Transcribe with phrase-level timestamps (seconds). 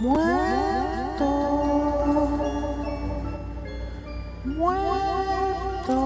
[0.00, 1.24] Muerto.
[4.44, 5.98] Muerto.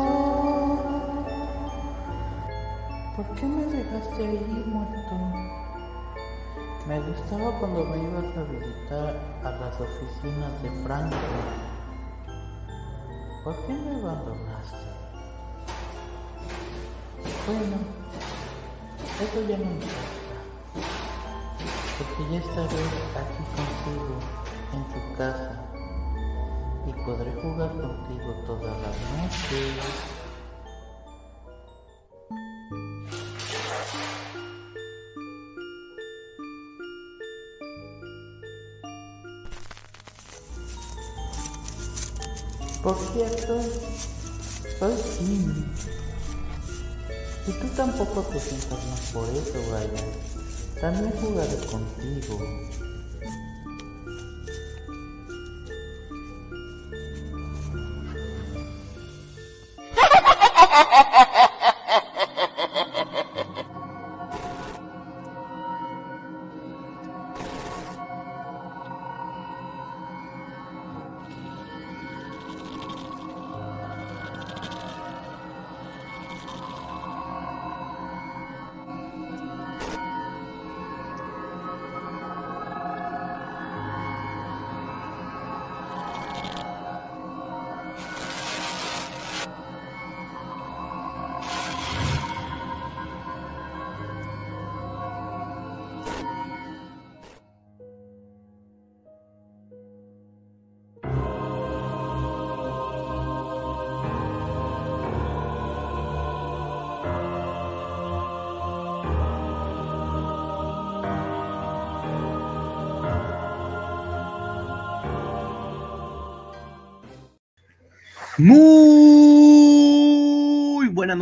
[3.16, 5.14] ¿Por qué me dejaste ahí muerto?
[6.86, 11.16] Me gustaba cuando me ibas a visitar a las oficinas de Franco.
[13.42, 14.76] ¿Por qué me abandonaste?
[17.46, 17.76] Bueno,
[19.22, 20.07] eso ya no me.
[21.98, 22.82] Porque ya estaré
[23.18, 24.20] aquí contigo,
[24.72, 25.68] en tu casa.
[26.86, 30.18] Y podré jugar contigo todas las noches.
[42.82, 43.60] Por cierto,
[44.78, 45.66] soy Tim.
[47.48, 50.38] Y tú tampoco te sientas mal por eso, Brian.
[50.80, 52.87] También jugaré contigo.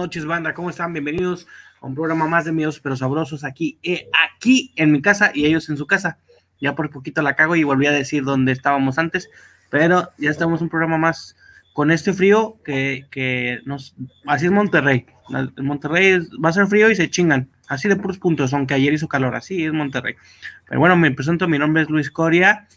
[0.07, 0.55] Noches, banda.
[0.55, 0.93] ¿Cómo están?
[0.93, 1.49] Bienvenidos
[1.81, 5.47] a un programa más de míos pero sabrosos aquí, eh, aquí en mi casa y
[5.47, 6.19] ellos en su casa.
[6.61, 9.29] Ya por poquito la cago y volví a decir dónde estábamos antes,
[9.69, 11.35] pero ya estamos un programa más
[11.73, 13.97] con este frío que, que nos...
[14.27, 15.07] Así es Monterrey.
[15.57, 17.51] Monterrey va a ser frío y se chingan.
[17.67, 19.35] Así de puros puntos, aunque ayer hizo calor.
[19.35, 20.15] Así es Monterrey.
[20.69, 21.49] Pero bueno, me presento.
[21.49, 22.69] Mi nombre es Luis Coria.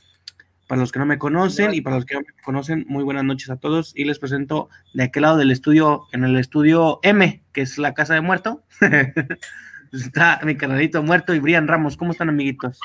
[0.70, 3.24] Para los que no me conocen y para los que no me conocen, muy buenas
[3.24, 3.92] noches a todos.
[3.96, 7.96] Y les presento de aquel lado del estudio, en el estudio M, que es la
[7.96, 8.64] casa de muerto.
[9.92, 11.98] Está mi canalito muerto y Brian Ramos.
[11.98, 12.80] ¿Cómo están, amiguitos?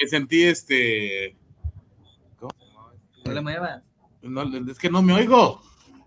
[0.00, 1.36] me sentí este.
[2.38, 2.54] ¿Cómo?
[3.26, 3.82] No le muevas.
[4.22, 5.60] No, es que no me oigo.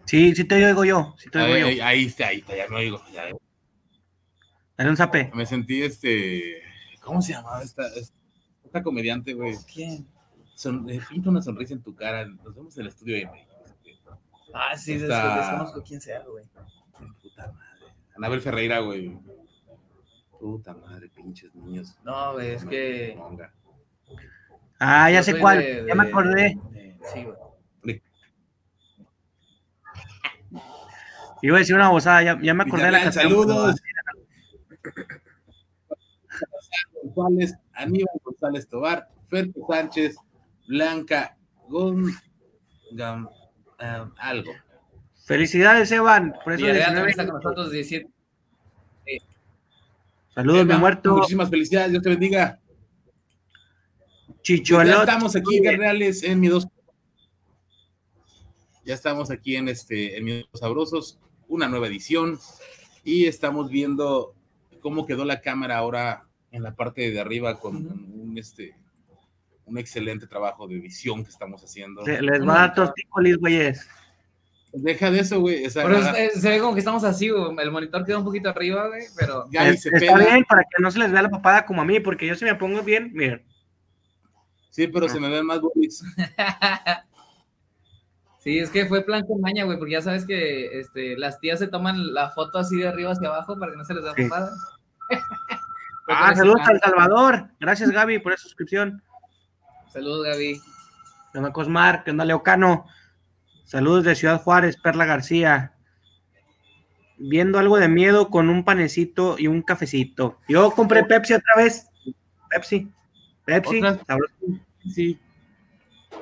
[0.06, 1.14] Sí, sí te oigo yo.
[1.20, 1.68] Sí te oigo Ahí, yo.
[1.68, 3.00] ahí, ahí está, ahí está, ya me oigo.
[3.14, 3.26] ya.
[4.76, 5.30] Dale un zape.
[5.36, 6.64] Me sentí este.
[7.04, 8.19] ¿Cómo se llamaba esta, esta
[8.84, 9.56] comediante, güey?
[9.72, 10.07] ¿Quién?
[10.56, 12.25] Son, eh, pinta una sonrisa en tu cara.
[12.25, 13.47] Nos vemos en el estudio M.
[14.53, 16.46] Ah, sí, Está- desconozco quién sea, güey.
[17.22, 17.94] Puta madre.
[18.16, 19.18] Anabel Ferreira, güey.
[20.40, 21.97] Puta madre, pinches niños.
[22.03, 23.16] No, güey, es que.
[23.18, 23.53] Monga.
[24.79, 25.59] Ah, ya yo sé cuál.
[25.59, 26.58] de- Ya me acordé.
[26.72, 27.38] de- Sí, güey.
[31.41, 32.22] Iba a decir una bozada.
[32.22, 33.24] Ya, ya me acordé de la canción.
[33.24, 33.75] saludos.
[37.04, 40.16] González, Aníbal González Tobar, Ferto Sánchez,
[40.68, 42.12] Blanca Gon,
[42.92, 43.30] Gam-
[43.80, 44.52] ah, algo.
[45.26, 46.34] Felicidades, Evan.
[46.44, 47.44] Por eso Villarreal 19 también está con años.
[47.44, 48.10] nosotros 17.
[50.34, 51.16] Saludos, mi muerto.
[51.18, 52.60] Muchísimas felicidades, Dios te bendiga.
[54.28, 55.00] Ya Chicholot.
[55.02, 56.68] estamos aquí, carnales, en mi dos.
[58.86, 62.40] Ya estamos aquí en este, en mis dos sabrosos, una nueva edición.
[63.04, 64.34] Y estamos viendo
[64.82, 68.76] cómo quedó la cámara ahora en la parte de arriba con un, este,
[69.66, 72.04] un excelente trabajo de visión que estamos haciendo.
[72.04, 73.88] Se- Les va a dar tortícolis, güeyes.
[74.72, 75.64] Deja de eso, güey.
[75.74, 77.56] Pero es- se ve como que estamos así, güey.
[77.59, 79.46] El monitor queda un poquito arriba, güey, pero.
[79.52, 80.29] ya ni Es- se Está pega.
[80.32, 82.46] bien para que no se les vea la papada como a mí, porque yo si
[82.46, 83.44] me pongo bien, miren.
[84.70, 86.03] Sí, pero se me ven más boobies.
[88.41, 91.59] Sí, es que fue plan con maña, güey, porque ya sabes que este, las tías
[91.59, 94.14] se toman la foto así de arriba hacia abajo para que no se les vea
[94.16, 94.23] Sí.
[94.23, 94.52] papada.
[96.09, 96.72] Ah, saludos plan.
[96.72, 97.50] al Salvador.
[97.59, 99.02] Gracias, Gaby, por esa suscripción.
[99.91, 100.59] Saludos, Gaby.
[101.32, 102.03] ¿Qué onda, Cosmar?
[102.03, 102.85] ¿Qué onda, Leocano?
[103.64, 105.73] Saludos de Ciudad Juárez, Perla García.
[107.17, 110.40] Viendo algo de miedo con un panecito y un cafecito.
[110.47, 111.88] Yo compré Pepsi otra vez.
[112.50, 112.91] Pepsi.
[113.46, 113.82] Pepsi.
[114.91, 115.20] Sí.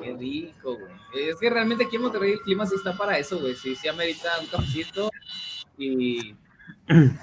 [0.02, 1.28] Qué rico, güey.
[1.30, 3.54] Es que realmente aquí en Monterrey el clima sí está para eso, güey.
[3.54, 5.10] Sí, sí amerita un cafecito
[5.78, 6.36] y...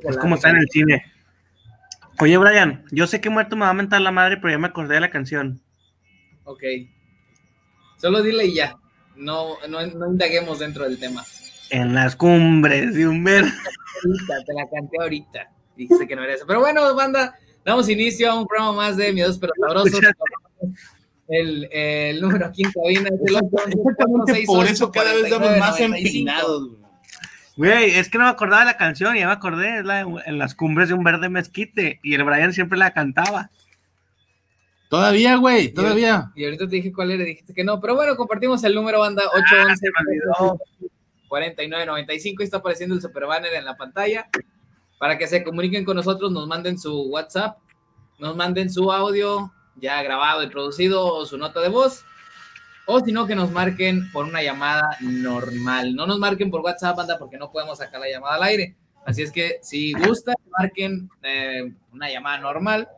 [0.00, 1.17] Es como está en el cine.
[2.20, 4.68] Oye, Brian, yo sé que muerto me va a mentar la madre, pero ya me
[4.68, 5.60] acordé de la canción.
[6.44, 6.62] Ok.
[7.96, 8.76] Solo dile y ya.
[9.16, 11.24] No, no, no indaguemos dentro del tema.
[11.70, 13.44] En las cumbres de un ver.
[14.04, 15.50] Ahorita, te la canté ahorita.
[15.76, 16.44] Dijiste que no era eso.
[16.46, 20.00] Pero bueno, banda, damos inicio a un programa más de Miedos pero sabrosos.
[21.26, 25.80] El, el número aquí en cabina es el 811 Por eso cada vez estamos más
[25.80, 26.77] empinados.
[27.58, 27.90] Güey.
[27.90, 30.38] Es que no me acordaba de la canción, ya me acordé, es la de en
[30.38, 33.50] las cumbres de un verde mezquite, y el Brian siempre la cantaba.
[34.88, 36.32] Todavía, güey, todavía.
[36.34, 37.78] Y ahorita te dije cuál era, dijiste que no.
[37.78, 39.86] Pero bueno, compartimos el número banda 811
[41.28, 44.30] 4995 y está apareciendo el super banner en la pantalla
[44.98, 47.58] para que se comuniquen con nosotros, nos manden su WhatsApp,
[48.18, 52.04] nos manden su audio ya grabado y producido o su nota de voz
[52.90, 55.94] o si no que nos marquen por una llamada normal.
[55.94, 58.76] No nos marquen por WhatsApp, banda, porque no podemos sacar la llamada al aire.
[59.04, 62.88] Así es que si gustan, marquen eh, una llamada normal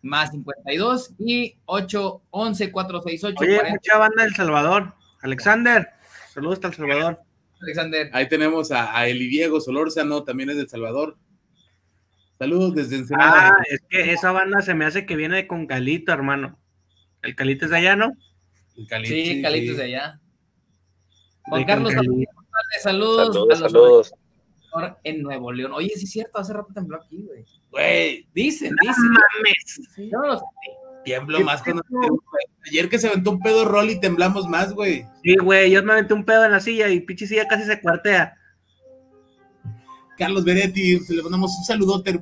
[0.00, 3.72] más 52 y 811 468 Oye, 40.
[3.72, 4.94] mucha banda del Salvador.
[5.22, 5.88] Alexander,
[6.32, 7.18] saludos hasta El Salvador.
[7.62, 8.10] Alexander.
[8.12, 11.16] Ahí tenemos a, a Eli Diego Solórzano, también es de El Salvador.
[12.38, 13.56] Saludos desde Ensenada.
[13.58, 16.60] Ah, es que esa banda se me hace que viene con Calito, hermano.
[17.22, 18.12] El Calito es de allá, ¿no?
[18.76, 20.20] En Cali- Sí, Calitos de allá.
[21.44, 22.24] Juan Carlos, saludos.
[22.82, 24.14] Saludos, a los saludos.
[25.04, 25.72] En Nuevo León.
[25.72, 27.44] Oye, sí es cierto, hace rato tembló aquí, güey.
[27.70, 29.04] Güey, Dicen, No dicen.
[29.10, 30.10] mames.
[30.10, 30.44] Yo no lo sé.
[31.04, 31.82] tiemblo más cuando...
[32.68, 35.04] Ayer que se aventó un pedo rol y temblamos más, güey.
[35.24, 37.80] Sí, güey, yo me aventé un pedo en la silla y pinche silla casi se
[37.80, 38.36] cuartea.
[40.16, 42.20] Carlos Beretti, le mandamos un saludote.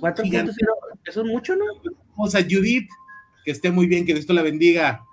[0.00, 0.52] Cuatro Gigante.
[0.52, 1.64] puntos, eso es mucho, ¿no?
[2.16, 2.88] Vamos a Judith,
[3.44, 5.04] que esté muy bien, que Dios te la bendiga.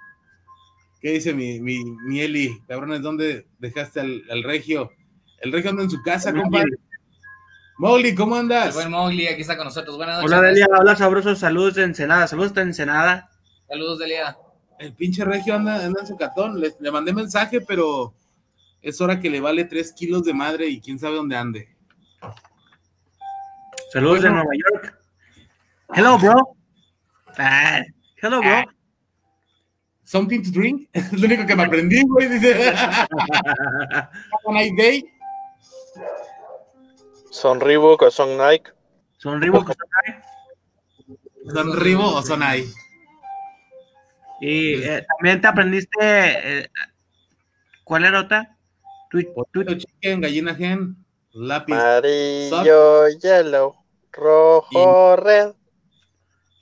[1.02, 2.60] ¿Qué dice mi, mi, mi Eli?
[2.68, 4.92] Cabrones, ¿dónde dejaste al, al regio?
[5.40, 6.72] El regio anda en su casa, compadre.
[7.78, 8.74] Mowgli, ¿cómo El andas?
[8.74, 9.98] buen Mowgli aquí está con nosotros.
[9.98, 10.32] Buenas noches.
[10.32, 13.30] Hola, Delia, hola, sabrosos, saludos de Ensenada, saludos de Ensenada.
[13.68, 14.36] Saludos, Delia.
[14.80, 16.60] El pinche regio anda, anda en su catón.
[16.60, 18.16] Le, le mandé mensaje, pero
[18.82, 21.70] es hora que le vale tres kilos de madre y quién sabe dónde ande.
[23.92, 24.30] Saludos de.
[24.30, 25.00] Nueva York.
[25.94, 26.34] Hello, bro.
[27.38, 27.82] Ah,
[28.22, 28.64] hello, bro.
[30.08, 30.88] Something to drink.
[30.94, 32.30] Es lo único que me aprendí, güey.
[32.30, 32.72] Dice.
[32.72, 34.10] Have
[34.48, 35.04] a nice day.
[37.30, 38.72] Son Reebok o son Nike.
[39.18, 39.74] Son Reebok
[41.54, 42.66] ¿Son Ribo o son ahí?
[44.40, 45.98] Y eh, también te aprendiste.
[46.00, 46.70] eh,
[47.84, 48.58] ¿Cuál era otra?
[49.10, 50.96] Tweet, Potato chicken, gallina gen,
[51.34, 51.74] lápiz.
[51.74, 53.76] Amarillo, yellow,
[54.12, 55.54] rojo, red.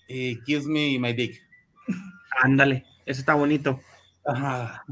[0.07, 1.41] Y kiss me my dick.
[2.43, 3.79] Ándale, ese está bonito.
[4.25, 4.83] Ajá.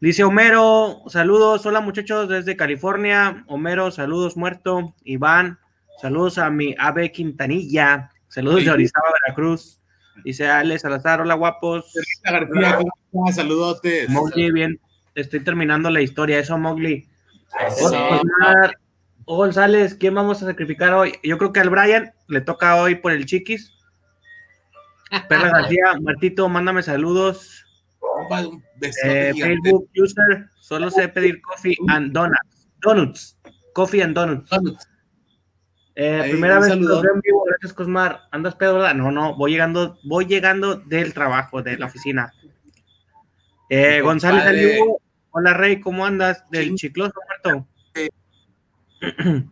[0.00, 3.44] Dice Homero, saludos, hola muchachos desde California.
[3.48, 4.94] Homero, saludos muerto.
[5.02, 5.58] Iván,
[6.00, 8.10] saludos a mi ave Quintanilla.
[8.28, 9.80] Saludos de Orizaba, Veracruz.
[10.24, 11.92] Dice Ale Salazar, hola guapos.
[12.22, 13.36] García, ¿cómo estás?
[13.36, 14.08] Saludotes.
[14.08, 14.80] Mowgli, bien.
[15.14, 17.08] Estoy terminando la historia, eso Mowgli.
[17.68, 18.20] Eso.
[19.26, 21.14] González, ¿quién vamos a sacrificar hoy?
[21.22, 23.72] Yo creo que al Brian le toca hoy por el chiquis.
[25.28, 27.64] Perla García, Martito, mándame saludos.
[29.04, 29.32] Eh.
[29.34, 32.68] Facebook user, solo sé pedir coffee and donuts.
[32.80, 33.38] Donuts.
[33.72, 34.50] Coffee and donuts.
[35.94, 38.20] Eh, Ahí, primera vez que los veo en vivo, gracias Cosmar.
[38.30, 38.94] ¿Andas pedo, verdad?
[38.94, 42.32] No, no, voy llegando, voy llegando del trabajo, de la oficina.
[43.68, 44.80] Eh, González
[45.30, 46.48] hola Rey, ¿cómo andas?
[46.50, 47.66] Del chicloso muerto.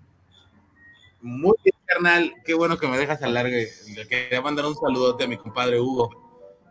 [1.20, 2.34] Muy bien, carnal.
[2.44, 3.48] Qué bueno que me dejas hablar.
[3.48, 3.68] güey.
[3.94, 6.10] Le quería mandar un saludote a mi compadre Hugo.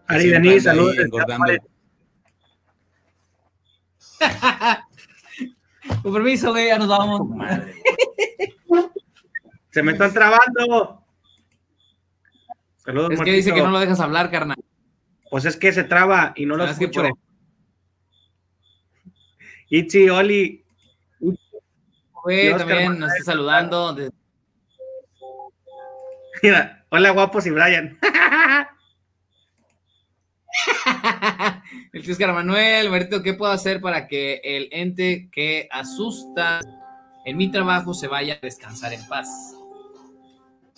[0.08, 0.96] que Ari ahí saludos.
[0.98, 1.10] desde.
[6.04, 7.22] Con permiso, güey, ya nos vamos.
[9.72, 11.04] Se me están trabando.
[12.78, 14.58] Saludos, Es que dice que no lo dejas hablar, carnal.
[15.30, 17.02] Pues es que se traba y no lo ¿Sabes qué, escucho.
[17.02, 17.18] por-
[19.70, 20.64] Itzi, Oli,
[22.24, 23.94] Güey, también nos está saludando.
[23.94, 24.12] de-
[26.44, 27.98] mira, hola guapos y Brian.
[31.94, 36.62] El tío Oscar Manuel, Berto, ¿qué puedo hacer para que el ente que asusta
[37.26, 39.56] en mi trabajo se vaya a descansar en paz?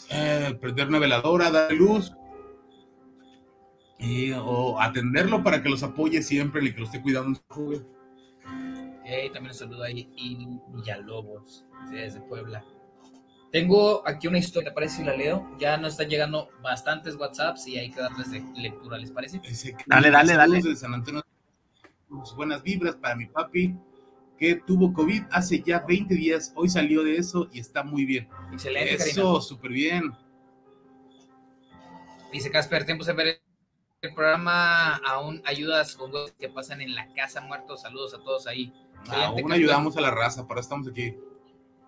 [0.10, 2.14] Eh, prender una veladora, dar luz.
[4.00, 7.40] Y, o atenderlo para que los apoye siempre y que los esté cuidando.
[7.50, 12.64] también un saludo ahí y Villalobos, desde Puebla.
[13.51, 15.50] Tengo aquí una historia, parece si la leo.
[15.58, 19.39] Ya nos están llegando bastantes WhatsApps y hay que darles de lectura, ¿les parece?
[19.39, 20.56] Dice que- Dale, dale, saludos dale.
[20.70, 21.24] desde San Antonio.
[22.10, 23.75] Sus buenas vibras para mi papi
[24.38, 26.51] que tuvo COVID hace ya 20 días.
[26.56, 28.27] Hoy salió de eso y está muy bien.
[28.51, 28.94] Excelente.
[28.96, 30.12] Eso, súper bien.
[32.32, 33.42] Dice Casper, tiempo de ver
[34.01, 37.82] el programa, aún ayudas con cosas que pasan en la casa muertos.
[37.82, 38.72] Saludos a todos ahí.
[39.00, 39.54] Excelente, Aún Casper.
[39.54, 41.16] ayudamos a la raza, para eso estamos aquí.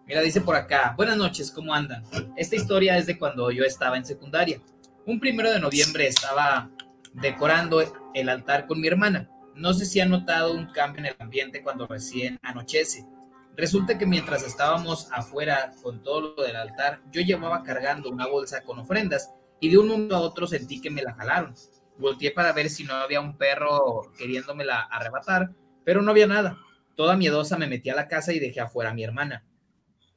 [0.10, 2.04] Mira, dice por acá, buenas noches, ¿cómo andan?
[2.36, 4.60] Esta historia es de cuando yo estaba en secundaria.
[5.06, 6.68] Un primero de noviembre estaba
[7.14, 7.80] decorando
[8.16, 9.30] el altar con mi hermana.
[9.54, 13.06] No sé si han notado un cambio en el ambiente cuando recién anochece.
[13.56, 18.64] Resulta que mientras estábamos afuera con todo lo del altar, yo llevaba cargando una bolsa
[18.64, 21.54] con ofrendas y de un momento a otro sentí que me la jalaron.
[22.00, 25.52] Volteé para ver si no había un perro queriéndomela arrebatar,
[25.84, 26.58] pero no había nada.
[26.96, 29.44] Toda miedosa me metí a la casa y dejé afuera a mi hermana.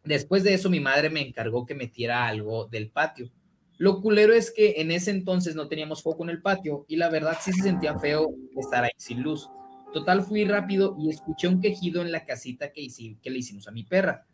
[0.05, 3.31] Después de eso, mi madre me encargó que metiera algo del patio.
[3.79, 7.09] Lo culero es que en ese entonces no teníamos foco en el patio y la
[7.09, 9.49] verdad sí se sentía feo estar ahí sin luz.
[9.93, 12.87] Total, fui rápido y escuché un quejido en la casita que,
[13.21, 14.27] que le hicimos a mi perra.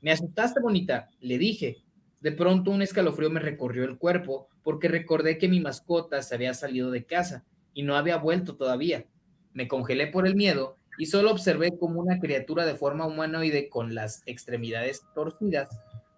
[0.00, 1.78] Me asustaste, bonita, le dije.
[2.20, 6.54] De pronto un escalofrío me recorrió el cuerpo porque recordé que mi mascota se había
[6.54, 9.06] salido de casa y no había vuelto todavía.
[9.52, 13.94] Me congelé por el miedo y solo observé como una criatura de forma humanoide con
[13.94, 15.68] las extremidades torcidas,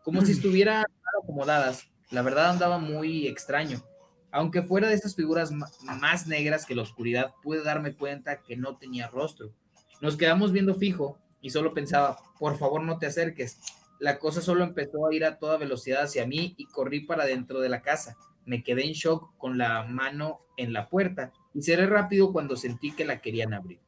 [0.03, 1.89] como si estuvieran mal acomodadas.
[2.11, 3.83] La verdad andaba muy extraño.
[4.31, 8.77] Aunque fuera de esas figuras más negras que la oscuridad, pude darme cuenta que no
[8.77, 9.53] tenía rostro.
[10.01, 13.59] Nos quedamos viendo fijo y solo pensaba, por favor no te acerques.
[13.99, 17.61] La cosa solo empezó a ir a toda velocidad hacia mí y corrí para dentro
[17.61, 18.17] de la casa.
[18.45, 22.93] Me quedé en shock con la mano en la puerta y cerré rápido cuando sentí
[22.93, 23.81] que la querían abrir.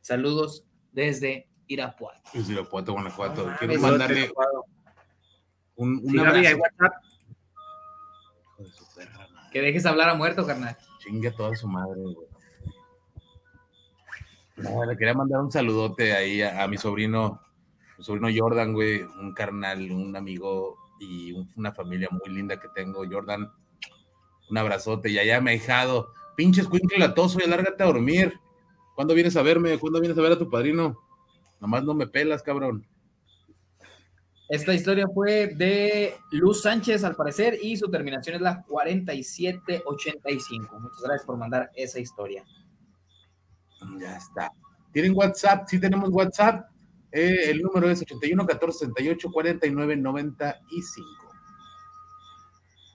[0.00, 2.20] Saludos desde Irapuato.
[2.32, 3.46] Pues Irapuato, Guanajuato.
[3.50, 4.32] No Quiero mandarle
[5.76, 6.56] un, un Sí, Gaby, abrazo.
[6.58, 7.02] WhatsApp.
[8.58, 9.50] Hijo de su perra madre.
[9.52, 10.76] Que dejes hablar a muerto, carnal.
[10.98, 12.16] Chingue a toda su madre, güey.
[14.56, 17.40] No, le quería mandar un saludote ahí a, a mi sobrino,
[17.96, 22.68] mi sobrino Jordan, güey, un carnal, un amigo y un- una familia muy linda que
[22.74, 23.02] tengo.
[23.10, 23.50] Jordan,
[24.50, 25.08] un abrazote.
[25.08, 28.38] Y allá me ha dejado, pinches cuincle latoso, y lárgate a dormir.
[29.00, 29.78] ¿Cuándo vienes a verme?
[29.78, 30.94] ¿Cuándo vienes a ver a tu padrino?
[31.58, 32.86] Nomás no me pelas, cabrón.
[34.50, 40.80] Esta historia fue de Luz Sánchez, al parecer, y su terminación es la 4785.
[40.80, 42.44] Muchas gracias por mandar esa historia.
[43.98, 44.52] Ya está.
[44.92, 45.66] ¿Tienen WhatsApp?
[45.66, 46.66] Sí tenemos WhatsApp.
[47.10, 51.08] Eh, el número es 81 14 68 49 95.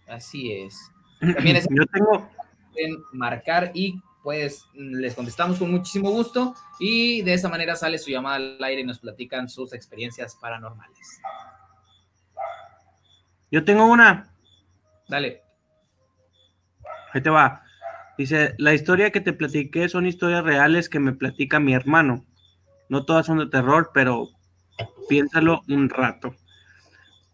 [0.08, 0.78] Así es.
[1.20, 2.30] También es- Yo tengo,
[2.74, 8.10] Pueden marcar y pues les contestamos con muchísimo gusto y de esa manera sale su
[8.10, 11.22] llamada al aire y nos platican sus experiencias paranormales.
[13.52, 14.34] yo tengo una.
[15.08, 15.44] Dale.
[17.14, 17.62] Ahí te va.
[18.18, 22.26] Dice, la historia que te platiqué son historias reales que me platica mi hermano.
[22.90, 24.30] No todas son de terror, pero
[25.08, 26.34] piénsalo un rato.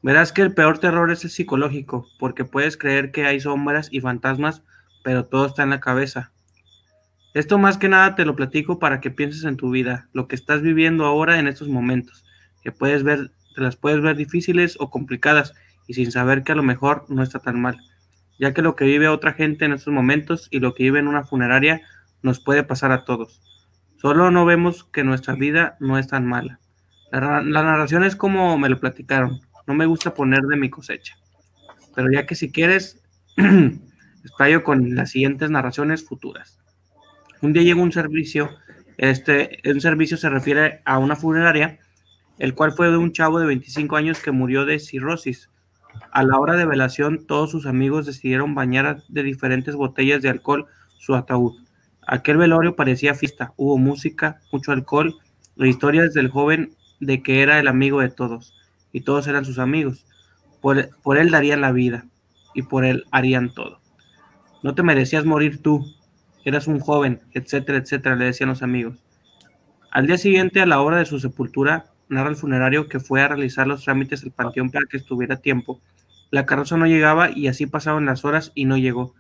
[0.02, 4.02] Verás que el peor terror es el psicológico, porque puedes creer que hay sombras y
[4.02, 4.62] fantasmas,
[5.06, 6.34] pero todo está en la cabeza.
[7.34, 10.36] Esto más que nada te lo platico para que pienses en tu vida, lo que
[10.36, 12.26] estás viviendo ahora en estos momentos,
[12.62, 15.54] que puedes ver, te las puedes ver difíciles o complicadas
[15.88, 17.78] y sin saber que a lo mejor no está tan mal
[18.40, 21.08] ya que lo que vive otra gente en estos momentos y lo que vive en
[21.08, 21.82] una funeraria
[22.24, 23.40] nos puede pasar a todos.
[23.98, 26.60] Solo no vemos que nuestra vida no es tan mala.
[27.12, 29.42] La, ra- la narración es como me lo platicaron.
[29.68, 31.18] No me gusta poner de mi cosecha.
[31.96, 33.04] Pero ya que si quieres,
[34.24, 36.60] explayo con las siguientes narraciones futuras.
[37.42, 38.52] Un día llegó un servicio,
[38.98, 41.80] este, un servicio se refiere a una funeraria,
[42.38, 45.50] el cual fue de un chavo de 25 años que murió de cirrosis.
[46.12, 50.68] A la hora de velación, todos sus amigos decidieron bañar de diferentes botellas de alcohol
[51.00, 51.54] su ataúd.
[52.06, 55.16] Aquel velorio parecía fiesta, hubo música, mucho alcohol
[55.58, 58.54] e historias del joven de que era el amigo de todos,
[58.92, 60.06] y todos eran sus amigos.
[60.62, 62.06] Por, por él darían la vida,
[62.54, 63.80] y por él harían todo.
[64.62, 65.86] No te merecías morir tú,
[66.46, 68.98] eras un joven, etcétera, etcétera, le decían los amigos.
[69.92, 73.28] Al día siguiente, a la hora de su sepultura, narra el funerario que fue a
[73.28, 75.82] realizar los trámites al panteón para que estuviera tiempo.
[76.30, 79.14] La carroza no llegaba y así pasaban las horas y no llegó,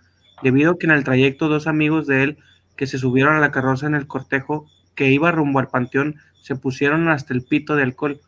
[0.44, 2.38] debido a que en el trayecto dos amigos de él
[2.76, 6.56] que se subieron a la carroza en el cortejo que iba rumbo al panteón se
[6.56, 8.20] pusieron hasta el pito de alcohol.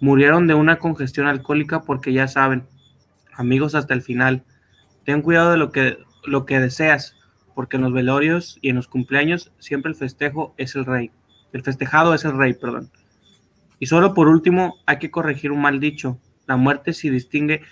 [0.00, 2.66] Murieron de una congestión alcohólica porque ya saben,
[3.34, 4.44] amigos hasta el final.
[5.04, 7.16] Ten cuidado de lo que, lo que deseas,
[7.56, 11.10] porque en los velorios y en los cumpleaños siempre el festejo es el rey.
[11.54, 12.90] El festejado es el rey, perdón.
[13.80, 16.20] Y solo por último, hay que corregir un mal dicho.
[16.46, 17.62] La muerte se distingue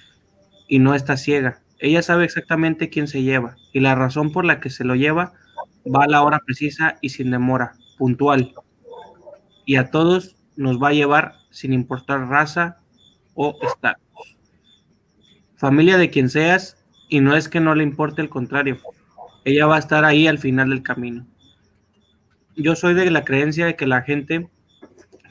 [0.69, 1.61] y no está ciega.
[1.79, 5.35] Ella sabe exactamente quién se lleva y la razón por la que se lo lleva
[5.87, 8.55] va a la hora precisa y sin demora, puntual.
[9.67, 12.79] Y a todos nos va a llevar sin importar raza
[13.35, 14.38] o estatus.
[15.57, 18.79] Familia de quien seas, Y no es que no le importe, el contrario.
[19.45, 21.27] Ella va a estar ahí al final del camino.
[22.57, 24.49] Yo soy de la creencia de que la gente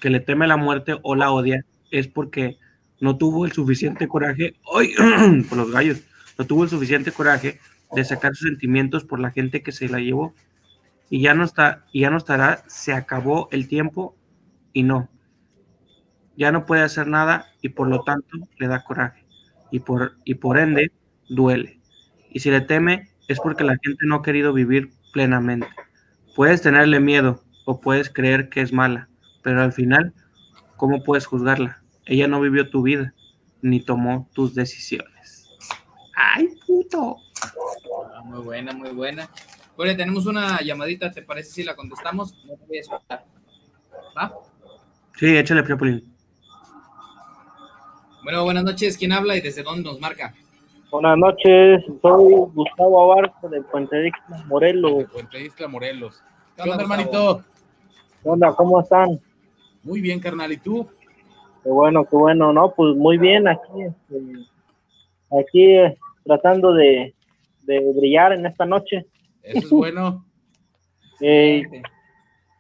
[0.02, 2.58] que le teme la muerte o la odia es porque
[3.00, 4.94] no tuvo el suficiente coraje, ¡ay!
[5.50, 6.02] por los gallos,
[6.38, 7.60] no tuvo el suficiente coraje
[7.94, 10.34] de sacar sus sentimientos por la gente que se la llevó.
[11.10, 14.16] Y ya no está, ya no estará, se acabó el tiempo
[14.74, 15.10] y no.
[16.36, 19.24] Ya no puede hacer nada y por lo tanto le da coraje.
[19.72, 20.92] Y por, y por ende
[21.30, 21.80] duele.
[22.30, 25.68] Y si le teme es porque la gente no ha querido vivir plenamente.
[26.36, 29.10] Puedes tenerle miedo o puedes creer que es mala,
[29.42, 30.14] pero al final,
[30.78, 31.82] ¿cómo puedes juzgarla?
[32.06, 33.14] Ella no vivió tu vida
[33.62, 35.48] ni tomó tus decisiones.
[36.16, 37.18] ¡Ay, puto!
[37.42, 39.30] Ah, muy buena, muy buena.
[39.76, 42.34] Oye, tenemos una llamadita, ¿te parece si la contestamos?
[42.46, 43.26] No te voy a escuchar.
[44.16, 44.34] ¿Va?
[45.18, 46.14] Sí, échale, Priapolín.
[48.24, 48.98] Bueno, buenas noches.
[48.98, 50.34] ¿Quién habla y desde dónde nos marca?
[50.94, 55.06] Buenas noches, soy Gustavo Abarca del Puente de Ixtla, Morelos.
[55.12, 56.22] Puente Isla, Morelos.
[56.56, 57.44] ¿Qué ¿Qué onda, hermanito?
[58.22, 58.54] ¿Qué onda?
[58.54, 59.20] ¿Cómo están?
[59.82, 60.52] Muy bien, carnal.
[60.52, 60.88] ¿Y tú?
[61.64, 62.70] Qué bueno, qué bueno, ¿no?
[62.76, 64.22] Pues muy bien aquí, este,
[65.42, 67.16] aquí eh, tratando de,
[67.64, 69.08] de brillar en esta noche.
[69.42, 70.24] Eso es bueno.
[71.26, 71.64] Eh,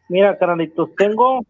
[0.08, 1.42] mira, carnalitos, tengo,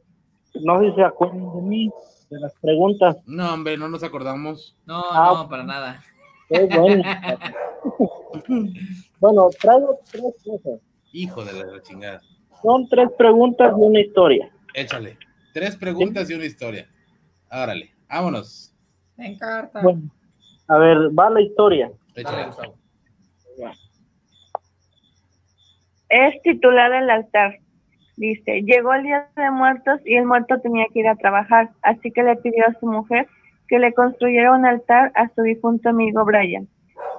[0.64, 1.92] no sé si se acuerdan de mí,
[2.32, 3.18] de las preguntas.
[3.28, 4.76] No, hombre, no nos acordamos.
[4.88, 5.34] No, Ah.
[5.36, 6.02] no, para nada.
[6.54, 7.04] Qué bueno.
[9.20, 10.80] bueno, traigo tres cosas.
[11.12, 12.22] Hijo de la, chingada.
[12.62, 14.52] Son tres preguntas y una historia.
[14.76, 15.18] Échale.
[15.54, 16.88] Tres preguntas y una historia.
[17.50, 18.74] Árale, vámonos.
[19.18, 19.82] Me encanta.
[19.82, 20.02] Bueno,
[20.68, 21.92] a ver, va la historia.
[22.16, 22.52] Échale.
[26.10, 27.60] Es titulada El altar.
[28.16, 32.12] Dice, llegó el día de muertos y el muerto tenía que ir a trabajar, así
[32.12, 33.28] que le pidió a su mujer
[33.74, 36.68] que le construyera un altar a su difunto amigo Brian,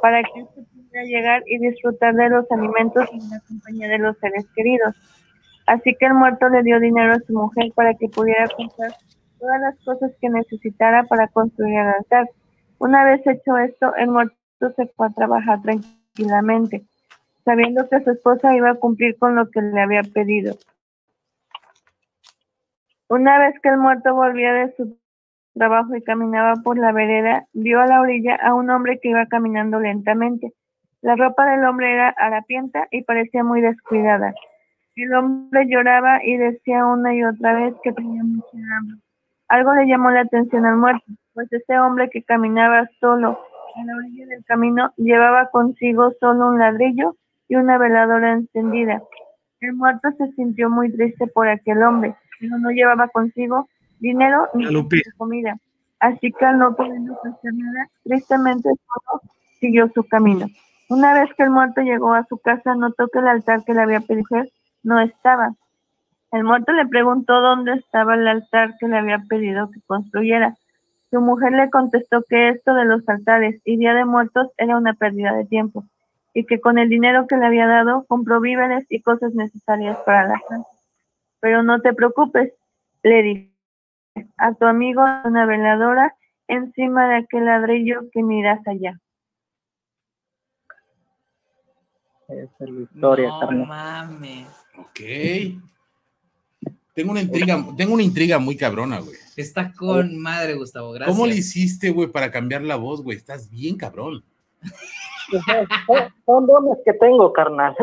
[0.01, 4.17] para que éste pudiera llegar y disfrutar de los alimentos y la compañía de los
[4.19, 4.95] seres queridos.
[5.67, 8.93] Así que el muerto le dio dinero a su mujer para que pudiera comprar
[9.41, 12.31] todas las cosas que necesitara para construir el altar.
[12.79, 14.37] Una vez hecho esto, el muerto
[14.77, 16.85] se fue a trabajar tranquilamente
[17.45, 20.55] sabiendo que su esposa iba a cumplir con lo que le había pedido.
[23.09, 24.97] Una vez que el muerto volvía de su
[25.55, 29.27] trabajo y caminaba por la vereda, vio a la orilla a un hombre que iba
[29.27, 30.53] caminando lentamente.
[31.01, 34.35] La ropa del hombre era harapienta y parecía muy descuidada.
[34.97, 38.99] El hombre lloraba y decía una y otra vez que tenía mucha hambre.
[39.49, 43.39] Algo le llamó la atención al muerto, pues ese hombre que caminaba solo
[43.77, 47.17] a la orilla del camino llevaba consigo solo un ladrillo
[47.49, 49.03] y una veladora encendida.
[49.61, 53.69] El muerto se sintió muy triste por aquel hombre, pero no llevaba consigo
[54.05, 54.67] dinero ni
[55.17, 55.57] comida.
[55.99, 59.23] Así que al no poder ofrecer nada, tristemente solo
[59.59, 60.47] siguió su camino.
[60.91, 63.81] Una vez que el muerto llegó a su casa, notó que el altar que le
[63.81, 64.45] había pedido
[64.83, 65.55] no estaba.
[66.31, 70.55] El muerto le preguntó dónde estaba el altar que le había pedido que construyera.
[71.11, 74.93] Su mujer le contestó que esto de los altares y Día de Muertos era una
[74.93, 75.85] pérdida de tiempo
[76.35, 80.27] y que con el dinero que le había dado compró víveres y cosas necesarias para
[80.27, 80.67] la casa.
[81.41, 82.53] Pero no te preocupes,
[83.03, 83.54] le dije
[84.39, 86.15] a tu amigo una veladora
[86.49, 89.01] encima de aquel ladrillo que miras allá.
[92.29, 94.49] Esa es la historia, no mames.
[94.79, 95.01] Ok.
[96.95, 99.17] Tengo una intriga, tengo una intriga muy cabrona, güey.
[99.37, 100.93] Está con madre, Gustavo.
[100.93, 101.15] Gracias.
[101.15, 103.17] ¿Cómo le hiciste, güey, para cambiar la voz, güey?
[103.17, 104.25] Estás bien cabrón.
[106.27, 107.75] Son- dones que tengo, carnal.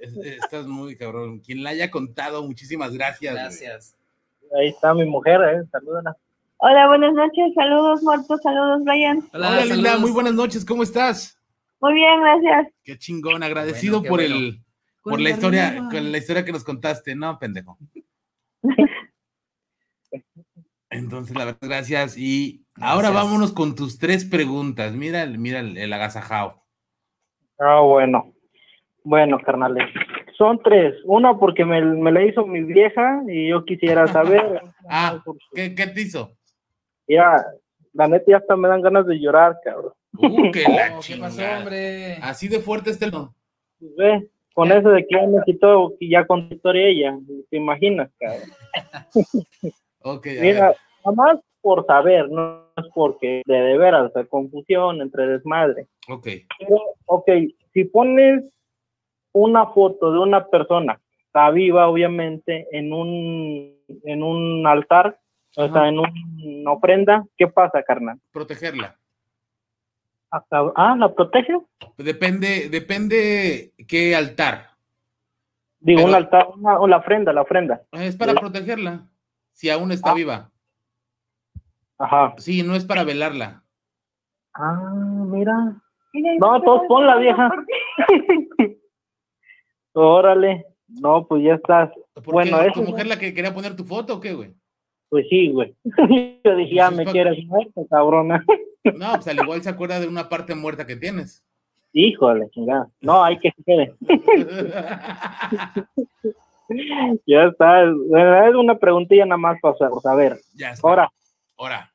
[0.00, 1.38] Es- Estás muy cabrón.
[1.38, 3.32] Quien la haya contado, muchísimas gracias.
[3.32, 3.46] güey.
[4.58, 5.62] Ahí está mi mujer, eh.
[5.70, 6.16] Salúdala.
[6.58, 9.22] Hola, buenas noches, saludos muertos, saludos Brian.
[9.32, 11.38] Hola, Hola, linda, muy buenas noches, ¿cómo estás?
[11.80, 12.68] Muy bien, gracias.
[12.84, 14.34] Qué chingón, agradecido Bueno, qué por bueno.
[14.36, 14.62] el
[15.02, 15.88] por Con la historia, arriba.
[15.90, 17.78] con la historia que nos contaste, no, pendejo.
[20.90, 22.18] Entonces, la verdad, gracias.
[22.18, 23.14] Y ahora Gracias.
[23.24, 24.92] vámonos con tus tres preguntas.
[24.92, 26.62] Mira, el- mira el, el agasajao.
[27.58, 28.34] Ah, bueno.
[29.04, 29.84] Bueno, carnales.
[30.36, 30.94] Son tres.
[31.04, 34.62] Una porque me, me la hizo mi vieja y yo quisiera saber.
[34.92, 35.22] Ah,
[35.54, 36.32] ¿qué, qué te hizo?
[37.06, 37.44] Ya,
[37.92, 39.92] la neta ya hasta me dan ganas de llorar, cabrón.
[40.18, 41.58] Uh, que la Oh, ¿Qué pasó, chingada.
[41.58, 42.14] hombre?
[42.22, 43.32] Así de fuerte está el no.
[43.78, 47.18] Pues ve, con eso de que ya me quitó y ya contó historia ella.
[47.50, 48.50] ¿Te imaginas, cabrón?
[50.02, 55.86] Ok, Mira, nada más por saber, no es porque de, de veras, confusión entre desmadre.
[56.08, 56.26] Ok.
[56.58, 57.28] Pero, ok,
[57.74, 58.44] si pones
[59.32, 65.18] una foto de una persona, está viva obviamente, en un, en un altar,
[65.56, 68.18] o sea, en un- una ofrenda, ¿qué pasa, carnal?
[68.32, 68.96] Protegerla.
[70.30, 71.58] Ah, ¿la protege?
[71.96, 74.68] Depende, depende qué altar.
[75.80, 77.82] Digo, Pero- un altar, una, o la ofrenda, la ofrenda.
[77.92, 79.00] Es para protegerla,
[79.52, 80.14] si aún está Ah.
[80.14, 80.50] viva.
[81.98, 82.34] Ajá.
[82.38, 83.62] Sí, no es para velarla.
[84.54, 84.92] Ah,
[85.26, 85.76] mira.
[86.40, 87.50] No, todos ponla, vieja.
[89.92, 90.66] Órale.
[90.88, 91.90] No, pues ya estás.
[92.14, 92.66] ¿Por Bueno, qué?
[92.68, 94.52] eso ¿Tu mujer la que quería poner tu foto o qué, güey?
[95.08, 95.74] Pues sí, güey.
[96.44, 98.44] Yo dije, ya Pues es me quieres muerto, cabrona.
[98.96, 101.44] No, pues al igual se acuerda de una parte muerta que tienes.
[101.92, 102.88] Híjole, chingada.
[103.02, 103.94] No, hay que se quede.
[107.26, 107.82] Ya está.
[107.82, 110.38] Es una preguntilla nada más para saber.
[110.54, 110.88] ya está.
[110.88, 111.10] Ahora,
[111.58, 111.92] Ahora.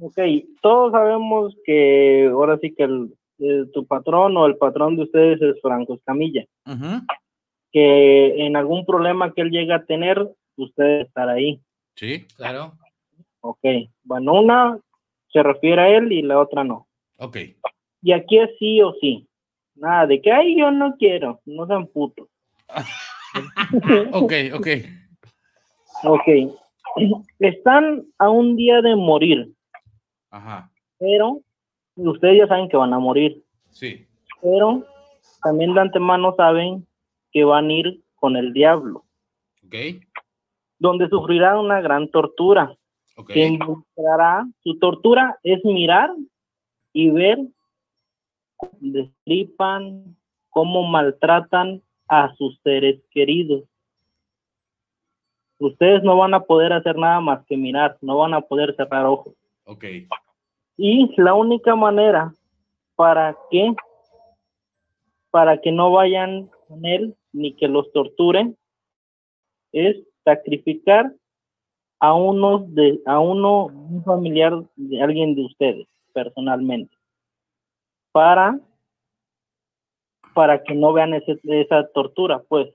[0.00, 0.18] ok,
[0.60, 5.40] todos sabemos que ahora sí que el, eh, tu patrón o el patrón de ustedes
[5.40, 6.44] es Franco Escamilla.
[6.66, 7.00] Ujú.
[7.76, 11.60] Que en algún problema que él llegue a tener, ustedes estar ahí.
[11.94, 12.72] Sí, Claro.
[13.42, 13.58] Ok.
[14.02, 14.78] Bueno, una
[15.28, 16.86] se refiere a él y la otra no.
[17.18, 17.36] ok.
[18.00, 19.28] Y aquí es sí o sí.
[19.74, 21.40] Nada de que, ay, yo no quiero.
[21.44, 22.28] No sean putos.
[24.12, 24.66] Ok, ok.
[26.04, 26.28] Ok.
[27.40, 29.52] Están a un día de morir,
[30.30, 30.70] Ajá.
[30.98, 31.42] pero
[31.96, 34.06] ustedes ya saben que van a morir, Sí.
[34.40, 34.82] pero
[35.42, 36.85] también de antemano saben
[37.36, 39.04] que van a ir con el diablo,
[39.62, 39.74] Ok.
[40.78, 42.74] donde sufrirán una gran tortura,
[43.14, 43.30] Ok.
[43.34, 46.14] que involucrará, su tortura es mirar
[46.94, 47.38] y ver,
[48.56, 50.16] cómo destripan,
[50.48, 53.64] cómo maltratan a sus seres queridos.
[55.58, 59.04] Ustedes no van a poder hacer nada más que mirar, no van a poder cerrar
[59.04, 59.34] ojos.
[59.64, 59.84] Ok.
[60.78, 62.32] Y la única manera
[62.94, 63.74] para que
[65.30, 68.56] para que no vayan con él ni que los torturen
[69.72, 71.12] es sacrificar
[72.00, 76.94] a uno de a uno un familiar de alguien de ustedes personalmente
[78.12, 78.58] para
[80.34, 82.68] para que no vean ese- esa tortura pues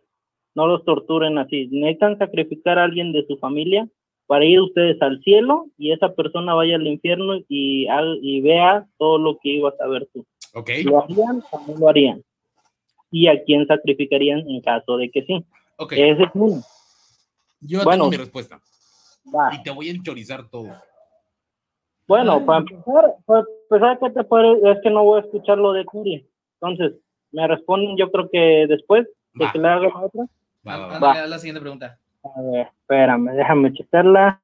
[0.56, 3.88] no los torturen así necesitan sacrificar a alguien de su familia
[4.27, 8.88] para ir ustedes al cielo y esa persona vaya al infierno y, ha- y vea
[8.97, 10.25] todo lo que ibas a ver tú.
[10.54, 10.69] Ok.
[10.86, 12.23] ¿Lo harían o no lo harían?
[13.12, 15.45] ¿Y a quién sacrificarían en caso de que sí?
[15.78, 15.93] Ok.
[15.93, 16.62] Ese es uno.
[17.60, 18.06] Yo bueno.
[18.06, 18.60] tengo mi respuesta.
[19.34, 19.54] Va.
[19.54, 20.69] Y te voy a enchorizar todo.
[22.08, 24.71] Bueno, para empezar, para empezar ¿qué te parece?
[24.71, 26.28] Es que no voy a escuchar lo de Curi.
[26.60, 27.00] Entonces,
[27.32, 29.52] me responden yo creo que después de Va.
[29.52, 30.26] que le haga la otra.
[30.67, 30.95] Va, va, va.
[30.95, 31.97] Ándale, la siguiente pregunta.
[32.24, 34.41] A ver, espérame, déjame checarla.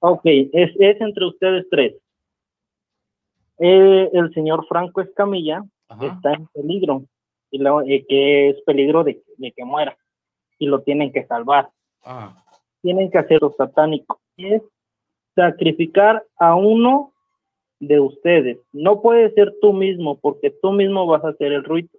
[0.00, 1.94] Ok, es, es entre ustedes tres.
[3.60, 6.06] Eh, el señor Franco Escamilla Ajá.
[6.06, 7.02] está en peligro,
[7.50, 9.96] y lo- eh, que es peligro de, de que muera,
[10.58, 11.68] y lo tienen que salvar.
[12.02, 12.42] Ajá.
[12.82, 14.62] Tienen que hacer lo satánico, es
[15.34, 17.12] sacrificar a uno
[17.78, 18.58] de ustedes.
[18.72, 21.98] No puede ser tú mismo, porque tú mismo vas a hacer el rito,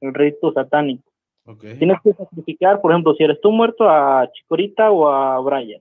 [0.00, 1.04] el rito satánico.
[1.46, 1.60] Ok.
[1.78, 5.80] Tienes que sacrificar, por ejemplo, si eres tú muerto, a Chicorita o a Brian.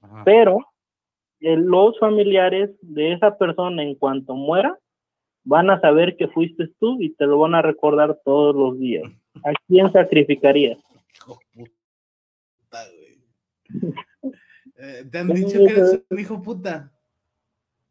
[0.00, 0.22] Ajá.
[0.24, 0.58] Pero
[1.56, 4.78] los familiares de esa persona, en cuanto muera,
[5.44, 9.10] van a saber que fuiste tú y te lo van a recordar todos los días.
[9.44, 10.78] ¿A quién sacrificarías?
[11.14, 13.94] Hijo puta, güey.
[14.76, 16.90] Eh, ¿Te han dicho que eres un hijo puta?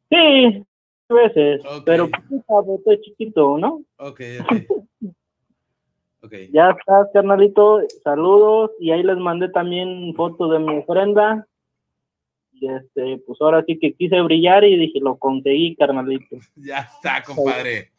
[0.09, 0.65] Sí,
[1.13, 3.83] veces, pero pues, estoy chiquito, ¿no?
[3.97, 4.53] Ok, ok.
[6.25, 6.31] Ok.
[6.53, 7.81] Ya estás, carnalito.
[8.01, 8.71] Saludos.
[8.79, 11.45] Y ahí les mandé también fotos de mi ofrenda.
[12.67, 16.37] Este, pues ahora sí que quise brillar y dije, lo conseguí, carnalito.
[16.55, 17.91] Ya está, compadre.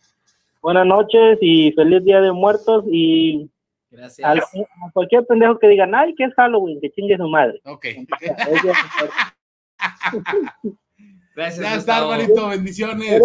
[0.63, 2.85] Buenas noches y feliz Día de Muertos.
[2.89, 3.51] Y
[3.91, 4.29] Gracias.
[4.29, 7.61] a cualquier pendejo que digan, ay, que es Halloween, que chingue su madre.
[7.65, 7.87] Ok.
[11.35, 11.61] Gracias.
[11.61, 12.49] Ya está, hermanito.
[12.49, 13.21] Bendiciones.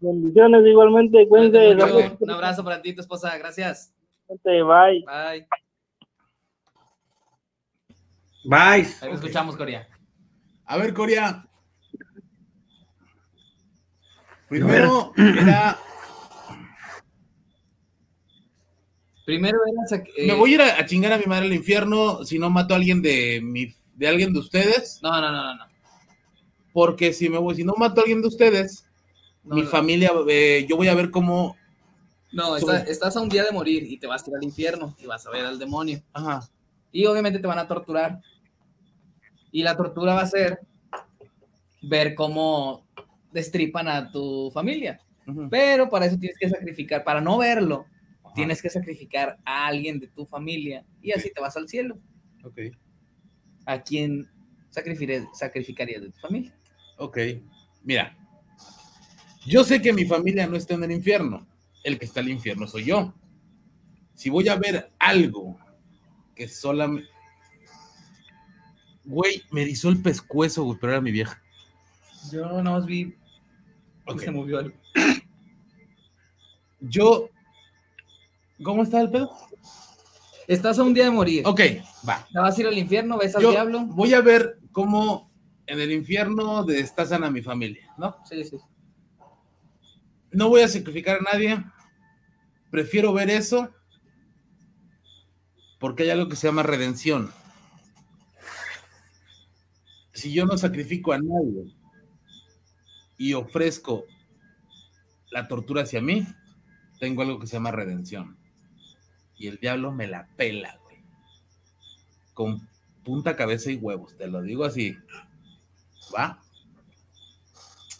[0.00, 1.26] Bendiciones igualmente.
[1.28, 3.36] Saludos, Un abrazo para ti, tu esposa.
[3.38, 3.94] Gracias.
[4.44, 4.62] Bye.
[5.04, 5.46] Bye.
[8.44, 8.86] Bye.
[9.00, 9.88] Ahí te escuchamos, Corea.
[10.66, 11.46] A ver, Corea.
[14.48, 15.78] Primero era.
[19.24, 19.82] Primero era.
[20.02, 22.48] sac- eh, Me voy a ir a, chingar a mi madre al infierno si no
[22.50, 25.00] mato a alguien de mi, de alguien de ustedes.
[25.02, 25.54] No, no, no, no.
[25.56, 25.64] no.
[26.72, 28.84] Porque si me voy, si no mato a alguien de ustedes,
[29.42, 29.68] No, mi no.
[29.68, 31.56] familia, eh, yo voy a ver cómo.
[32.32, 34.94] No, está- estás a un día de morir y te vas a ir al infierno
[34.98, 36.02] y vas a ver al demonio.
[36.12, 36.46] Ajá.
[36.92, 38.20] Y obviamente te van a torturar.
[39.52, 40.60] Y la tortura va a ser
[41.82, 42.86] ver cómo
[43.32, 45.00] destripan a tu familia.
[45.50, 47.86] Pero para eso tienes que sacrificar, para no verlo,
[48.34, 51.98] tienes que sacrificar a alguien de tu familia y así te vas al cielo.
[52.44, 52.58] Ok.
[53.64, 54.28] A quien
[54.70, 56.54] sacrificarías, sacrificarías de tu familia?
[56.98, 57.18] Ok,
[57.82, 58.16] mira.
[59.46, 61.46] Yo sé que mi familia no está en el infierno.
[61.82, 63.14] El que está en el infierno soy yo.
[64.14, 65.58] Si voy a ver algo
[66.34, 67.08] que solamente.
[69.06, 71.40] Güey, me erizó el pescuezo, güey, pero era mi vieja.
[72.32, 74.20] Yo nada más vi que Ok.
[74.20, 74.76] se movió algo.
[76.80, 77.30] Yo.
[78.62, 79.30] ¿Cómo está el pedo?
[80.48, 81.42] Estás a un día de morir.
[81.46, 81.60] Ok,
[82.08, 82.26] va.
[82.32, 83.18] ¿Te vas a ir al infierno?
[83.18, 83.84] ¿Ves al Yo diablo?
[83.86, 85.30] voy a ver cómo
[85.66, 88.16] en el infierno destazan a mi familia, ¿no?
[88.24, 88.56] Sí, sí.
[90.30, 91.62] No voy a sacrificar a nadie.
[92.70, 93.70] Prefiero ver eso
[95.78, 97.30] porque hay algo que se llama redención.
[100.16, 101.74] Si yo no sacrifico a nadie
[103.18, 104.06] y ofrezco
[105.30, 106.26] la tortura hacia mí,
[106.98, 108.38] tengo algo que se llama redención.
[109.36, 110.96] Y el diablo me la pela, güey.
[112.32, 112.66] Con
[113.04, 114.96] punta, cabeza y huevos, te lo digo así.
[116.16, 116.40] ¿Va?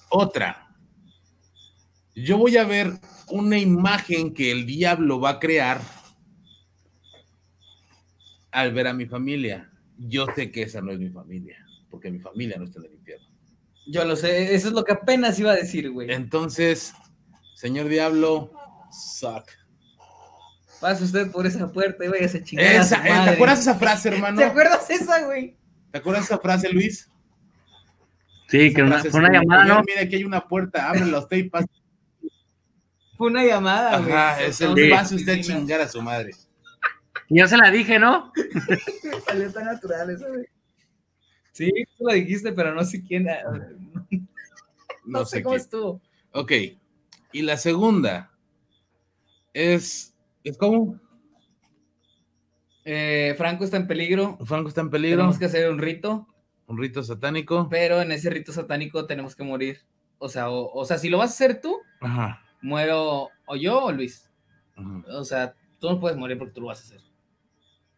[0.09, 0.75] Otra.
[2.15, 2.99] Yo voy a ver
[3.29, 5.83] una imagen que el diablo va a crear
[8.53, 9.71] al ver a mi familia.
[9.99, 11.66] Yo sé que esa no es mi familia,
[11.97, 13.27] porque mi familia no está en el infierno.
[13.87, 16.13] Yo lo sé, eso es lo que apenas iba a decir, güey.
[16.13, 16.93] Entonces,
[17.55, 18.53] señor diablo,
[18.93, 19.49] suck.
[20.79, 23.61] Pase usted por esa puerta y váyase a chingar a Esa, su eh, ¿Te acuerdas
[23.61, 24.37] esa frase, hermano?
[24.37, 25.57] ¿Te acuerdas esa, güey?
[25.91, 27.09] ¿Te acuerdas esa frase, Luis?
[28.49, 29.83] Sí, Esa que una, fue una llamada, "Señor, ¿no?
[29.87, 31.67] Mira, aquí hay una puerta, ábrela usted y pase.
[33.17, 34.13] Fue una llamada, güey.
[34.13, 34.91] Ajá, es el Sí.
[34.91, 36.33] pase usted a chingar a su madre.
[37.29, 38.31] Y yo se la dije, ¿no?
[38.35, 40.45] Me salió tan natural eso, güey.
[41.57, 43.29] Sí, tú lo dijiste, pero no sé quién.
[43.29, 43.43] ah,
[45.05, 45.63] No, No, sé sé cómo quién.
[45.63, 46.01] estuvo.
[46.33, 46.53] Ok.
[47.33, 48.31] Y la segunda
[49.55, 50.15] es.
[50.45, 50.99] ¿Es cómo?
[52.85, 54.39] Eh, Franco está en peligro.
[54.45, 55.17] Franco está en peligro.
[55.19, 56.27] Tenemos que hacer un rito,
[56.67, 57.69] Un rito satánico.
[57.71, 59.79] pero en ese rito satánico tenemos que morir.
[60.19, 62.43] O sea, o, o sea, si lo vas a hacer tú, Ajá.
[62.63, 64.31] muero o yo o Luis.
[64.77, 65.03] ajá.
[65.19, 67.01] O sea, tú no puedes morir porque tú lo vas a hacer.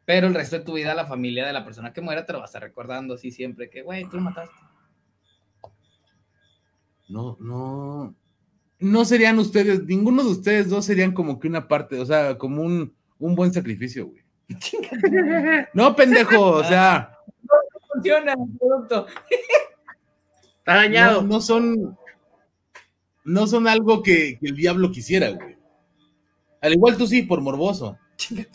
[0.08, 2.38] Pero el resto de tu vida, la familia de la persona que muera te lo
[2.38, 4.54] va a estar recordando así siempre, que, güey, tú lo mataste.
[7.10, 8.14] No, no.
[8.78, 12.62] No serían ustedes, ninguno de ustedes dos serían como que una parte, o sea, como
[12.62, 14.22] un, un buen sacrificio, güey.
[15.74, 17.14] No, pendejo, o sea,
[17.92, 19.06] Funciona el producto.
[20.60, 21.22] Está no, dañado.
[21.22, 21.98] no son,
[23.26, 25.58] no son algo que, que el diablo quisiera, güey.
[26.62, 27.98] Al igual tú sí, por morboso.
[28.30, 28.46] Ay.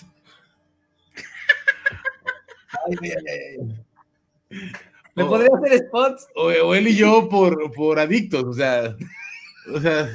[5.15, 6.28] ¿Me O- podría hacer spots?
[6.36, 8.96] o, o él y yo por, por adictos, o sea,
[9.74, 10.10] o sea,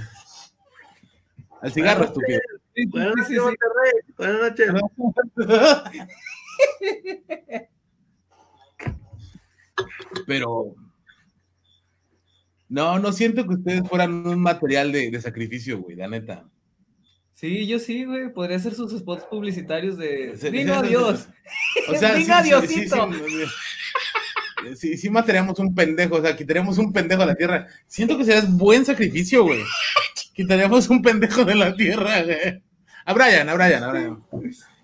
[1.61, 2.41] al cigarro, estúpido.
[2.91, 3.39] Buenas noches.
[3.43, 3.93] Monterrey.
[4.17, 4.73] Buenas noches.
[10.27, 10.75] Pero
[12.69, 16.45] no, no siento que ustedes fueran un material de, de sacrificio, güey, la neta.
[17.39, 18.33] Sí, yo sí, güey.
[18.33, 20.37] Podría hacer sus spots publicitarios de.
[20.37, 21.29] Se- adiós.
[21.89, 23.11] O sea, sí, Venga, sí, sí, Diosito.
[24.65, 27.69] sí, sí, sí mataríamos un pendejo, o sea, quitaríamos un pendejo a la tierra.
[27.87, 29.63] Siento que sería buen sacrificio, güey.
[30.35, 32.61] Quitaríamos un pendejo de la tierra, güey.
[33.05, 34.21] A Brian, a Brian, a Brian.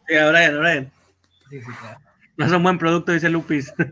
[0.06, 0.92] Sí, a Brian, a Brian.
[1.50, 1.98] Sí, sí, claro.
[2.36, 3.72] No es un buen producto, dice Lupis.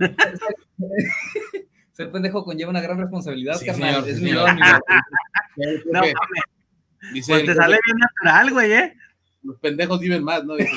[1.92, 3.94] Ser pendejo conlleva una gran responsabilidad, Sí, carnal.
[4.04, 4.46] señor, es mi señor.
[4.46, 4.80] don, mi don.
[5.92, 6.14] No, Ok, mames,
[7.12, 8.96] Dice, pues te sale bien natural, güey, ¿eh?
[9.42, 10.54] los pendejos viven más, ¿no?
[10.54, 10.70] Dice,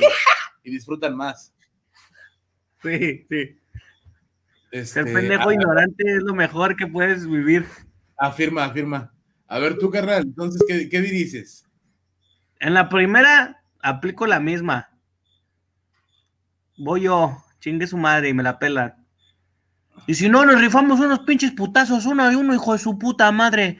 [0.63, 1.53] y disfrutan más.
[2.81, 3.59] Sí, sí.
[4.71, 7.65] Este, Ser pendejo ignorante es lo mejor que puedes vivir.
[8.17, 9.13] Afirma, afirma.
[9.47, 11.65] A ver, tú, carnal, entonces, ¿qué, qué dices?
[12.59, 14.89] En la primera, aplico la misma.
[16.77, 18.97] Voy yo, chingue su madre y me la pela.
[20.07, 23.31] Y si no, nos rifamos unos pinches putazos, uno y uno, hijo de su puta
[23.31, 23.79] madre.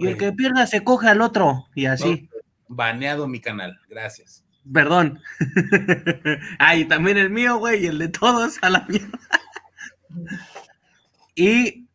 [0.00, 1.66] Y el que pierda se coge al otro.
[1.74, 2.28] Y así.
[2.68, 4.44] Baneado mi canal, gracias.
[4.72, 5.20] Perdón.
[6.58, 9.18] ah, y también el mío, güey, y el de todos a la mierda.
[11.36, 11.86] y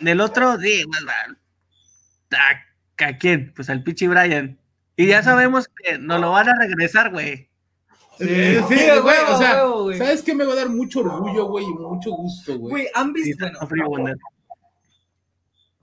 [0.00, 1.36] del otro, sí, va.
[2.38, 3.52] ¿A, a quién?
[3.54, 4.58] Pues al Pichi Brian.
[4.96, 7.48] Y ya sabemos que nos lo van a regresar, güey.
[8.18, 9.62] Sí, Sí, güey, o sea.
[9.98, 12.70] ¿sabes qué me va a dar mucho orgullo, güey, y mucho gusto, güey?
[12.70, 13.44] Güey, ¿han Sí, visto?
[13.44, 14.14] Bueno, frío, güey.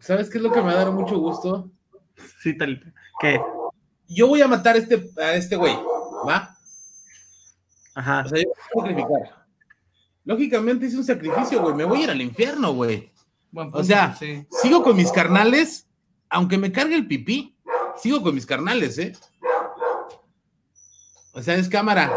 [0.03, 1.71] ¿Sabes qué es lo que me va a dar mucho gusto?
[2.41, 2.93] Sí, tal.
[3.21, 3.39] ¿Qué?
[4.09, 5.73] Yo voy a matar a este, a este güey,
[6.27, 6.57] ¿va?
[7.95, 8.23] Ajá.
[8.25, 9.45] O sea, yo voy a sacrificar.
[10.25, 13.13] Lógicamente hice un sacrificio, güey, me voy a ir al infierno, güey.
[13.71, 14.45] O sea, sí.
[14.49, 15.87] sigo con mis carnales,
[16.29, 17.57] aunque me cargue el pipí,
[17.95, 19.13] sigo con mis carnales, ¿eh?
[21.33, 22.11] O sea, es cámara,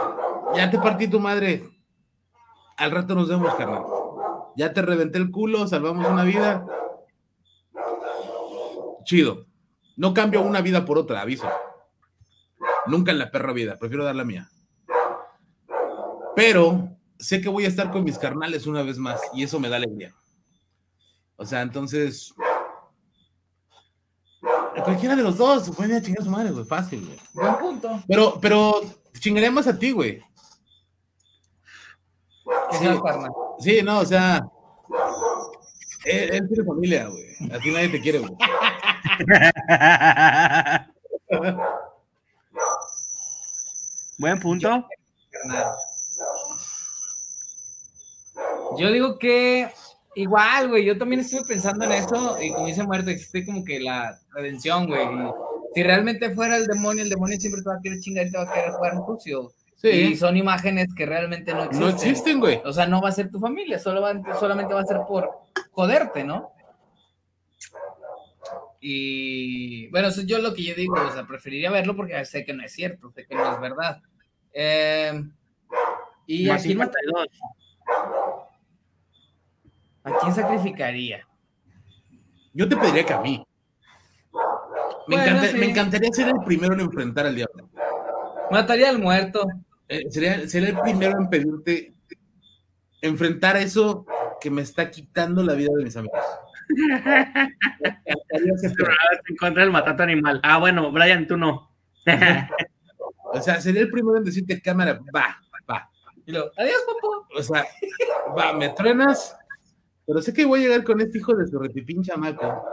[0.57, 1.71] ya te partí tu madre.
[2.79, 3.85] Al rato nos vemos, carnal.
[4.57, 6.67] ya te reventé el culo, salvamos una vida.
[9.07, 9.47] Chido.
[9.97, 11.49] No cambio una vida por otra, aviso.
[12.87, 14.51] Nunca en la perra vida, prefiero dar la mía.
[16.35, 19.71] Pero sé que voy a estar con mis carnales una vez más y eso me
[19.71, 20.15] da alegría.
[21.37, 22.35] O sea, entonces.
[24.85, 26.65] Cualquiera de los dos se puede ir a chingar a su madre, güey.
[26.67, 27.19] Fácil, güey.
[27.33, 28.03] Buen punto.
[28.07, 28.81] Pero, pero
[29.19, 30.21] chingaría más a ti, güey.
[33.59, 34.47] Sí, no, o sea.
[36.05, 37.53] Él, él tiene familia, güey.
[37.53, 38.33] A ti nadie te quiere, güey.
[44.19, 44.87] Buen punto.
[48.79, 49.69] Yo digo que
[50.15, 53.81] igual, güey, yo también estuve pensando en eso y como dice Muerto, existe como que
[53.81, 55.05] la redención, güey.
[55.05, 55.31] y
[55.75, 58.39] Si realmente fuera el demonio, el demonio siempre te va a querer chingar y te
[58.39, 59.53] va a querer jugar sucio.
[59.83, 60.17] Y Sí.
[60.17, 61.81] son imágenes que realmente no existen.
[61.81, 62.63] No existen, güey.
[62.65, 65.31] O sea, no va a ser tu familia, solo va- solamente va a ser por
[65.73, 66.51] joderte, ¿no?
[68.89, 72.45] Y bueno, eso es yo lo que yo digo, o sea, preferiría verlo porque sé
[72.45, 74.01] que no es cierto, sé que no es verdad.
[74.53, 75.25] Eh,
[76.29, 77.27] y no- 52.
[80.05, 81.27] ¿A quién sacrificaría?
[82.53, 83.45] Yo te pediría que a mí.
[85.09, 85.59] Me, Bueno, encanta- sí.
[85.59, 87.69] me encantaría ser el primero en enfrentar al diablo.
[88.53, 89.45] Mataría al muerto.
[89.89, 91.93] Eh, sería, sería el primero en pedirte
[93.03, 94.07] enfrentar eso
[94.41, 96.21] que me está quitando la vida de mis amigos.
[96.69, 97.53] Me
[98.05, 98.73] encantaría hacer-
[99.29, 100.41] Encontré el matato animal.
[100.43, 101.71] Ah, bueno, Brian, tú no.
[103.33, 105.37] o sea, sería el primero en decirte cámara, va,
[105.71, 105.91] va.
[106.25, 107.39] Y luego, adiós, papá.
[107.39, 107.67] O sea,
[108.37, 109.37] va, me truenas,
[110.07, 112.65] pero sé que voy a llegar con este hijo de su repipín chamaco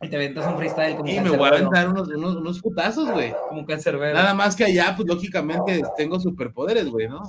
[0.00, 3.10] Y te aventas un freestyle como y me voy a aventar unos, unos, unos putazos,
[3.10, 3.34] güey.
[3.48, 4.14] Como cancerbero.
[4.14, 7.22] Nada más que allá, pues lógicamente tengo superpoderes, güey, ¿no?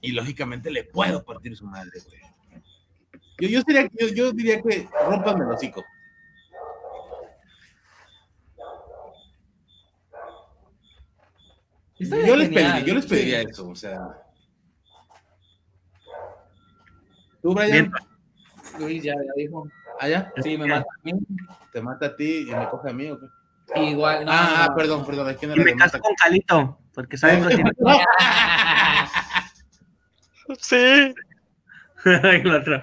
[0.00, 2.20] Y lógicamente le puedo partir su madre, güey.
[3.40, 5.84] Yo, yo, sería, yo, yo diría que rompanme el hocico.
[11.98, 13.10] Yo les, pediría, yo les sí.
[13.10, 14.00] pediría eso, o sea.
[17.40, 17.70] ¿Tú, Brian?
[17.70, 17.92] Bien.
[18.78, 19.68] Luis ya, ya dijo.
[20.00, 20.32] ¿Allá?
[20.42, 21.12] Sí, me mata a mí.
[21.72, 23.26] ¿Te mata a ti y me coge a mí o qué?
[23.80, 24.74] Igual, no, ah, no.
[24.74, 25.28] perdón, perdón.
[25.28, 26.00] ¿a quién Y era me caso mata?
[26.00, 27.70] con Calito, porque sabe que tiene
[30.58, 31.14] Sí.
[32.04, 32.82] el otro.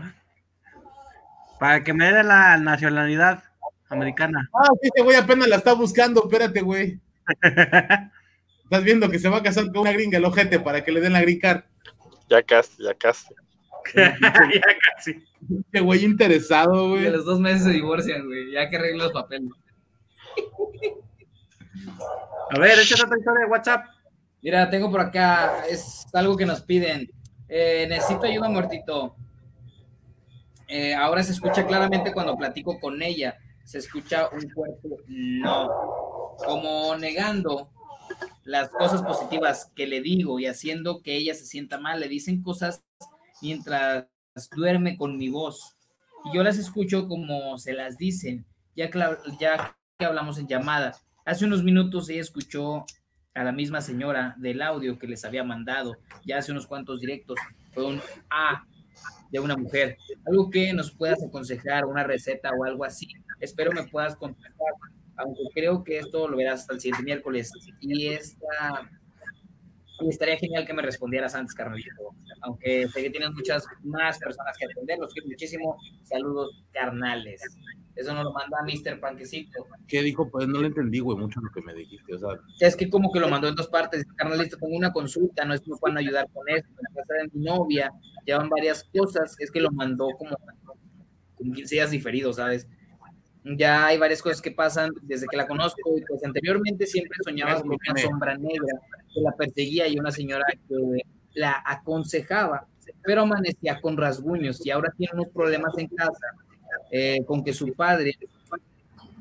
[1.62, 3.44] Para que me dé la nacionalidad
[3.88, 4.50] americana.
[4.52, 7.00] Ah, sí, ese güey apenas la está buscando, espérate, güey.
[8.64, 11.02] Estás viendo que se va a casar con una gringa el ojete para que le
[11.02, 11.62] den la green card.
[12.32, 13.28] Ya casi, ya casi.
[13.96, 15.24] ya casi.
[15.72, 17.06] Ese güey interesado, güey.
[17.06, 18.54] a los dos meses se divorcian, güey.
[18.54, 19.52] Ya que arreglen los papeles.
[22.50, 23.86] A ver, échate otra historia de WhatsApp.
[24.42, 27.08] Mira, tengo por acá, es algo que nos piden.
[27.48, 29.16] Eh, necesito ayuda, muertito.
[30.74, 33.36] Eh, ahora se escucha claramente cuando platico con ella.
[33.66, 35.70] Se escucha un cuerpo no.
[36.46, 37.70] Como negando
[38.46, 42.00] las cosas positivas que le digo y haciendo que ella se sienta mal.
[42.00, 42.86] Le dicen cosas
[43.42, 44.08] mientras
[44.56, 45.76] duerme con mi voz.
[46.24, 50.96] Y yo las escucho como se las dicen, ya, que hablamos en llamada.
[51.26, 52.86] Hace unos minutos ella escuchó
[53.34, 57.38] a la misma señora del audio que les había mandado ya hace unos cuantos directos.
[57.74, 58.66] Fue un A
[59.32, 59.98] de una mujer.
[60.26, 63.08] Algo que nos puedas aconsejar, una receta o algo así.
[63.40, 64.74] Espero me puedas contestar,
[65.18, 67.52] aunque creo que esto lo verás hasta el siguiente miércoles.
[67.80, 68.90] Y esta.
[70.02, 72.16] Y estaría genial que me respondieras antes, carnalito.
[72.42, 74.98] Aunque sé que tienes muchas más personas que atender.
[75.00, 75.78] Los quiero muchísimo.
[76.04, 77.42] Saludos, carnales.
[77.96, 79.00] Eso nos lo manda Mr.
[79.00, 79.68] Panquecito.
[79.88, 80.30] ¿Qué dijo?
[80.30, 82.16] Pues no le entendí, güey, mucho lo que me dijiste.
[82.16, 85.46] O sea, Es que como que lo mandó en dos partes, carnalista, tengo una consulta,
[85.46, 87.92] no es que me puedan ayudar con esto, en la casa de mi novia,
[88.26, 90.38] llevan varias cosas, es que lo mandó como,
[91.36, 92.68] como 15 días diferidos, ¿sabes?
[93.44, 97.60] Ya hay varias cosas que pasan desde que la conozco y pues anteriormente siempre soñaba
[97.60, 98.80] con una sombra negra
[99.14, 100.76] que la perseguía y una señora que
[101.34, 102.68] la aconsejaba,
[103.04, 106.28] pero amanecía con rasguños y ahora tiene unos problemas en casa
[106.92, 108.18] eh, con que su padre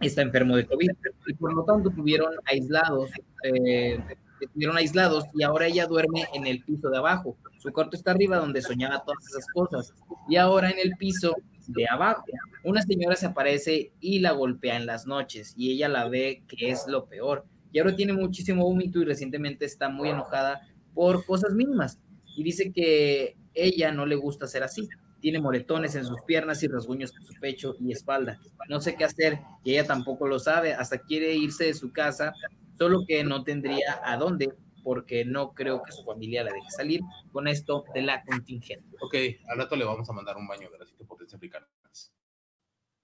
[0.01, 0.91] está enfermo de COVID
[1.27, 3.11] y por lo tanto tuvieron aislados,
[3.45, 3.99] eh,
[4.41, 7.37] estuvieron aislados y ahora ella duerme en el piso de abajo.
[7.59, 9.95] Su cuarto está arriba donde soñaba todas esas cosas
[10.29, 11.37] y ahora en el piso
[11.67, 12.25] de abajo.
[12.65, 16.71] Una señora se aparece y la golpea en las noches y ella la ve que
[16.71, 17.45] es lo peor.
[17.73, 20.61] Y ahora tiene muchísimo vómito y recientemente está muy enojada
[20.95, 21.99] por cosas mínimas
[22.37, 24.89] y dice que ella no le gusta ser así.
[25.21, 28.41] Tiene moretones en sus piernas y rasguños en su pecho y espalda.
[28.69, 30.73] No sé qué hacer y ella tampoco lo sabe.
[30.73, 32.33] Hasta quiere irse de su casa,
[32.79, 37.01] solo que no tendría a dónde porque no creo que su familia la deje salir
[37.33, 38.97] con esto de la contingente.
[39.03, 39.15] Ok,
[39.49, 41.69] al rato le vamos a mandar un baño de las siete potencias africanas.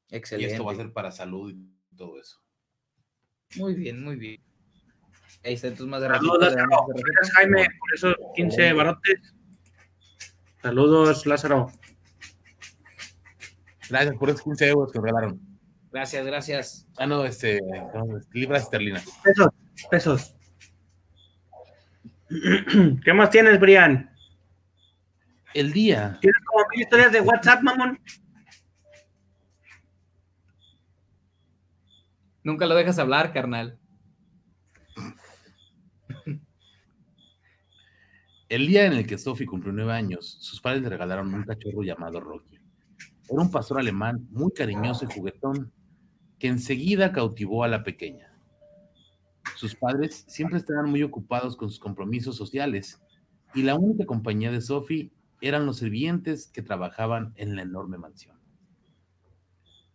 [0.08, 0.52] Y Excelente.
[0.52, 2.40] esto va a ser para salud y todo eso.
[3.56, 4.45] Muy bien, muy bien.
[5.44, 6.86] Ahí está, entonces más de Saludos, ratito Lázaro.
[6.94, 9.34] Gracias, Jaime, por esos 15 barotes.
[10.62, 11.70] Saludos, Lázaro.
[13.88, 15.40] Gracias por esos 15 euros que regalaron.
[15.92, 16.88] Gracias, gracias.
[16.98, 17.60] Ah, no, este,
[17.94, 19.04] no, libras esterlinas.
[19.22, 19.48] Pesos,
[19.90, 20.36] pesos.
[23.04, 24.10] ¿Qué más tienes, Brian?
[25.54, 27.98] El día ¿Tienes como mil historias de WhatsApp, mamón?
[32.42, 33.78] Nunca lo dejas hablar, carnal.
[38.48, 41.82] El día en el que Sophie cumplió nueve años, sus padres le regalaron un cachorro
[41.82, 42.60] llamado Rocky.
[43.28, 45.72] Era un pastor alemán muy cariñoso y juguetón,
[46.38, 48.32] que enseguida cautivó a la pequeña.
[49.56, 53.02] Sus padres siempre estaban muy ocupados con sus compromisos sociales,
[53.52, 58.38] y la única compañía de Sophie eran los sirvientes que trabajaban en la enorme mansión.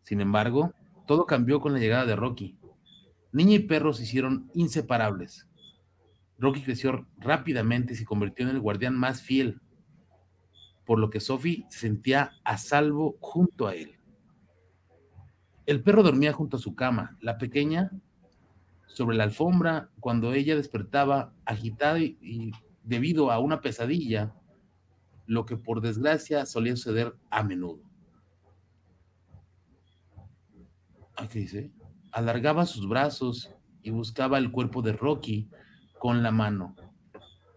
[0.04, 0.74] Sin embargo,
[1.08, 2.58] todo cambió con la llegada de Rocky.
[3.32, 5.48] Niña y perro se hicieron inseparables.
[6.42, 9.62] Rocky creció rápidamente y se convirtió en el guardián más fiel,
[10.88, 14.00] por lo que Sophie se sentía a salvo junto a él.
[15.68, 17.92] El perro dormía junto a su cama, la pequeña
[18.88, 22.52] sobre la alfombra cuando ella despertaba agitada y,
[22.84, 24.34] debido a una pesadilla,
[25.28, 27.84] lo que por desgracia solía suceder a menudo.
[31.16, 31.72] ¿Ah, ¿Qué dice?
[32.12, 35.48] Alargaba sus brazos y buscaba el cuerpo de Rocky
[36.02, 36.76] con la mano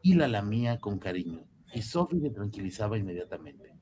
[0.02, 1.46] y la lamía con cariño.
[1.72, 3.72] Y Sophie le tranquilizaba inmediatamente.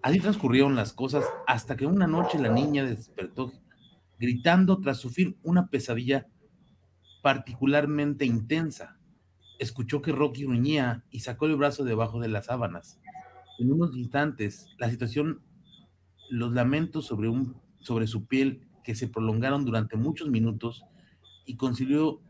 [0.00, 3.52] Así transcurrieron las cosas hasta que una noche la niña despertó
[4.18, 6.26] gritando tras sufrir una pesadilla
[7.22, 8.98] particularmente intensa.
[9.58, 12.98] Escuchó que Rocky gruñía y sacó el brazo debajo de las sábanas.
[13.58, 15.42] En unos instantes, la situación,
[16.30, 20.86] los lamentos sobre, un, sobre su piel que se prolongaron durante muchos minutos
[21.48, 22.20] y concilió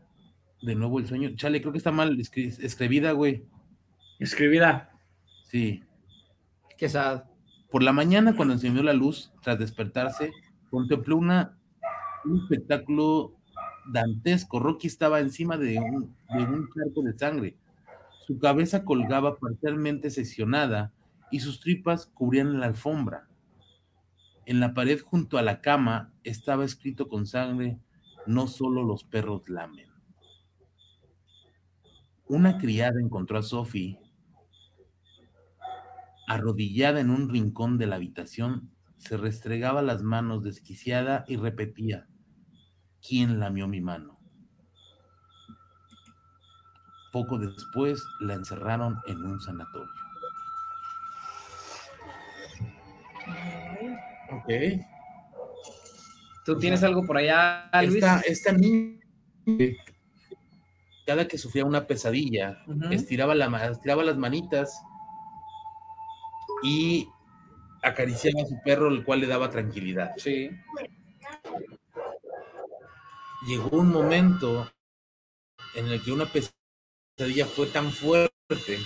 [0.61, 1.29] de nuevo el sueño.
[1.35, 3.43] Chale, creo que está mal escri- escribida, güey.
[4.17, 4.91] Escribida.
[5.43, 5.83] Sí.
[6.77, 7.25] Qué sad.
[7.69, 10.31] Por la mañana, cuando encendió la luz, tras despertarse,
[10.71, 11.57] contempló una,
[12.25, 13.35] un espectáculo
[13.91, 14.59] dantesco.
[14.59, 17.55] Rocky estaba encima de un, de un charco de sangre.
[18.25, 20.93] Su cabeza colgaba parcialmente seccionada
[21.31, 23.27] y sus tripas cubrían la alfombra.
[24.45, 27.77] En la pared junto a la cama estaba escrito con sangre,
[28.29, 29.89] no solo los perros lamen.
[32.27, 33.99] Una criada encontró a Sophie
[36.27, 42.07] arrodillada en un rincón de la habitación, se restregaba las manos desquiciada y repetía,
[43.01, 44.19] ¿quién lamió mi mano?
[47.11, 49.91] Poco después la encerraron en un sanatorio.
[54.31, 54.49] Ok.
[56.45, 57.95] ¿Tú tienes algo por allá, Luis?
[57.95, 58.99] Esta, esta niña,
[61.05, 64.81] cada que sufría una pesadilla, estiraba, la, estiraba las manitas
[66.63, 67.07] y
[67.81, 70.11] acariciaba a su perro, el cual le daba tranquilidad.
[70.17, 70.49] Sí.
[73.47, 74.71] Llegó un momento
[75.75, 78.79] en el que una pesadilla fue tan fuerte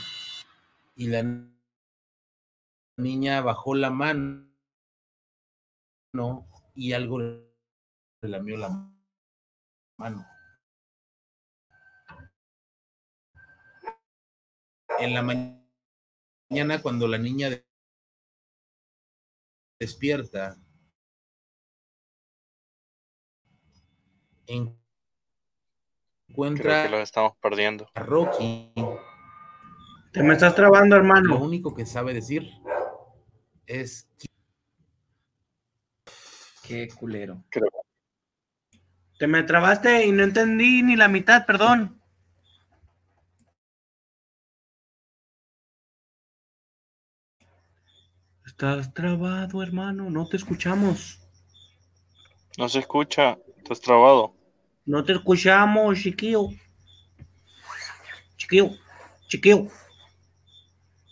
[0.96, 1.26] y la
[2.98, 4.48] niña bajó la mano
[6.74, 7.50] y algo le
[8.22, 8.70] lamió la
[9.98, 10.26] mano.
[15.00, 15.60] En la ma-
[16.50, 17.66] mañana, cuando la niña de-
[19.80, 20.56] despierta,
[24.46, 24.80] Creo
[26.30, 27.90] encuentra que los estamos perdiendo.
[27.94, 28.72] a Rocky.
[30.12, 31.40] Te me estás trabando, Lo hermano.
[31.40, 32.50] único que sabe decir
[33.66, 34.10] es
[36.74, 37.44] Qué culero.
[37.50, 37.70] Creo.
[39.20, 42.02] Te me trabaste y no entendí ni la mitad, perdón.
[48.44, 50.10] Estás trabado, hermano.
[50.10, 51.20] No te escuchamos.
[52.58, 53.38] No se escucha.
[53.58, 54.36] Estás trabado.
[54.84, 56.48] No te escuchamos, chiquillo.
[58.38, 58.72] Chiquillo.
[59.28, 59.68] Chiquillo.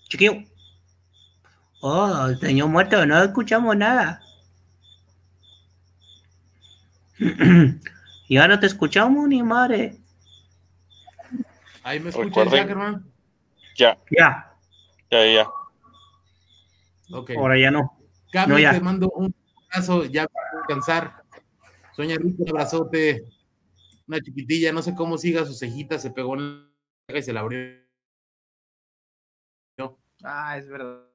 [0.10, 0.44] Chiquillo.
[1.82, 4.24] Oh, señor muerto, no escuchamos nada.
[8.30, 9.98] ya no te escuchamos ni madre.
[11.84, 13.04] Ahí me escuchas, Recuerden- Jack, hermano.
[13.78, 14.56] Ya, Ya,
[15.10, 15.48] ya, ya.
[17.14, 17.32] Ok.
[17.38, 17.98] ahora ya no.
[18.32, 18.72] Cami, no, ya.
[18.72, 19.34] te mando un
[19.70, 21.24] abrazo, ya para descansar.
[21.96, 23.26] Soña rico, un abrazote.
[24.08, 26.70] una chiquitilla, no sé cómo siga su cejita, se pegó en
[27.08, 27.80] la y se la abrió.
[30.24, 31.08] Ah, es verdad.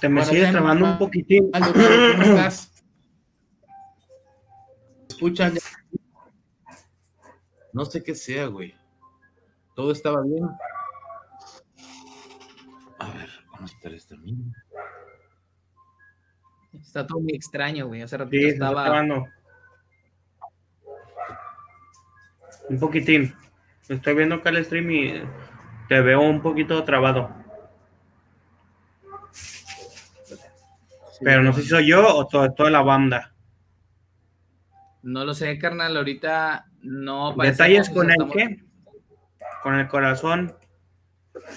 [0.00, 1.50] Te me sigues trabando un poquitín.
[1.52, 2.72] Aldo, ¿cómo estás?
[5.08, 5.54] ¿Escuchan?
[7.72, 8.74] No sé qué sea, güey.
[9.74, 10.48] Todo estaba bien.
[12.98, 14.14] A ver, vamos a quitar esto.
[16.80, 18.02] Está todo muy extraño, güey.
[18.02, 18.84] Hace ratito Sí, estaba.
[18.84, 19.26] trabando.
[22.68, 23.34] Un poquitín.
[23.88, 25.22] Estoy viendo acá el stream y
[25.88, 27.30] te veo un poquito trabado.
[31.20, 33.32] Pero no sé si soy yo o to- toda la banda.
[35.02, 35.96] No lo sé, carnal.
[35.96, 37.34] Ahorita no.
[37.36, 38.64] Detalles con el estamos- qué?
[39.62, 40.54] Con el corazón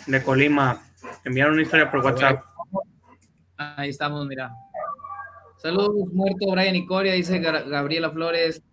[0.07, 0.82] de Colima.
[1.24, 2.43] Enviaron una historia por WhatsApp.
[3.57, 4.51] Ahí estamos, mira.
[5.57, 8.64] Saludos, muerto Brian y Coria, dice Gabriela Flores.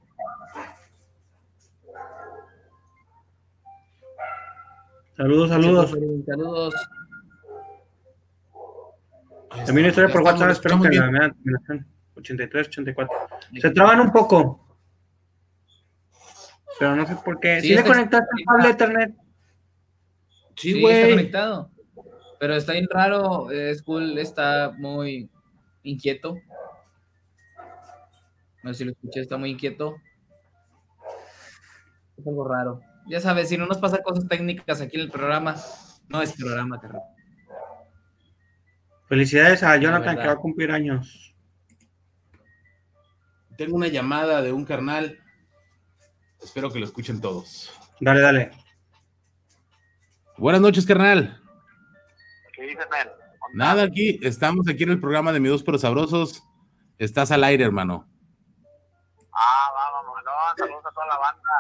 [5.16, 5.91] Saludos, saludos.
[6.26, 6.74] Saludos.
[9.66, 10.51] También historia por WhatsApp.
[10.51, 11.03] Espero que bien.
[11.12, 11.32] la vean.
[11.34, 11.86] terminación
[12.16, 13.16] 83, 84.
[13.61, 14.64] Se traban un poco.
[16.78, 17.61] Pero no sé por qué.
[17.61, 19.14] Sí, ¿Sí, le conectaste el cable a Ethernet?
[20.57, 21.11] Sí, Sí, está güey.
[21.11, 21.70] conectado.
[22.40, 23.49] Pero está bien raro.
[23.74, 25.30] Skull está muy
[25.82, 26.36] inquieto.
[28.62, 29.96] No sé si lo escuché, está muy inquieto.
[32.16, 32.80] Es algo raro.
[33.07, 35.55] Ya sabes, si no nos pasa cosas técnicas aquí en el programa,
[36.09, 37.03] no es programa, carnal.
[39.09, 41.34] Felicidades a Jonathan que va a cumplir años.
[43.56, 45.18] Tengo una llamada de un carnal.
[46.42, 47.72] Espero que lo escuchen todos.
[48.00, 48.50] Dale, dale.
[50.36, 51.42] Buenas noches, carnal.
[52.52, 52.86] ¿Qué dices?
[53.54, 56.44] Nada aquí, estamos aquí en el programa de Mi Dos Pero Sabrosos.
[56.98, 58.06] Estás al aire, hermano.
[59.32, 61.50] Ah, va, vamos, no, saludos a toda la banda.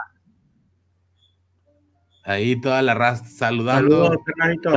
[2.24, 4.04] Ahí toda la raza saludando.
[4.04, 4.72] Saludos, carnalito.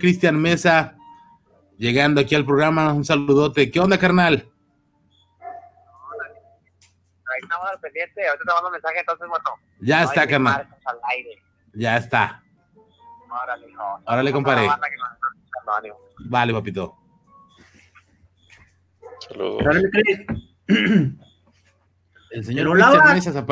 [0.00, 0.96] Cristian Mesa,
[1.82, 2.92] llegando aquí al programa.
[2.92, 3.70] Un saludote.
[3.70, 4.48] ¿Qué onda, carnal?
[5.40, 9.50] Ahí estamos al pendiente, ahorita te mando un mensaje, entonces, muerto.
[9.80, 10.68] Ya Ay, está, carnal.
[11.74, 12.40] Ya está.
[13.42, 14.00] Órale, hijo.
[14.06, 14.68] Órale, compadre.
[16.26, 16.96] Vale, papito.
[19.28, 19.64] Saludos.
[22.30, 23.44] El señor Mesa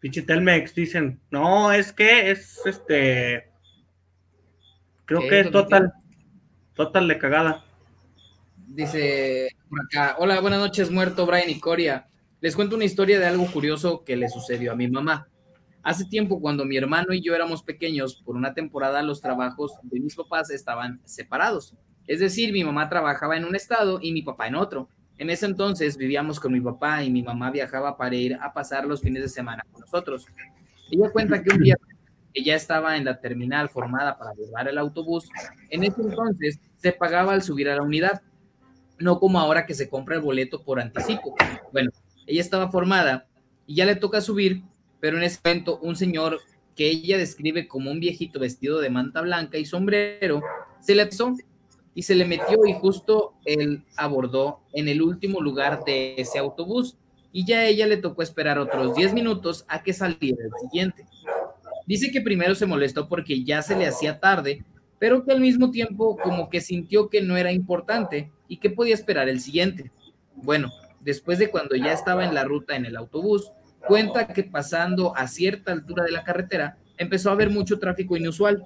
[0.00, 1.20] Pinche Telmex, dicen.
[1.30, 3.50] No, es que es este.
[5.06, 6.05] Creo que es ¿Dónde total.
[6.76, 7.64] Total de cagada.
[8.68, 12.06] Dice por acá, hola, buenas noches, muerto Brian y Coria.
[12.42, 15.26] Les cuento una historia de algo curioso que le sucedió a mi mamá.
[15.82, 20.00] Hace tiempo, cuando mi hermano y yo éramos pequeños, por una temporada los trabajos de
[20.00, 21.74] mis papás estaban separados.
[22.06, 24.90] Es decir, mi mamá trabajaba en un estado y mi papá en otro.
[25.16, 28.84] En ese entonces vivíamos con mi papá y mi mamá viajaba para ir a pasar
[28.84, 30.26] los fines de semana con nosotros.
[30.90, 31.76] Ella cuenta que un día
[32.36, 35.28] ella estaba en la terminal formada para llevar el autobús.
[35.70, 38.20] En ese entonces se pagaba al subir a la unidad
[38.98, 41.34] no como ahora que se compra el boleto por anticipo.
[41.72, 41.90] Bueno,
[42.26, 43.26] ella estaba formada
[43.66, 44.62] y ya le toca subir,
[45.00, 46.40] pero en ese momento un señor
[46.74, 50.42] que ella describe como un viejito vestido de manta blanca y sombrero,
[50.80, 51.34] se le atizó
[51.94, 56.96] y se le metió y justo él abordó en el último lugar de ese autobús
[57.32, 61.06] y ya a ella le tocó esperar otros 10 minutos a que saliera el siguiente.
[61.86, 64.64] Dice que primero se molestó porque ya se le hacía tarde,
[64.98, 68.94] pero que al mismo tiempo como que sintió que no era importante y que podía
[68.94, 69.92] esperar el siguiente.
[70.34, 70.70] Bueno,
[71.00, 73.52] después de cuando ya estaba en la ruta en el autobús,
[73.86, 78.64] cuenta que pasando a cierta altura de la carretera empezó a haber mucho tráfico inusual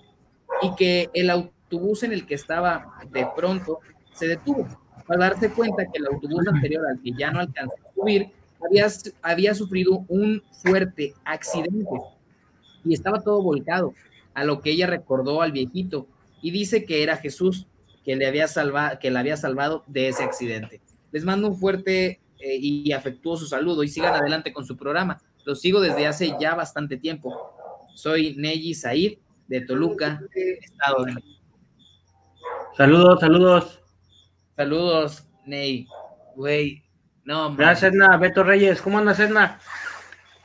[0.62, 3.80] y que el autobús en el que estaba de pronto
[4.14, 4.66] se detuvo
[5.06, 8.30] para darse cuenta que el autobús anterior al que ya no alcanzó a subir
[8.64, 8.86] había,
[9.22, 11.84] había sufrido un fuerte accidente
[12.85, 13.95] y estaba todo volcado,
[14.35, 16.07] a lo que ella recordó al viejito
[16.43, 17.66] y dice que era Jesús
[18.05, 20.81] que le había salvado, que la había salvado de ese accidente.
[21.12, 25.20] Les mando un fuerte eh, y afectuoso saludo y sigan adelante con su programa.
[25.45, 27.89] Los sigo desde hace ya bastante tiempo.
[27.95, 29.18] Soy Neji Said
[29.49, 31.41] de Toluca, Estado de México.
[32.76, 33.81] Saludos, saludos.
[34.57, 35.87] Saludos, Ney.
[36.37, 36.83] Güey,
[37.24, 38.16] no, Gracias, Edna.
[38.16, 38.81] Beto Reyes.
[38.81, 39.59] ¿Cómo andas, Edna?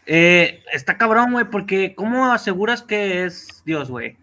[0.06, 4.18] Eh, está cabrón, güey, porque ¿cómo aseguras que es Dios, güey?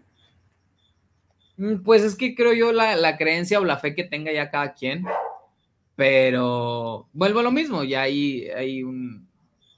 [1.57, 4.49] Mm, Pues es que creo yo la, la creencia o la fe que tenga ya
[4.49, 5.05] cada quien,
[5.95, 9.27] pero vuelvo a lo mismo, ya hay, hay un,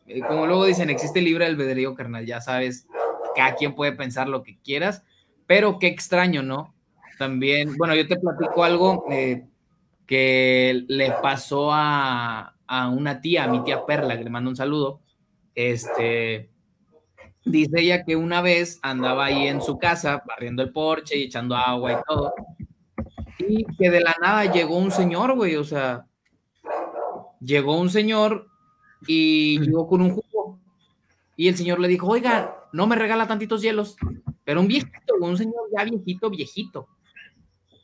[0.08, 2.88] eh, como luego dicen, existe libre albedrío, carnal, ya sabes,
[3.36, 5.04] cada quien puede pensar lo que quieras,
[5.48, 6.74] pero qué extraño, ¿no?
[7.20, 9.46] También, bueno, yo te platico algo, eh,
[10.08, 14.56] que le pasó a, a una tía, a mi tía Perla, que le mando un
[14.56, 15.02] saludo.
[15.56, 16.52] Este,
[17.46, 21.56] dice ella que una vez andaba ahí en su casa barriendo el porche y echando
[21.56, 22.34] agua y todo.
[23.40, 26.06] Y que de la nada llegó un señor, güey, o sea,
[27.40, 28.48] llegó un señor
[29.08, 30.60] y llegó con un jugo.
[31.38, 33.98] Y el señor le dijo, oiga, no me regala tantitos hielos,
[34.44, 36.88] pero un viejito, un señor ya viejito, viejito.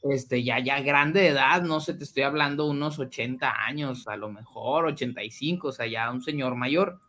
[0.03, 4.17] Este, ya, ya grande de edad, no sé, te estoy hablando unos 80 años, a
[4.17, 6.99] lo mejor 85, o sea, ya un señor mayor.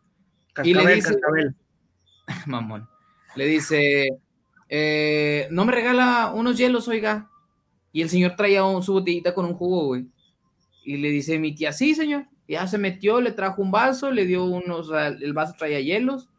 [0.63, 1.55] Y le dice- cascabel.
[2.47, 2.87] mamón.
[3.35, 4.07] Le dice,
[4.69, 7.29] eh, no me regala unos hielos, oiga.
[7.91, 10.07] Y el señor traía un- su botellita con un jugo, güey.
[10.85, 12.27] Y le dice mi tía, sí, señor.
[12.47, 16.29] Ya se metió, le trajo un vaso, le dio unos, el vaso traía hielos,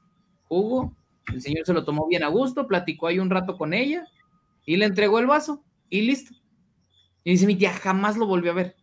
[0.49, 0.95] jugo.
[1.33, 4.07] El señor se lo tomó bien a gusto, platicó ahí un rato con ella
[4.67, 6.35] y le entregó el vaso y listo.
[7.25, 8.77] Y dice mi tía, jamás lo volvió a ver.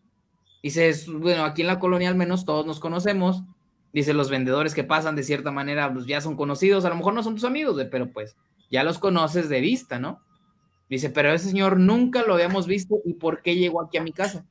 [0.64, 3.44] Dice, "Es- bueno, aquí en la colonia al menos todos nos conocemos.
[3.92, 7.14] Dice, los vendedores que pasan de cierta manera, pues ya son conocidos, a lo mejor
[7.14, 8.36] no son tus amigos, pero pues
[8.70, 10.22] ya los conoces de vista, ¿no?
[10.88, 14.12] Dice, pero ese señor nunca lo habíamos visto y ¿por qué llegó aquí a mi
[14.12, 14.46] casa?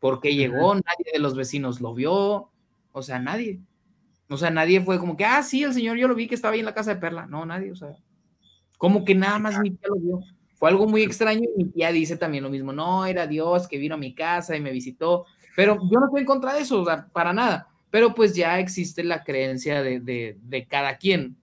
[0.00, 0.74] ¿Por qué llegó?
[0.74, 2.50] Nadie de los vecinos lo vio,
[2.92, 3.60] o sea, nadie.
[4.28, 6.54] O sea, nadie fue como que, ah, sí, el señor yo lo vi que estaba
[6.54, 7.26] ahí en la casa de Perla.
[7.26, 7.94] No, nadie, o sea,
[8.78, 10.20] como que nada más mi tía lo vio.
[10.54, 13.78] Fue algo muy extraño y mi tía dice también lo mismo, no, era Dios que
[13.78, 15.26] vino a mi casa y me visitó,
[15.56, 18.58] pero yo no estoy en contra de eso, o sea, para nada, pero pues ya
[18.58, 21.36] existe la creencia de, de, de cada quien.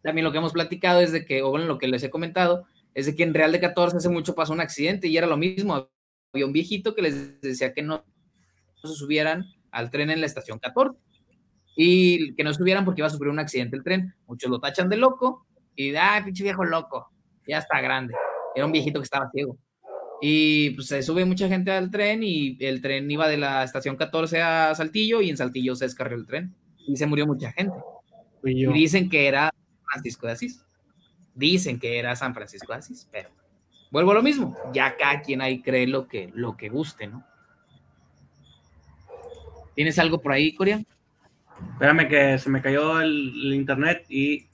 [0.00, 2.66] También lo que hemos platicado es de que, o bueno, lo que les he comentado,
[2.94, 5.36] es de que en Real de 14 hace mucho pasó un accidente y era lo
[5.36, 5.90] mismo,
[6.32, 8.04] había un viejito que les decía que no
[8.80, 10.96] se subieran al tren en la estación 14
[11.74, 14.14] y que no subieran porque iba a sufrir un accidente el tren.
[14.28, 17.10] Muchos lo tachan de loco y, ay, pinche viejo loco,
[17.44, 18.14] ya está grande.
[18.54, 19.58] Era un viejito que estaba ciego.
[20.20, 23.96] Y pues se sube mucha gente al tren y el tren iba de la estación
[23.96, 26.54] 14 a Saltillo y en Saltillo se descarrió el tren
[26.86, 27.76] y se murió mucha gente.
[28.44, 29.52] Y dicen que era
[29.84, 30.64] Francisco de Asís.
[31.34, 33.30] Dicen que era San Francisco de Asís, pero
[33.90, 34.56] vuelvo a lo mismo.
[34.72, 37.24] Ya cada quien ahí cree lo que, lo que guste, ¿no?
[39.76, 40.82] ¿Tienes algo por ahí, Corea?
[41.74, 44.46] Espérame que se me cayó el, el internet y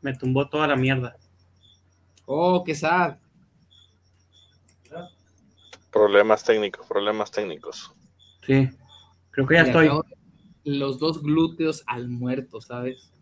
[0.00, 1.16] me tumbó toda la mierda.
[2.26, 3.16] Oh, qué sad.
[5.92, 7.92] Problemas técnicos, problemas técnicos.
[8.46, 8.70] Sí,
[9.30, 9.90] creo que ya Le estoy.
[10.64, 13.12] Los dos glúteos al muerto, ¿sabes?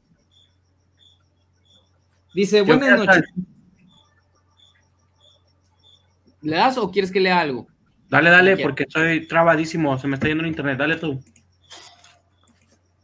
[2.33, 3.25] Dice, buenas noches.
[6.43, 7.67] ¿Le das o quieres que lea algo?
[8.09, 9.99] Dale, dale, porque estoy trabadísimo.
[9.99, 10.79] Se me está yendo el internet.
[10.79, 11.21] Dale tú.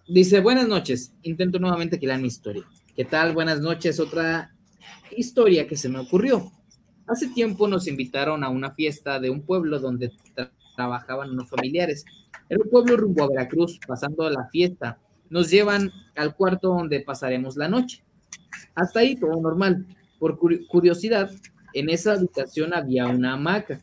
[0.06, 1.12] Dice, buenas noches.
[1.22, 2.64] Intento nuevamente que lean mi historia.
[2.94, 3.34] ¿Qué tal?
[3.34, 3.98] Buenas noches.
[3.98, 4.54] Otra
[5.10, 6.52] historia que se me ocurrió.
[7.06, 12.04] Hace tiempo nos invitaron a una fiesta de un pueblo donde tra- trabajaban unos familiares.
[12.48, 13.78] Era un pueblo rumbo a Veracruz.
[13.86, 14.98] Pasando la fiesta,
[15.30, 18.02] nos llevan al cuarto donde pasaremos la noche.
[18.74, 19.86] Hasta ahí todo normal.
[20.18, 21.30] Por curi- curiosidad,
[21.74, 23.80] en esa habitación había una hamaca.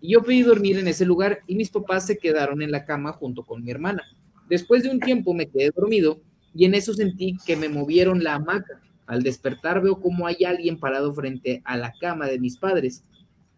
[0.00, 3.12] Y yo pedí dormir en ese lugar y mis papás se quedaron en la cama
[3.12, 4.02] junto con mi hermana.
[4.48, 6.20] Después de un tiempo me quedé dormido
[6.54, 8.80] y en eso sentí que me movieron la hamaca.
[9.06, 13.04] Al despertar veo como hay alguien parado frente a la cama de mis padres.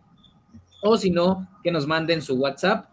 [0.81, 2.89] O si no, que nos manden su WhatsApp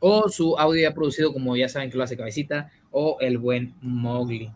[0.00, 3.74] o su audio ya producido, como ya saben que lo hace Cabecita, o el buen
[3.80, 4.50] Mowgli.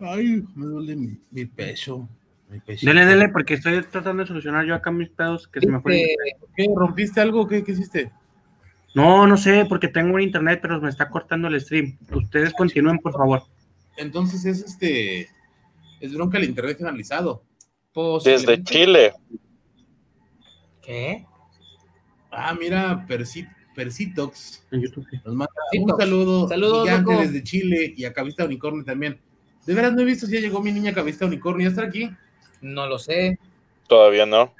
[0.00, 2.08] Ay, me duele mi, mi pecho.
[2.82, 6.02] Dele, dele, porque estoy tratando de solucionar yo acá mis pedos que se me fue.
[6.02, 6.46] el Este.
[6.56, 6.66] ¿Qué?
[6.74, 7.46] ¿Rompiste algo?
[7.48, 8.12] ¿Qué, qué hiciste?
[8.94, 11.98] No, no sé, porque tengo un internet, pero me está cortando el stream.
[12.12, 13.42] Ustedes continúen, por favor.
[13.96, 15.28] Entonces es este.
[16.00, 17.42] Es bronca el internet finalizado.
[18.24, 19.12] Desde Chile.
[20.82, 21.24] ¿Qué?
[22.30, 25.16] Ah, mira, Persi- Persitox En YouTube, sí.
[25.24, 25.92] nos manda Persitox.
[25.94, 27.22] un saludo Saludos, gigante loco.
[27.22, 29.20] desde Chile y a Cabista Unicornio también.
[29.66, 31.64] De veras no he visto si ya llegó mi niña Cabista Unicornio.
[31.64, 32.10] ¿Ya está aquí?
[32.64, 33.38] No lo sé.
[33.86, 34.54] Todavía no.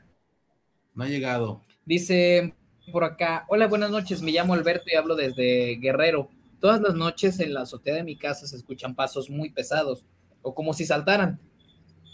[0.94, 1.62] No ha llegado.
[1.86, 2.54] Dice
[2.92, 6.28] por acá, hola, buenas noches, me llamo Alberto y hablo desde Guerrero.
[6.60, 10.04] Todas las noches en la azotea de mi casa se escuchan pasos muy pesados,
[10.42, 11.40] o como si saltaran,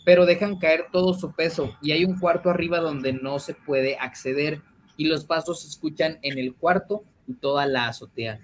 [0.05, 3.97] pero dejan caer todo su peso y hay un cuarto arriba donde no se puede
[3.97, 4.63] acceder
[4.97, 8.39] y los pasos se escuchan en el cuarto y toda la azotea.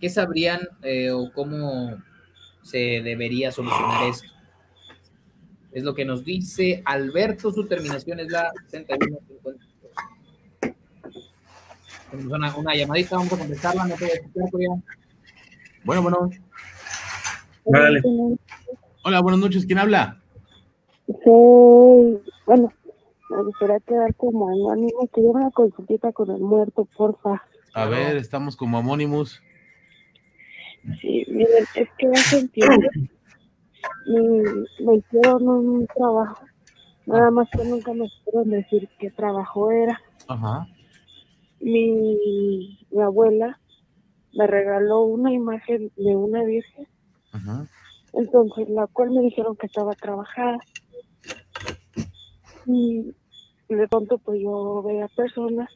[0.00, 2.00] ¿Qué sabrían eh, o cómo
[2.62, 4.28] se debería solucionar esto?
[5.72, 9.56] Es lo que nos dice Alberto, su terminación es la 6152.
[12.10, 14.70] Tenemos una, una llamadita, vamos a contestarla, no puedo escuchar, Corea.
[15.84, 16.30] Bueno, bueno.
[17.64, 18.02] Dale.
[19.04, 19.64] Hola, buenas noches.
[19.64, 20.20] ¿Quién habla?
[21.24, 22.70] Soy, bueno,
[23.30, 27.42] me gustaría quedar como anónimo, que lleve una consultita con el muerto, porfa.
[27.72, 29.42] A ver, estamos como Amónimos.
[31.00, 32.76] Sí, miren, es que hace tiempo
[34.06, 34.42] me,
[34.84, 36.44] me hicieron un trabajo,
[37.06, 40.00] nada más que nunca me supieron decir qué trabajo era.
[40.28, 40.66] Ajá.
[41.60, 43.58] Mi, mi abuela
[44.34, 46.88] me regaló una imagen de una virgen,
[47.32, 47.66] Ajá.
[48.12, 50.58] entonces la cual me dijeron que estaba trabajada.
[52.66, 53.12] Y
[53.68, 55.68] de pronto pues yo veía personas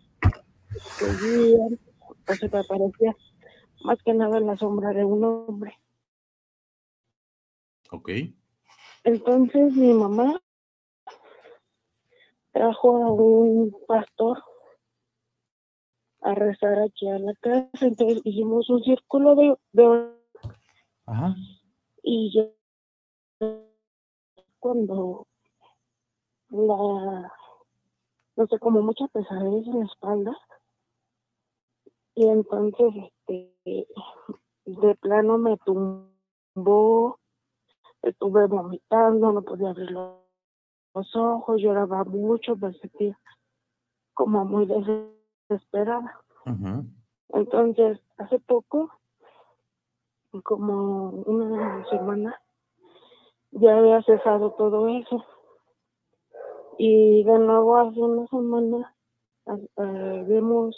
[0.99, 1.79] que guían,
[2.27, 3.15] pues se me aparecía
[3.85, 5.75] más que nada en la sombra de un hombre.
[7.97, 8.11] Ok.
[9.05, 10.39] Entonces mi mamá
[12.53, 14.43] trajo a un pastor
[16.21, 20.11] a rezar aquí a la casa, entonces hicimos un círculo de, de
[21.07, 21.35] Ajá.
[22.03, 22.53] y yo
[24.59, 25.27] cuando
[26.51, 27.33] la
[28.37, 30.37] no sé como mucha pesadez en la espalda
[32.15, 32.93] y entonces
[33.29, 33.89] este
[34.67, 37.21] de plano me tumbó
[38.11, 43.19] estuve vomitando no podía abrir los, ojos lloraba mucho me sentía
[44.15, 44.67] como muy
[45.49, 46.21] desesperada
[47.31, 48.91] entonces hace poco
[50.43, 52.41] como una semana
[53.53, 55.25] ya había cesado todo eso.
[56.79, 58.95] Y de nuevo hace una semana
[59.47, 60.77] eh, vemos,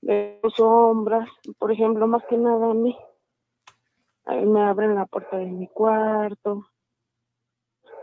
[0.00, 1.28] vemos sombras,
[1.58, 2.96] por ejemplo, más que nada a mí.
[4.26, 6.66] Me abren la puerta de mi cuarto.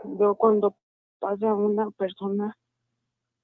[0.04, 0.74] Veo cuando
[1.18, 2.56] pasa una persona,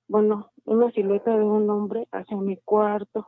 [0.09, 3.27] bueno, una silueta de un hombre hacia mi cuarto.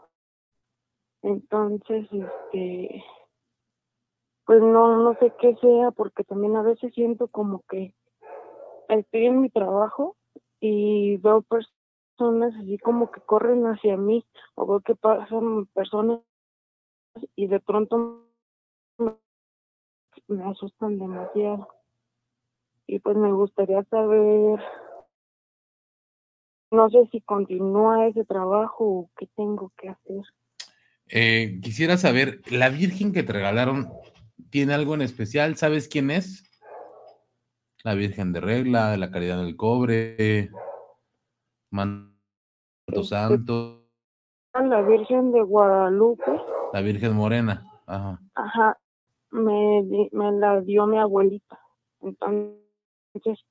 [1.22, 3.04] Entonces, este,
[4.46, 7.94] pues no, no sé qué sea, porque también a veces siento como que
[8.88, 10.16] estoy en mi trabajo
[10.60, 14.24] y veo personas así como que corren hacia mí,
[14.54, 16.20] o veo que pasan personas
[17.36, 18.26] y de pronto
[18.98, 19.14] me,
[20.28, 21.68] me asustan demasiado.
[22.86, 24.60] Y pues me gustaría saber,
[26.70, 30.22] no sé si continúa ese trabajo o qué tengo que hacer.
[31.08, 33.90] Eh, quisiera saber, ¿la Virgen que te regalaron
[34.50, 35.56] tiene algo en especial?
[35.56, 36.48] ¿Sabes quién es?
[37.84, 40.50] La Virgen de Regla, de la Caridad del Cobre,
[41.70, 42.12] Manto
[42.86, 43.82] Este- Santo,
[44.54, 46.40] La Virgen de Guadalupe,
[46.72, 47.66] la Virgen Morena.
[47.86, 48.20] Ajá.
[48.34, 48.78] ajá,
[49.32, 51.58] me, me la dio mi abuelita.
[52.00, 53.44] Entonces,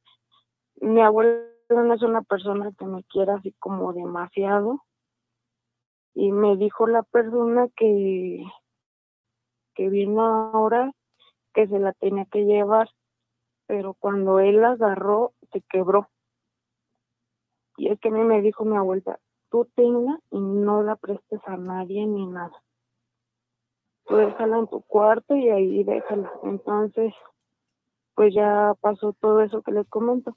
[0.75, 4.83] mi abuela no es una persona que me quiera así como demasiado.
[6.13, 8.43] Y me dijo la persona que,
[9.73, 10.91] que vino ahora
[11.53, 12.89] que se la tenía que llevar,
[13.65, 16.09] pero cuando él la agarró, se quebró.
[17.77, 19.19] Y es que a mí me dijo mi abuela,
[19.49, 22.61] tú tenla y no la prestes a nadie ni nada.
[24.11, 26.29] Tú déjala en tu cuarto y ahí déjala.
[26.43, 27.13] Entonces,
[28.13, 30.35] pues ya pasó todo eso que les comento.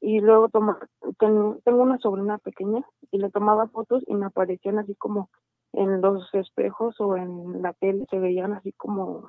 [0.00, 0.78] Y luego toma,
[1.18, 5.28] ten- tengo una sobrina pequeña y le tomaba fotos y me aparecían así como
[5.74, 9.26] en los espejos o en la tele, se veían así como,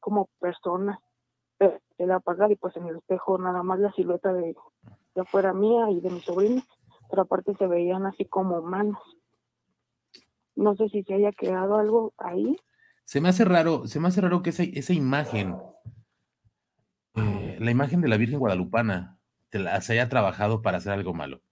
[0.00, 0.98] como personas.
[1.56, 4.56] Pero se la apagaba y pues en el espejo nada más la silueta de,
[5.14, 6.64] de afuera mía y de mi sobrina,
[7.08, 8.98] pero aparte se veían así como manos.
[10.56, 12.56] No sé si se haya quedado algo ahí.
[13.04, 15.56] Se me hace raro, se me hace raro que esa, esa imagen,
[17.14, 19.18] eh, la imagen de la Virgen Guadalupana,
[19.50, 21.42] te la, se haya trabajado para hacer algo malo.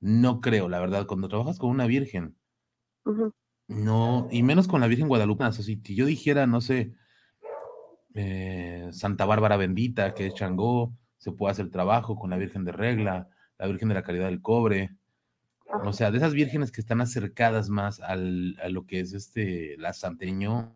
[0.00, 2.36] No creo, la verdad, cuando trabajas con una Virgen,
[3.68, 6.94] no, y menos con la Virgen Guadalupana, o sea, si yo dijera, no sé,
[8.14, 12.72] eh, Santa Bárbara Bendita, que es Changó, se puede hacer trabajo con la Virgen de
[12.72, 13.28] Regla,
[13.58, 14.96] la Virgen de la Caridad del Cobre.
[15.84, 19.76] O sea, de esas vírgenes que están acercadas más al, a lo que es este,
[19.78, 20.72] la santeño,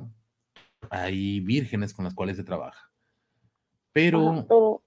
[0.91, 2.91] hay vírgenes con las cuales se trabaja.
[3.93, 4.83] Pero, pero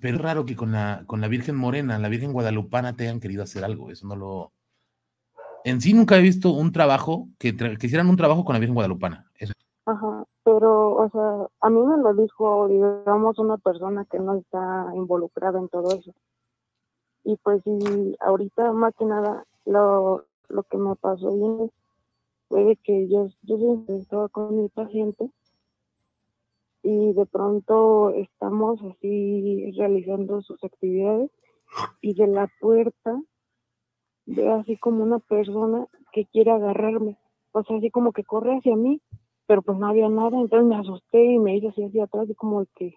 [0.00, 3.20] pero es raro que con la, con la Virgen Morena, la Virgen Guadalupana, te hayan
[3.20, 3.90] querido hacer algo.
[3.90, 4.52] Eso no lo.
[5.64, 8.60] En sí nunca he visto un trabajo que, tra- que hicieran un trabajo con la
[8.60, 9.30] Virgen Guadalupana.
[9.38, 9.54] Eso-
[9.86, 14.86] Ajá, pero, o sea, a mí me lo dijo, digamos, una persona que no está
[14.94, 16.12] involucrada en todo eso.
[17.28, 21.70] Y pues, y ahorita, más que nada, lo, lo que me pasó bien
[22.48, 25.30] fue de que yo, yo estaba con mi paciente
[26.82, 31.30] y de pronto estamos así realizando sus actividades
[32.00, 33.20] y de la puerta
[34.24, 37.18] veo así como una persona que quiere agarrarme,
[37.52, 39.02] o sea, así como que corre hacia mí
[39.46, 42.34] pero pues no había nada, entonces me asusté y me hice así hacia atrás y
[42.34, 42.94] como el que,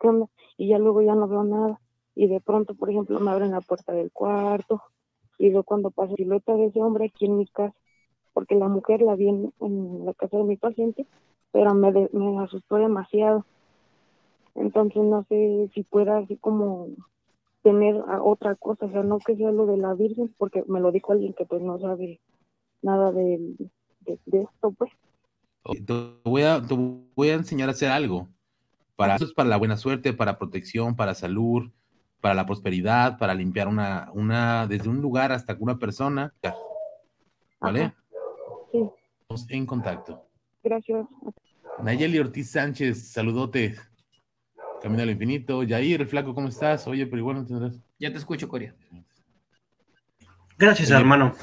[0.00, 0.26] ¿qué onda?
[0.56, 1.80] Y ya luego ya no veo nada.
[2.14, 4.82] Y de pronto, por ejemplo, me abren la puerta del cuarto
[5.38, 7.74] y veo cuando pasa silueta de ese hombre aquí en mi casa,
[8.32, 11.06] porque la mujer la vi en, la casa de mi paciente,
[11.52, 13.46] pero me, de- me asustó demasiado.
[14.54, 16.88] Entonces no sé si pueda así como
[17.62, 20.92] tener otra cosa, o sea, no que sea lo de la Virgen, porque me lo
[20.92, 22.20] dijo alguien que pues no sabe
[22.82, 23.38] nada de,
[24.00, 24.90] de, de esto, pues.
[25.86, 25.94] Te
[26.24, 28.28] voy, a, te voy a enseñar a hacer algo.
[28.96, 31.70] Para, eso es para la buena suerte, para protección, para salud,
[32.20, 36.32] para la prosperidad, para limpiar una, una, desde un lugar hasta una persona.
[37.60, 37.82] ¿Vale?
[37.84, 37.94] Ajá.
[38.72, 38.78] Sí,
[39.22, 40.26] Estamos en contacto.
[40.62, 41.06] gracias.
[41.82, 43.76] Nayeli Ortiz Sánchez, saludote.
[44.82, 45.62] Camino al infinito.
[45.62, 46.86] Yair, el flaco, ¿cómo estás?
[46.86, 47.78] Oye, pero igual no tendrás.
[47.98, 48.74] Ya te escucho, Coria.
[50.58, 51.00] Gracias, Oye.
[51.00, 51.34] hermano.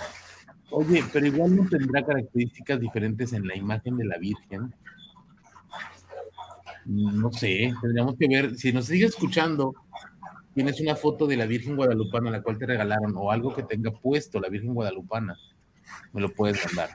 [0.70, 4.74] Oye, pero igual no tendrá características diferentes en la imagen de la Virgen.
[6.86, 8.56] No sé, tendríamos que ver.
[8.56, 9.74] Si nos sigue escuchando,
[10.58, 13.92] tienes una foto de la Virgen Guadalupana, la cual te regalaron, o algo que tenga
[13.92, 15.38] puesto la Virgen Guadalupana,
[16.14, 16.90] me lo puedes mandar.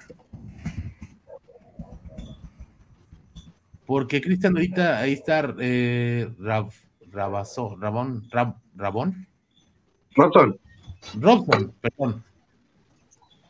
[3.86, 6.72] Porque Cristian, ahorita ahí está eh, Rab,
[7.12, 9.28] Rabazo, Rabón, Rab, Rabón,
[10.16, 10.58] Robson,
[11.20, 12.24] Robson, perdón.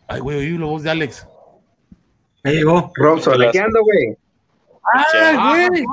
[0.08, 1.26] Ay, güey, oí la voz de Alex.
[2.44, 2.92] Ya llegó.
[2.96, 4.14] Robson, aquí ando, güey.
[4.92, 5.84] ¡Ah, güey!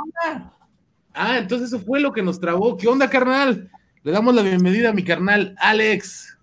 [1.14, 2.76] Ah, entonces eso fue lo que nos trabó.
[2.76, 3.72] ¿Qué onda, carnal?
[4.02, 6.38] Le damos la bienvenida a mi carnal, Alex.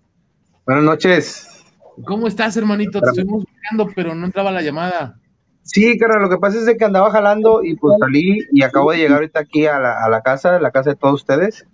[0.67, 1.65] Buenas noches.
[2.05, 3.01] ¿Cómo estás, hermanito?
[3.01, 5.19] Te estuvimos buscando, pero no entraba la llamada.
[5.63, 8.91] Sí, carnal, lo que pasa es de que andaba jalando y pues salí y acabo
[8.91, 11.65] de llegar ahorita aquí a la, a la casa, a la casa de todos ustedes.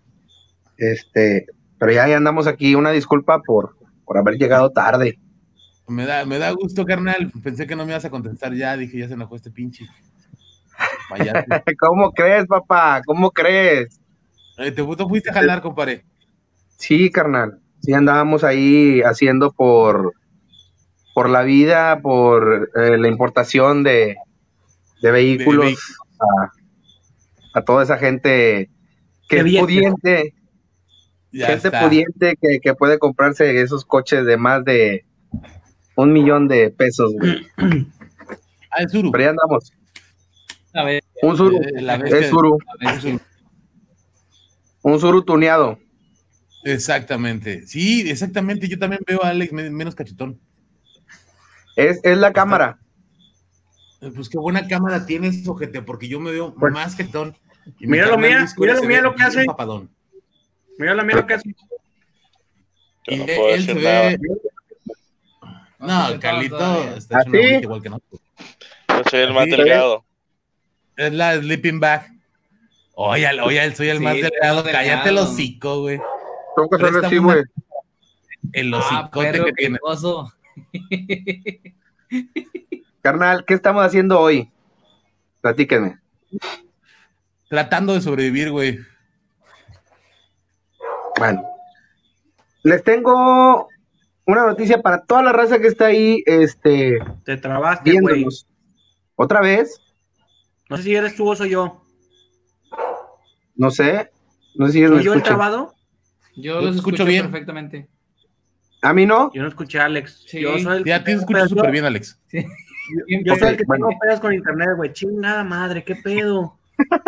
[0.78, 2.76] Este, pero ya, ya andamos aquí.
[2.76, 3.76] Una disculpa por,
[4.06, 5.20] por haber llegado tarde.
[5.90, 7.30] Me da, me da gusto, carnal.
[7.44, 8.78] Pensé que no me ibas a contestar ya.
[8.78, 9.86] Dije, ya se enojó este pinche.
[11.80, 13.02] ¿Cómo crees, papá?
[13.06, 14.00] ¿Cómo crees?
[14.58, 16.04] Eh, ¿Te fuiste a jalar, compadre?
[16.78, 17.60] Sí, carnal.
[17.82, 20.14] Sí, andábamos ahí haciendo por,
[21.14, 24.16] por la vida, por eh, la importación de,
[25.02, 25.74] de vehículos
[26.20, 26.52] a,
[27.60, 28.70] a toda esa gente
[29.28, 30.34] que es pudiente,
[31.32, 31.82] Ya gente está.
[31.88, 35.06] pudiente que, que puede comprarse esos coches de más de
[35.96, 37.48] un millón de pesos, güey.
[38.72, 39.12] Ah, el Zuru.
[39.12, 39.72] Pero ya andamos.
[40.74, 41.58] A ver, Un Zuru.
[41.62, 42.32] Eh, la Es
[43.02, 43.20] sí.
[44.84, 45.80] Un Zuru tuneado.
[46.64, 47.66] Exactamente.
[47.68, 48.68] Sí, exactamente.
[48.68, 50.40] Yo también veo a Alex me- menos cachetón.
[51.76, 52.80] Es, es la cámara.
[54.02, 57.36] Eh, Pues qué buena cámara tienes, ojete, porque yo me veo Pues- más cachetón.
[57.80, 59.46] Mira lo mía, mira lo mía lo que hace.
[59.46, 59.90] papadón.
[60.78, 61.56] Mira la mira que hace.
[63.08, 64.10] Yo no puedo él se decir nada.
[64.10, 64.20] ve.
[65.80, 68.22] No, No, Carlito está hecho una bolita igual que nosotros.
[68.90, 69.52] Yo soy el más Sí.
[69.52, 70.06] delgado.
[70.96, 72.13] Es la sleeping bag.
[72.96, 74.64] Oye, oye, soy el Sí, más el delgado.
[74.64, 76.00] Cállate el hocico, güey.
[76.56, 77.44] Tengo que hacerlo así, güey.
[78.52, 79.80] El Ah, hocicote perro que tiene.
[83.02, 84.52] Carnal, ¿qué estamos haciendo hoy?
[85.42, 85.98] Platíquenme.
[87.50, 88.80] Tratando de sobrevivir, güey.
[91.18, 91.44] Bueno,
[92.64, 93.68] les tengo
[94.26, 98.26] una noticia para toda la raza que está ahí, este, Te trabaste, güey.
[99.16, 99.80] Otra vez,
[100.70, 101.83] No sé si eres tú o soy yo.
[103.56, 104.10] No sé,
[104.56, 105.38] no sé si ellos me ¿Soy yo el escuchan.
[105.38, 105.74] trabado?
[106.36, 107.24] Yo los escucho escucho bien.
[107.24, 107.88] perfectamente.
[108.82, 109.32] A mí no.
[109.34, 110.24] Yo no escuché a Alex.
[110.28, 110.42] Sí.
[110.42, 112.20] Yo soy el Ya te escucho Pero súper bien, Alex.
[112.32, 114.92] Yo soy el que tengo pedos con internet, güey.
[114.94, 116.58] Chingada madre, qué pedo.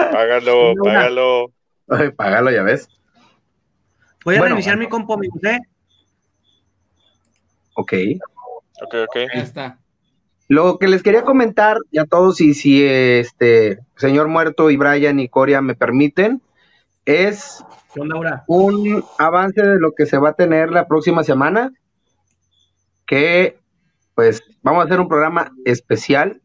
[0.09, 0.83] Págalo, Una.
[0.83, 1.53] págalo.
[1.87, 2.87] Ay, págalo, ya ves.
[4.23, 4.87] Voy a Bueno, reiniciar bueno.
[4.87, 5.59] mi compo, amigos, ¿eh?
[7.75, 7.93] Ok.
[8.81, 9.15] Ok, ok.
[9.33, 9.79] Ya está.
[10.47, 15.19] Lo que les quería comentar y a todos, y si este señor muerto y Brian
[15.19, 16.41] y Coria me permiten,
[17.05, 17.63] es
[17.95, 21.71] un avance de lo que se va a tener la próxima semana,
[23.05, 23.59] que
[24.13, 26.41] pues vamos a hacer un programa especial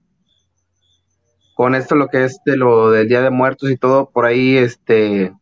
[1.55, 4.57] con esto lo que es de lo del Día de Muertos y todo, por ahí
[4.57, 5.35] este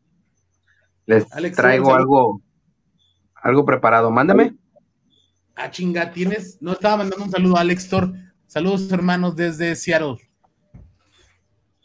[1.06, 2.42] les Alex, traigo algo
[3.42, 4.10] algo preparado.
[4.10, 4.56] Mándame.
[5.54, 6.58] Ah, chinga, tienes.
[6.60, 8.12] No estaba mandando un saludo a Alex Thor.
[8.48, 10.16] Saludos, hermanos, desde Seattle.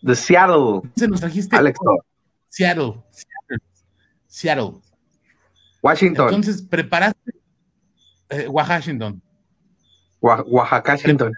[0.02, 1.56] De Seattle, Se nos trajiste.
[1.58, 1.78] Alex.
[2.48, 3.04] Seattle.
[3.12, 3.68] Seattle.
[4.28, 4.72] Seattle.
[5.82, 7.34] Washington, Entonces, preparaste.
[8.30, 9.22] Eh, Washington.
[10.22, 11.34] Oaxaca, Washington.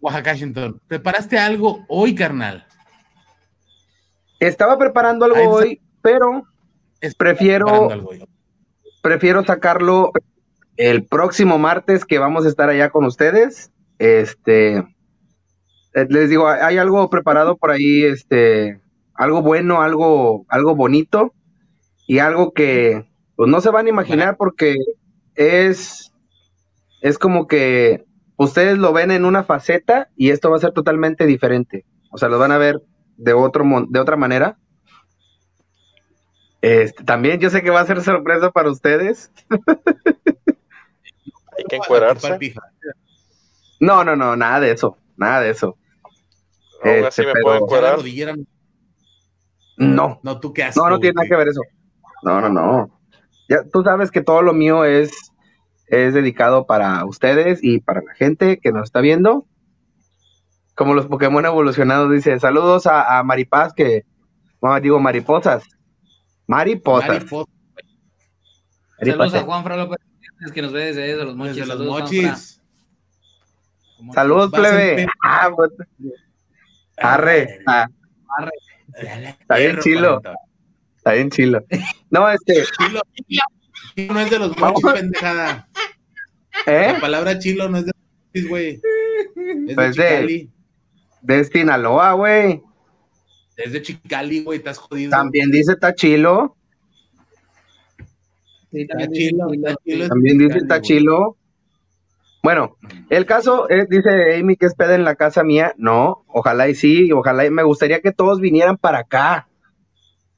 [0.00, 0.80] Washington.
[0.88, 2.66] ¿Preparaste algo hoy, carnal?
[4.40, 5.50] Estaba preparando algo está.
[5.50, 6.48] hoy, pero
[7.18, 8.24] prefiero preparando algo hoy.
[9.02, 10.10] prefiero sacarlo
[10.78, 13.71] el próximo martes que vamos a estar allá con ustedes.
[13.98, 14.84] Este,
[15.94, 18.80] eh, les digo, hay- algo preparado por ahí, este,
[19.14, 21.34] algo bueno, algo, algo bonito
[22.06, 24.76] y algo que pues no se van a imaginar porque
[25.34, 26.12] es,
[27.00, 28.04] es como que
[28.36, 31.84] ustedes lo ven en una faceta y esto va a ser totalmente diferente.
[32.10, 32.80] O sea, lo van a ver
[33.16, 34.58] de otro, mon- de otra manera.
[36.60, 39.32] Este, también yo sé que va a ser sorpresa para ustedes.
[41.58, 42.28] Hay que encuerarse.
[43.82, 45.76] No, no, no, nada de eso, nada de eso.
[46.84, 47.66] Aún así Este, me pero- puedo
[49.76, 51.62] No, No, tú qué no, no tiene nada que ver eso.
[52.22, 53.00] No, no, no.
[53.48, 55.10] Ya, tú sabes que todo lo mío es,
[55.88, 59.46] es dedicado para ustedes y para la gente que nos está viendo.
[60.76, 64.04] Como los Pokémon evolucionados, dice, saludos a, a Maripaz, que,
[64.62, 65.64] no, digo mariposas.
[66.46, 67.08] Mariposas.
[67.08, 67.50] Mariposa,
[69.00, 69.42] Saludos a.
[69.42, 69.98] Juan Fra López,
[70.54, 71.56] que nos ve desde, desde los mochis.
[71.56, 72.61] desde los mochis.
[74.14, 75.06] Saludos, plebe.
[75.22, 75.70] Ah, pues,
[76.96, 77.60] arre.
[77.66, 77.86] Ah,
[79.40, 80.20] está bien chilo,
[80.96, 81.64] está bien chilo.
[82.10, 83.00] No, este, Chilo,
[84.12, 85.68] no es de los mochis, pendejada.
[86.66, 86.90] ¿eh?
[86.94, 88.80] La palabra chilo no es de los mochis, güey.
[89.68, 90.50] Es Pues de de- Chicali.
[91.22, 92.62] De Sinaloa, güey.
[93.56, 95.10] Es de Chicali, güey, estás jodido.
[95.10, 96.56] También dice Tachilo.
[98.72, 100.08] Sí, Está también chilo, dice está chilo.
[100.08, 101.36] También dice Tachilo.
[102.42, 102.76] Bueno,
[103.08, 105.74] el caso es, dice Amy que es peda en la casa mía.
[105.76, 109.48] No, ojalá y sí, ojalá y me gustaría que todos vinieran para acá.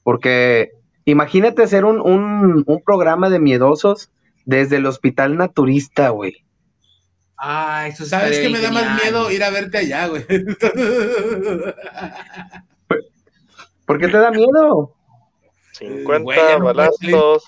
[0.02, 0.72] Porque
[1.06, 4.10] imagínate hacer un, un, un programa de miedosos
[4.44, 6.44] desde el hospital naturista, güey.
[7.36, 10.24] Ah, eso ¿Sabes qué me da más miedo ir a verte allá, güey?
[13.86, 14.94] ¿Por qué te da miedo?
[15.72, 17.44] 50 Güey, ya no puedes balazos.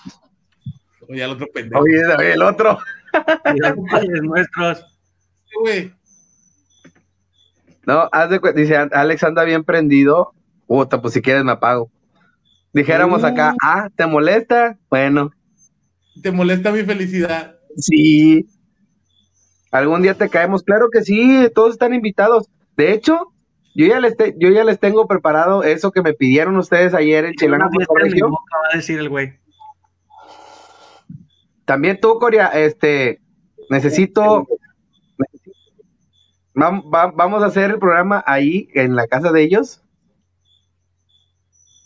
[1.07, 1.81] Oye, al otro pendejo.
[1.81, 2.77] Oye, oye, el otro.
[3.55, 4.85] Y los padres nuestros.
[5.61, 5.93] güey.
[7.85, 10.33] No, haz de dice Alex anda bien prendido.
[10.67, 11.89] Puta, pues si quieres me apago.
[12.73, 14.77] Dijéramos acá, ah, ¿te molesta?
[14.89, 15.31] Bueno,
[16.21, 17.55] ¿Te molesta mi felicidad?
[17.77, 18.47] Sí.
[19.71, 22.47] Algún día te caemos, claro que sí, todos están invitados.
[22.75, 23.33] De hecho,
[23.75, 27.25] yo ya les, te- yo ya les tengo preparado eso que me pidieron ustedes ayer
[27.25, 29.37] en Chilango va a decir el güey.
[31.67, 33.19] También tú, Coria, este,
[33.69, 34.47] necesito,
[36.55, 39.83] vam- va- vamos a hacer el programa ahí en la casa de ellos.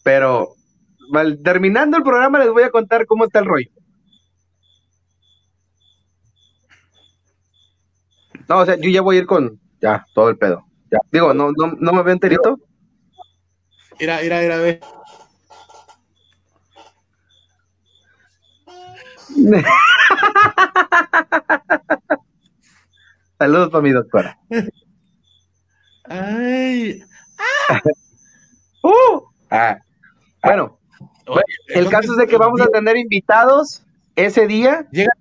[0.03, 0.53] Pero
[1.43, 3.71] terminando el programa les voy a contar cómo está el rollo.
[8.47, 10.63] No, o sea, yo ya voy a ir con ya todo el pedo.
[10.91, 10.99] Ya.
[11.11, 12.59] Digo, no, no, no me veo enterito.
[13.99, 14.79] Mira, mira, mira, ve.
[23.39, 24.38] Saludos para mi doctora.
[26.05, 27.01] Ay.
[28.84, 29.21] ¡Uh!
[29.49, 29.77] Ah.
[30.43, 30.77] Bueno,
[31.27, 33.84] Oye, el caso es de que vamos a tener invitados
[34.15, 34.88] ese día.
[34.91, 35.11] Llega-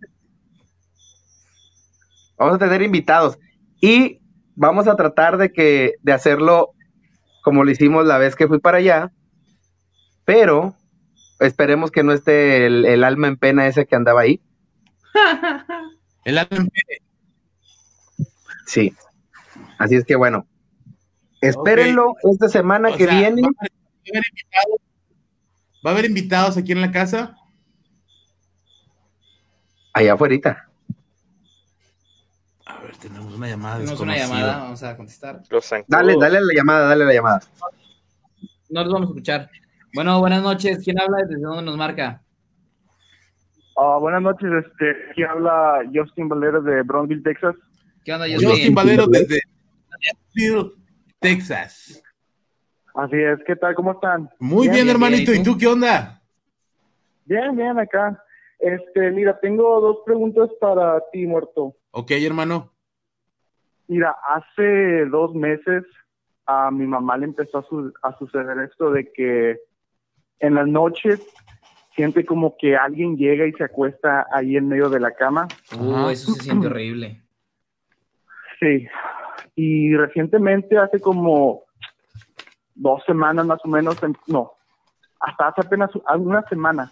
[2.39, 3.39] Vamos a tener invitados
[3.83, 4.19] y
[4.57, 6.71] vamos a tratar de que de hacerlo
[7.43, 9.13] como lo hicimos la vez que fui para allá,
[10.25, 10.75] pero
[11.41, 14.41] esperemos que no esté el, el alma en pena ese que andaba ahí.
[16.25, 16.69] El alma
[18.67, 18.95] Sí.
[19.79, 20.47] Así es que bueno,
[21.41, 23.43] espérenlo esta semana O que sea, viene.
[23.43, 24.81] Va a, haber, va a haber invitados,
[25.85, 27.37] va a haber invitados aquí en la casa.
[29.93, 30.69] Allá afuera.
[32.67, 35.43] A ver, tenemos una llamada Tenemos una llamada, vamos a contestar.
[35.89, 37.41] Dale, dale la llamada, dale la llamada.
[38.69, 39.51] No los vamos a escuchar.
[39.95, 40.83] Bueno, buenas noches.
[40.85, 41.19] ¿Quién habla?
[41.27, 42.23] ¿Desde dónde nos marca?
[43.77, 47.57] Ah, buenas noches, este, aquí habla Justin Valera de Brownsville, Texas.
[48.05, 48.75] ¿Qué onda, Justin Justin?
[48.75, 49.41] Valero desde
[49.89, 50.73] Nashville,
[51.19, 52.03] Texas.
[52.95, 53.75] Así es, ¿qué tal?
[53.75, 54.29] ¿Cómo están?
[54.39, 55.33] Muy bien, hermanito.
[55.33, 56.21] ¿Y tú qué onda?
[57.25, 58.23] Bien, bien, acá.
[58.59, 61.75] Este, mira, tengo dos preguntas para ti, muerto.
[61.93, 62.71] Ok, hermano.
[63.89, 65.85] Mira, hace dos meses
[66.45, 69.59] a mi mamá le empezó a, su- a suceder esto de que
[70.41, 71.21] en las noches
[71.95, 75.47] siente como que alguien llega y se acuesta ahí en medio de la cama.
[75.79, 77.21] Uh, eso se siente horrible.
[78.59, 78.87] Sí.
[79.57, 81.65] Y recientemente, hace como
[82.75, 84.53] dos semanas más o menos, em- no,
[85.21, 86.91] hasta hace apenas una semana,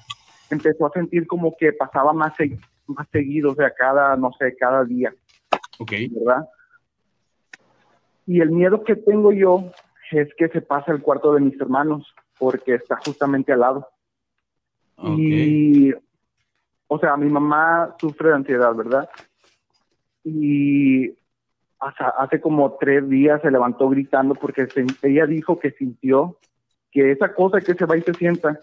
[0.51, 4.55] empezó a sentir como que pasaba más, se- más seguido, o sea, cada, no sé,
[4.57, 5.15] cada día.
[5.79, 5.93] Ok.
[6.11, 6.49] ¿Verdad?
[8.27, 9.71] Y el miedo que tengo yo
[10.11, 13.89] es que se pase al cuarto de mis hermanos, porque está justamente al lado.
[15.19, 15.93] Y,
[16.89, 19.09] o sea, mi mamá sufre de ansiedad, ¿verdad?
[20.25, 21.11] Y
[21.81, 26.37] hasta hace como tres días se levantó gritando porque se- ella dijo que sintió
[26.91, 28.59] que esa cosa que se va y se sienta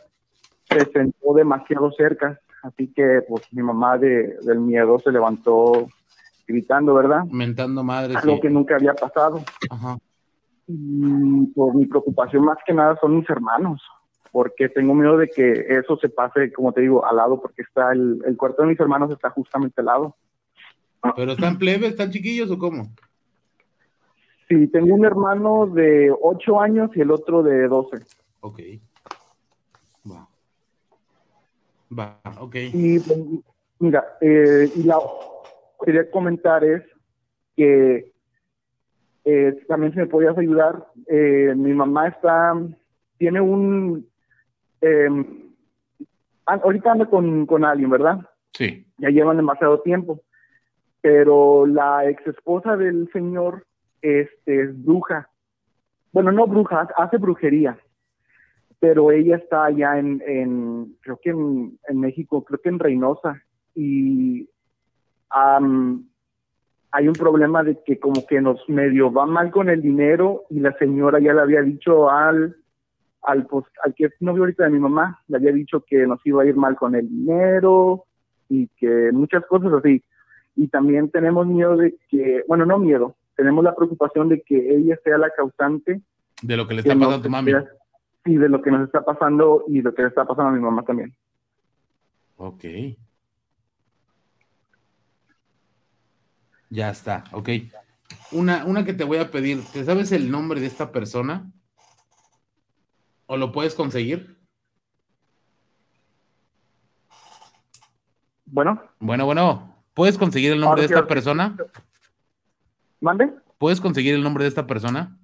[0.69, 2.39] se sentó demasiado cerca.
[2.63, 5.87] Así que, pues, mi mamá de, del miedo se levantó
[6.47, 7.23] gritando, ¿verdad?
[7.29, 8.17] Mentando madres.
[8.17, 9.43] Algo y- que nunca había pasado.
[9.69, 9.97] Ajá.
[10.67, 13.81] Y por mi preocupación más que nada son mis hermanos,
[14.31, 17.91] porque tengo miedo de que eso se pase, como te digo, al lado, porque está
[17.91, 20.15] el, el cuarto de mis hermanos está justamente al lado.
[21.15, 22.89] ¿Pero están plebes, están chiquillos o cómo?
[24.47, 27.97] Sí, tengo un hermano de 8 años y el otro de 12.
[28.41, 28.59] Ok.
[30.09, 30.27] Va.
[31.97, 32.55] Va, ok.
[32.73, 32.99] Y
[33.79, 34.97] mira, eh, y la
[35.79, 36.83] que quería comentar es
[37.55, 38.13] que
[39.25, 42.53] eh, también si me podías ayudar, eh, mi mamá está,
[43.17, 44.07] tiene un,
[44.81, 45.09] eh,
[46.45, 48.19] ah, ahorita anda con, con alguien, ¿verdad?
[48.53, 48.85] Sí.
[48.97, 50.21] ya llevan demasiado tiempo.
[51.01, 53.65] Pero la ex esposa del señor
[54.01, 55.29] este, es bruja.
[56.11, 57.77] Bueno, no bruja, hace brujería.
[58.79, 63.41] Pero ella está allá en, en creo que en, en México, creo que en Reynosa.
[63.75, 64.49] Y
[65.29, 66.07] am,
[66.95, 70.61] hay un problema de que como que nos medio va mal con el dinero y
[70.61, 72.55] la señora ya le había dicho al,
[73.21, 76.25] al, pues, al que es novio ahorita de mi mamá, le había dicho que nos
[76.25, 78.05] iba a ir mal con el dinero
[78.47, 80.05] y que muchas cosas así.
[80.55, 84.97] Y también tenemos miedo de que, bueno, no miedo, tenemos la preocupación de que ella
[85.03, 85.99] sea la causante
[86.41, 87.51] De lo que le que está pasando a tu mami.
[88.23, 90.61] Sí, de lo que nos está pasando y lo que le está pasando a mi
[90.61, 91.13] mamá también.
[92.37, 92.63] Ok.
[96.69, 97.49] Ya está, ok.
[98.31, 101.51] Una, una que te voy a pedir, ¿te sabes el nombre de esta persona?
[103.27, 104.35] ¿O lo puedes conseguir?
[108.45, 111.55] Bueno, Bueno, bueno, ¿puedes conseguir el nombre de esta persona?
[113.01, 113.31] ¿mande?
[113.57, 115.17] ¿Puedes conseguir el nombre de esta persona?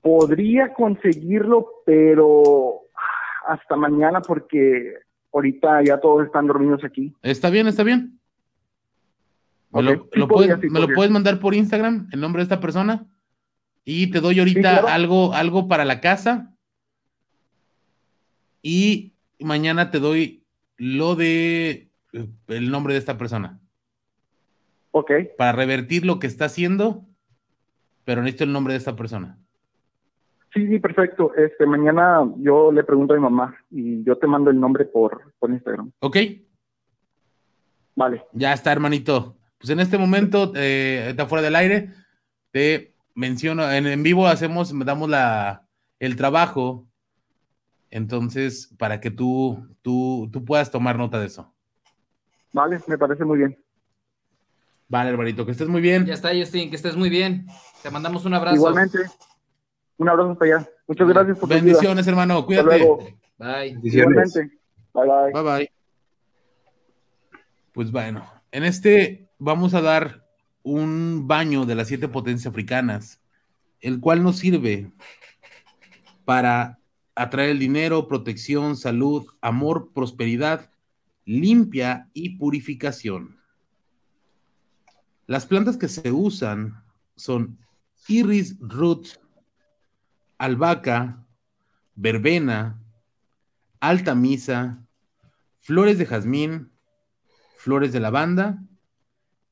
[0.00, 2.82] Podría conseguirlo, pero
[3.46, 4.94] hasta mañana porque
[5.32, 7.14] ahorita ya todos están dormidos aquí.
[7.22, 8.15] Está bien, está bien.
[9.76, 10.96] ¿Me, lo, Ok, sí lo podría, puedes, sí me lo podría.
[10.96, 13.06] puedes mandar por Instagram, el nombre de esta persona?
[13.84, 14.88] Y te doy ahorita claro.
[14.88, 16.54] algo, algo para la casa.
[18.62, 20.44] Y mañana te doy
[20.76, 23.60] lo de eh, el nombre de esta persona.
[24.90, 27.04] Ok, Para revertir lo que está haciendo,
[28.04, 29.38] pero necesito el nombre de esta persona.
[30.54, 31.34] sí, sí, perfecto.
[31.34, 35.34] Este, mañana yo le pregunto a mi mamá y yo te mando el nombre por,
[35.38, 35.92] por Instagram.
[36.00, 36.16] ¿Ok?
[37.94, 38.24] Vale.
[38.32, 39.35] Ya está, hermanito.
[39.58, 41.90] Pues en este momento, eh, está fuera del aire,
[42.50, 45.66] te menciono, en, en vivo hacemos, damos la,
[45.98, 46.86] el trabajo,
[47.90, 51.52] entonces, para que tú, tú, tú puedas tomar nota de eso.
[52.52, 53.58] Vale, me parece muy bien.
[54.88, 56.06] Vale, hermanito, que estés muy bien.
[56.06, 57.46] Ya está, Justin, que estés muy bien.
[57.82, 58.56] Te mandamos un abrazo.
[58.56, 58.98] Igualmente.
[59.98, 60.68] Un abrazo hasta allá.
[60.86, 61.54] Muchas gracias por tu.
[61.54, 62.78] Bendiciones, hermano, Hasta cuídate.
[62.78, 62.98] luego.
[63.38, 63.78] Bye.
[63.82, 64.50] Igualmente.
[64.92, 65.32] Bye bye.
[65.32, 65.70] Bye bye.
[67.72, 70.24] Pues bueno, en este vamos a dar
[70.62, 73.20] un baño de las siete potencias africanas,
[73.80, 74.90] el cual nos sirve
[76.24, 76.80] para
[77.14, 80.70] atraer el dinero, protección, salud, amor, prosperidad,
[81.24, 83.38] limpia y purificación.
[85.26, 86.82] Las plantas que se usan
[87.16, 87.58] son
[88.08, 89.08] iris root,
[90.38, 91.24] albahaca,
[91.94, 92.80] verbena,
[93.80, 94.84] alta misa,
[95.60, 96.70] flores de jazmín,
[97.56, 98.62] flores de lavanda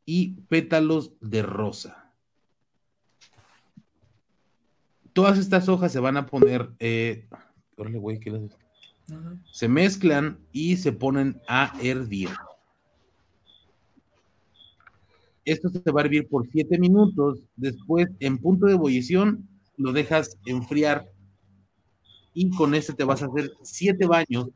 [0.04, 2.12] y pétalos de rosa.
[5.12, 7.28] Todas estas hojas se van a poner, eh,
[7.76, 8.30] órale, güey, ¿qué
[9.52, 12.30] se mezclan y se ponen a hervir.
[15.44, 17.40] esto se va a hervir por 7 minutos.
[17.56, 21.06] Después, en punto de ebullición, lo dejas enfriar.
[22.32, 24.48] Y con este te vas a hacer 7 baños,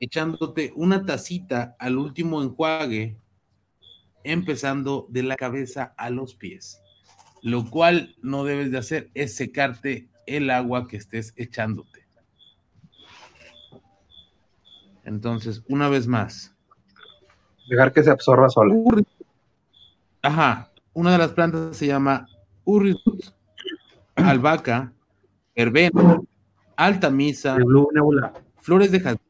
[0.00, 3.18] echándote una tacita al último enjuague,
[4.24, 6.80] empezando de la cabeza a los pies.
[7.42, 12.06] Lo cual no debes de hacer es secarte el agua que estés echándote.
[15.04, 16.54] Entonces, una vez más.
[17.68, 18.74] Dejar que se absorba sola.
[20.22, 20.70] Ajá.
[20.92, 22.26] Una de las plantas se llama
[22.64, 23.34] Urritus,
[24.16, 24.92] albahaca,
[25.54, 26.20] verbena,
[26.76, 27.56] altamisa,
[28.58, 29.20] flores de jazmín,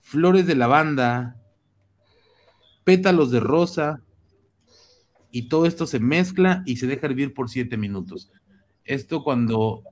[0.00, 1.36] flores de lavanda,
[2.84, 4.02] pétalos de rosa,
[5.34, 8.30] y todo esto se mezcla y se deja hervir por siete minutos.
[8.84, 9.82] Esto cuando,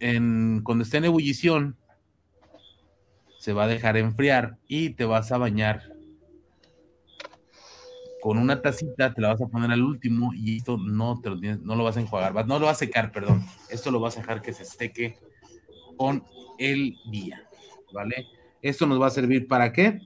[0.00, 1.76] en, cuando esté en ebullición,
[3.38, 5.92] se va a dejar enfriar y te vas a bañar
[8.20, 11.36] con una tacita, te la vas a poner al último y esto no, te lo,
[11.36, 13.44] no lo vas a enjuagar, no lo vas a secar, perdón.
[13.68, 15.16] Esto lo vas a dejar que se seque
[15.96, 16.24] con
[16.58, 17.48] el día,
[17.92, 18.26] ¿vale?
[18.62, 20.00] Esto nos va a servir para qué?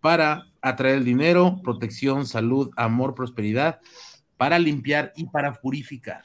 [0.00, 3.80] Para atraer el dinero, protección, salud, amor, prosperidad,
[4.36, 6.22] para limpiar y para purificar.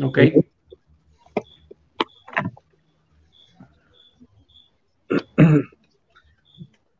[0.00, 0.18] Ok.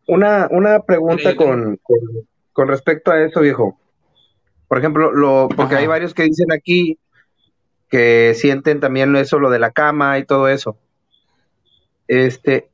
[0.09, 1.98] Una, una pregunta con, con,
[2.52, 3.78] con respecto a eso, viejo.
[4.68, 6.98] Por ejemplo, lo, porque hay varios que dicen aquí
[7.93, 10.78] que sienten también eso, lo de la cama y todo eso.
[12.09, 12.70] Este,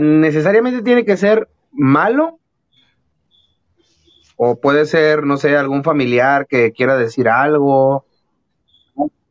[0.00, 2.38] ¿necesariamente tiene que ser malo?
[4.36, 8.06] O puede ser, no sé, algún familiar que quiera decir algo.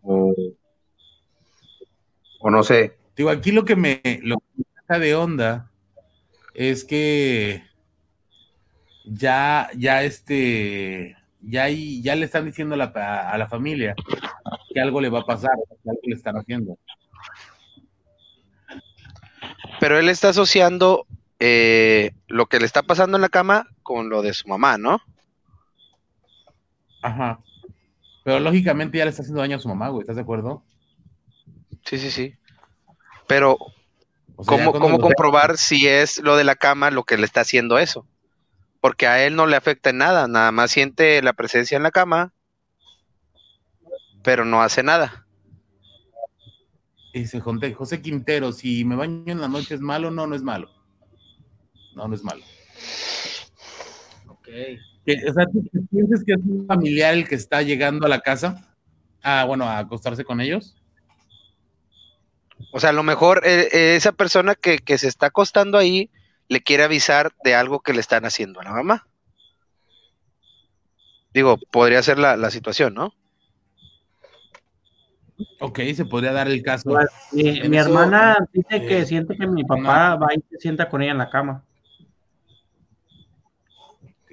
[0.01, 0.35] O,
[2.41, 2.97] o no sé.
[3.15, 5.71] Digo, aquí lo que me, lo que saca de onda
[6.53, 7.63] es que
[9.05, 12.85] ya, ya este, ya, ahí- ya le están diciendo a la,
[13.31, 13.95] a la familia
[14.73, 15.51] que algo le va a pasar,
[15.83, 16.77] que algo le están haciendo.
[19.79, 21.05] Pero él está asociando
[21.39, 25.01] eh, lo que le está pasando en la cama con lo de su mamá, ¿no?
[27.01, 27.39] Ajá.
[28.23, 30.63] Pero lógicamente ya le está haciendo daño a su mamá, güey, ¿estás de acuerdo?
[31.83, 32.35] Sí, sí, sí.
[33.27, 33.57] Pero,
[34.37, 37.25] O sea, ya ¿cómo, cómo comprobar si es lo de la cama lo que le
[37.25, 38.07] está haciendo eso?
[38.83, 41.91] Porque a él no le afecta en nada, nada más siente la presencia en la
[41.91, 42.33] cama,
[44.25, 45.25] pero no hace nada.
[47.13, 50.41] Dice José, José Quintero, si me baño en la noche es malo, no, no es
[50.41, 50.69] malo.
[51.95, 52.43] No, no es malo.
[54.27, 54.49] Ok.
[54.49, 58.75] O sea, ¿tú piensas que es un familiar el que está llegando a la casa?
[59.21, 60.75] Ah, bueno, a acostarse con ellos.
[62.73, 66.09] O sea, a lo mejor eh, eh, esa persona que, que se está acostando ahí
[66.53, 69.07] le quiere avisar de algo que le están haciendo a la mamá.
[71.33, 73.11] Digo, podría ser la, la situación, ¿no?
[75.59, 76.91] Ok, se podría dar el caso.
[77.31, 80.59] Mi, En mi eso, hermana dice eh, que siente que mi papá va y se
[80.59, 81.65] sienta con ella en la cama.
[84.03, 84.31] ok.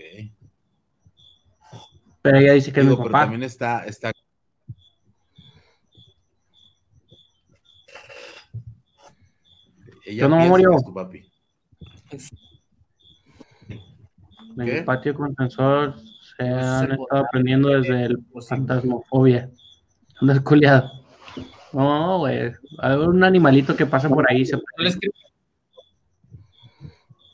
[2.20, 3.24] Pero ella dice que Digo, es mi pero papá.
[3.24, 4.12] también está, está.
[10.04, 11.29] Ella Yo no, es tu papi.
[14.56, 14.78] En ¿Qué?
[14.78, 15.94] el patio contentor
[16.36, 18.18] se han se estado aprendiendo desde el
[18.48, 19.50] fantasmofobia.
[20.20, 20.90] Andas culiado.
[21.72, 22.52] No, güey.
[22.78, 24.44] Hay un animalito que pasa por ahí.
[24.44, 24.56] Se...
[24.56, 25.14] Yo les, quiero,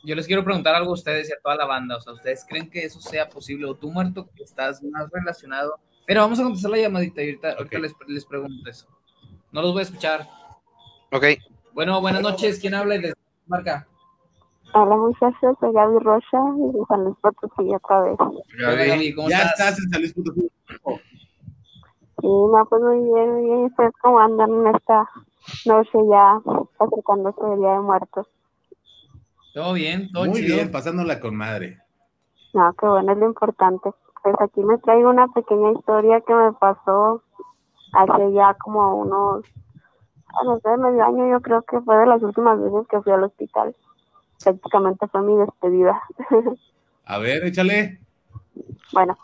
[0.03, 1.97] yo les quiero preguntar algo a ustedes y a toda la banda.
[1.97, 3.65] O sea, ¿ustedes creen que eso sea posible?
[3.65, 5.79] O tú, muerto, que estás más relacionado.
[6.05, 8.87] Pero vamos a contestar la llamadita y ahorita, ahorita les, les pregunto eso.
[9.51, 10.27] No los voy a escuchar.
[11.11, 11.25] Ok.
[11.73, 12.59] Bueno, buenas noches.
[12.59, 13.71] ¿Quién habla y desde qué
[14.73, 14.79] marca?
[14.79, 18.17] Hola muchachos, soy Gaby Rocha y de San Luis Potosí otra vez.
[18.59, 19.79] Gaby, ¿cómo ya estás?
[19.79, 20.51] en San Luis Potosí.
[22.19, 23.63] Sí, no, pues muy bien, muy bien.
[23.65, 25.07] ¿Ustedes cómo andan en esta
[25.65, 26.41] noche ya
[26.79, 28.27] acercándose el Día de Muertos?
[29.53, 30.55] Todo bien, todo Muy chido.
[30.55, 31.79] bien, pasándola con madre.
[32.53, 33.91] No, qué bueno, es lo importante.
[34.23, 37.21] Pues aquí me traigo una pequeña historia que me pasó
[37.93, 39.45] hace ya como unos,
[40.43, 43.23] no sé, medio año, yo creo que fue de las últimas veces que fui al
[43.23, 43.75] hospital.
[44.43, 46.01] Prácticamente fue mi despedida.
[47.05, 47.99] A ver, échale.
[48.93, 49.17] Bueno,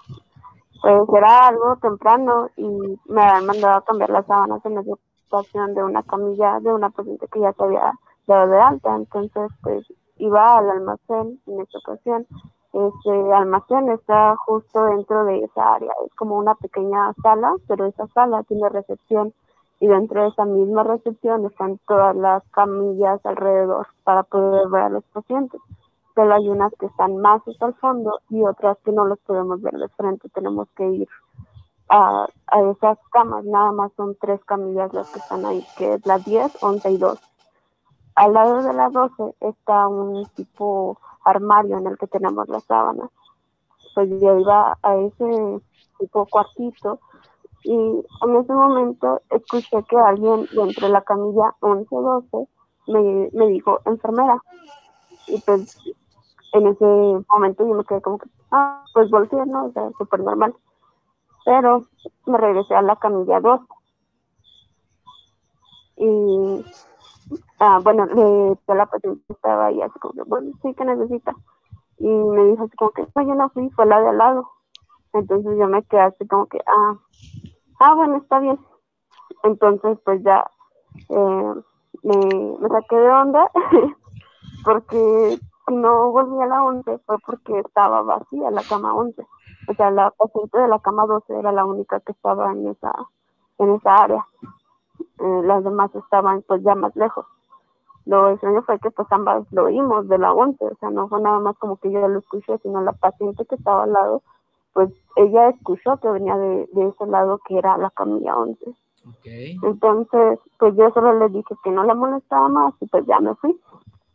[0.82, 2.68] pues era algo temprano y
[3.06, 6.90] me habían mandado a cambiar las sábanas en esa situación de una camilla de una
[6.90, 7.94] paciente que ya se había
[8.28, 8.96] dado de alta.
[8.96, 9.86] Entonces, pues
[10.18, 12.28] iba al almacén en esta ocasión.
[12.74, 15.92] Ese almacén está justo dentro de esa área.
[16.06, 19.34] Es como una pequeña sala, pero esa sala tiene recepción
[19.84, 24.90] y dentro de esa misma recepción están todas las camillas alrededor para poder ver a
[24.90, 25.60] los pacientes.
[26.16, 29.62] Pero hay unas que están más hasta el fondo y otras que no los podemos
[29.62, 31.10] ver de frente, tenemos que ir
[31.90, 36.06] a, a esas camas, nada más son tres camillas las que están ahí, que es
[36.06, 37.22] la 10, 11 y 12.
[38.16, 43.10] Al lado de la 12 está un tipo armario en el que tenemos las sábanas.
[43.94, 45.62] Pues yo iba a ese
[46.00, 47.02] tipo cuartito
[47.64, 52.48] y en ese momento escuché que alguien de entre la camilla 11-12
[52.88, 54.42] me, me dijo enfermera.
[55.28, 55.78] Y pues
[56.54, 56.86] en ese
[57.30, 59.66] momento yo me quedé como que, ah, pues volteé, ¿no?
[59.66, 60.54] O sea, súper normal.
[61.46, 61.86] Pero
[62.26, 63.64] me regresé a la camilla 12.
[65.96, 66.66] Y,
[67.60, 71.34] ah, bueno, le la paciente estaba ahí así como que, bueno, sí, que necesita?
[71.98, 74.50] Y me dijo así como que, no, yo no fui, fue la de al lado.
[75.14, 76.96] Entonces yo me quedé así como que, ah,
[77.80, 78.60] ah, bueno, está bien.
[79.44, 80.50] Entonces, pues ya
[81.10, 81.54] eh,
[82.04, 83.52] me, saqué de onda
[84.66, 89.26] porque si no volví a la 11 fue porque estaba vacía la cama 11.
[89.70, 92.94] O sea, la paciente de la cama 12 era la única que estaba en esa,
[93.60, 94.26] en esa área.
[95.20, 97.26] Eh, las demás estaban pues ya más lejos.
[98.06, 101.22] Lo extraño fue que pues ambas lo oímos de la 11, o sea, no fue
[101.22, 104.22] nada más como que yo lo escuché, sino la paciente que estaba al lado,
[104.74, 108.74] pues ella escuchó que venía de, de ese lado que era la camilla 11.
[109.64, 113.36] Entonces, pues yo solo le dije que no la molestaba más y pues ya me
[113.36, 113.60] fui,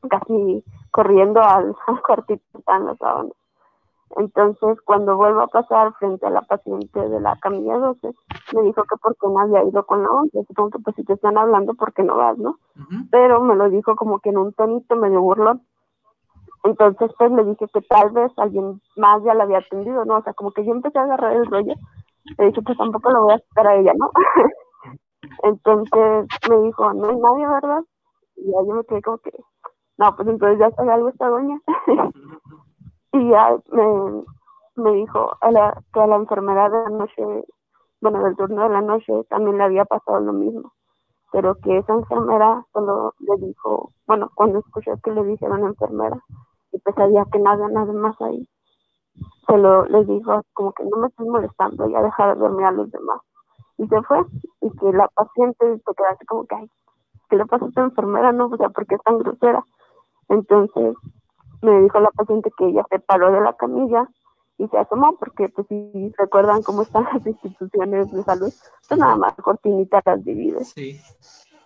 [0.09, 3.33] casi corriendo al, al cuartito estaban las sábanas.
[4.17, 8.15] Entonces, cuando vuelvo a pasar frente a la paciente de la camilla 12,
[8.55, 10.97] me dijo que por qué no había ido con la 11, así como que pues
[10.97, 12.59] si te están hablando, ¿por qué no vas, no?
[13.11, 15.63] Pero me lo dijo como que en un tonito medio burlón.
[16.65, 20.19] Entonces, pues le dije que tal vez alguien más ya la había atendido, ¿no?
[20.19, 21.75] O sea, como que yo empecé a agarrar el rollo.
[22.37, 24.11] Le dije, pues tampoco lo voy a aceptar a ella, ¿no?
[25.43, 27.85] Entonces me dijo, no hay nadie, ¿verdad?
[28.37, 29.33] Y ya yo me quedé como que,
[29.99, 31.61] no, pues entonces ya sabe algo esta doña.
[33.13, 34.25] y ya me,
[34.77, 37.23] me dijo a la, que a la enfermera de la noche,
[38.01, 40.73] bueno, del turno de la noche, también le había pasado lo mismo.
[41.33, 46.23] Pero que esa enfermera solo le dijo, bueno, cuando escuché que le dijeron enfermera,
[46.73, 48.49] y pues sabía que nada, nada más ahí.
[49.47, 52.91] Solo le dijo como que no me estoy molestando, ya dejar de dormir a los
[52.91, 53.21] demás.
[53.79, 54.25] Y se fue,
[54.61, 56.71] y que la paciente se quedó así como que, ay,
[57.31, 58.33] ¿qué le pasa a esta enfermera?
[58.33, 59.65] No, o sea, ¿por qué es tan grosera?
[60.29, 60.95] Entonces
[61.63, 64.09] me dijo la paciente que ella se paró de la camilla
[64.59, 68.53] y se asomó, porque pues si recuerdan cómo están las instituciones de salud,
[68.89, 70.65] pues nada más cortinita las divide.
[70.65, 71.01] Sí.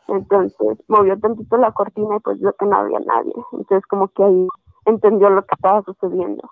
[0.09, 3.33] Entonces movió tantito la cortina y pues vio que no había nadie.
[3.53, 4.47] Entonces como que ahí
[4.85, 6.49] entendió lo que estaba sucediendo.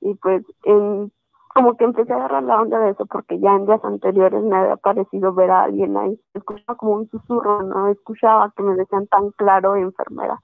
[0.00, 1.10] Y pues en,
[1.54, 4.56] como que empecé a agarrar la onda de eso porque ya en días anteriores me
[4.56, 6.20] había parecido ver a alguien ahí.
[6.34, 10.40] Escuchaba como un susurro, no escuchaba que me decían tan claro enfermera.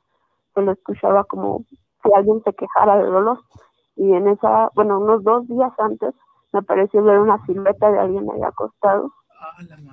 [0.55, 1.65] Solo escuchaba como
[2.03, 3.41] si alguien se quejara de dolor.
[3.97, 6.15] Y en esa, bueno, unos dos días antes
[6.53, 9.13] me pareció ver una silueta de alguien ahí acostado.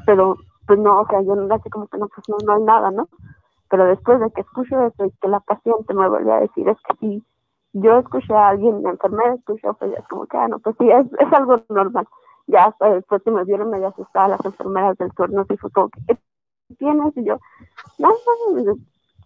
[0.06, 0.38] Pero
[0.68, 2.92] pues no, o sea, yo no así como que no, pues no, no hay nada,
[2.92, 3.08] ¿no?
[3.70, 6.78] Pero después de que escucho eso y que la paciente me volvió a decir, es
[6.88, 7.24] que si
[7.74, 10.76] yo escuché a alguien, la enfermera escuchó, pues ya es como que, ah, no, pues
[10.80, 12.08] sí, es, es algo normal.
[12.48, 15.90] Ya hasta después que me vieron medio asustada las enfermeras del turno, y fue como
[15.90, 16.18] ¿qué
[16.78, 17.16] tienes?
[17.18, 17.40] Y yo,
[18.00, 18.76] no, no,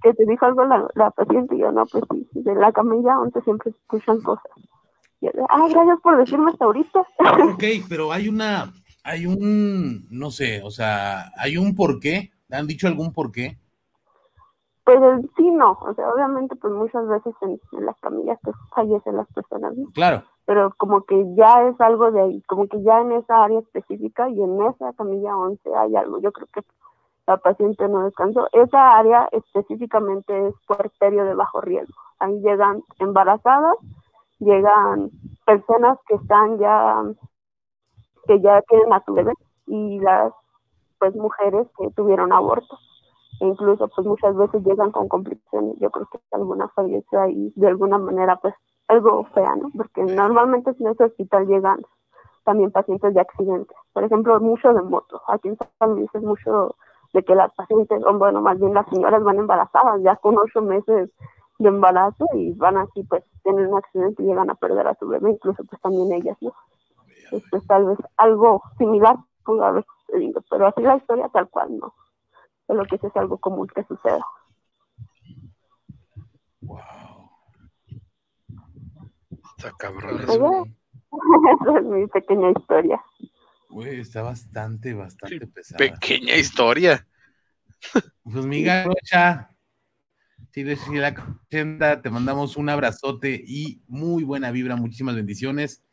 [0.01, 3.15] que te dijo algo la, la paciente, y yo, no, pues sí, de la camilla
[3.15, 4.51] donde siempre escuchan cosas.
[5.19, 7.05] Y yo, ah, gracias por decirme hasta ahorita.
[7.53, 8.73] Ok, pero hay una,
[9.03, 12.31] hay un, no sé, o sea, hay un porqué.
[12.49, 13.57] ¿Han dicho algún porqué?
[14.84, 14.99] Pues
[15.38, 19.28] sí, no, o sea, obviamente pues muchas veces en, en las camillas pues fallecen las
[19.32, 19.90] personas, ¿no?
[19.94, 20.24] Claro.
[20.45, 24.28] pero como que ya es algo de ahí, como que ya en esa área específica
[24.30, 26.62] y en esa camilla 11 hay algo, yo creo que
[27.28, 28.48] la paciente no descansó.
[28.52, 31.95] Esa área específicamente es puerperio de bajo riesgo.
[32.20, 33.78] Ahí llegan embarazadas,
[34.40, 35.12] llegan
[35.45, 37.03] personas que están ya,
[38.28, 39.34] que ya tienen a su bebé
[39.68, 40.34] y las
[40.99, 42.78] pues mujeres que tuvieron aborto.
[43.40, 45.76] Incluso pues muchas veces llegan con complicaciones.
[45.80, 48.53] Yo creo que alguna falleció ahí de alguna manera pues
[48.88, 49.70] algo fea, ¿no?
[49.76, 51.82] Porque normalmente en ese hospital llegan
[52.44, 53.78] también pacientes de accidentes.
[53.94, 55.22] Por ejemplo, mucho de moto.
[55.28, 56.76] Aquí en San Luis es mucho
[57.14, 60.62] de que las pacientes, o bueno, más bien las señoras van embarazadas ya con ocho
[60.62, 61.10] meses
[61.60, 65.08] de embarazo y van así, pues, tienen un accidente y llegan a perder a su
[65.08, 66.53] bebé, incluso pues también ellas, ¿no?
[67.30, 71.78] Pues, pues, tal vez algo similar pudo haber sucedido, pero así la historia tal cual
[71.78, 71.94] no.
[72.72, 74.26] Solo que eso es algo común que suceda.
[79.57, 80.22] Está cabrón.
[80.22, 80.34] Esa
[81.80, 83.03] es mi pequeña historia.
[83.68, 85.80] Güey, está bastante, bastante pesada.
[85.80, 87.06] Pequeña historia.
[88.23, 89.53] Pues mi garocha,
[90.52, 91.10] si si la
[91.48, 95.84] 80, te mandamos un abrazote y muy buena vibra, muchísimas bendiciones.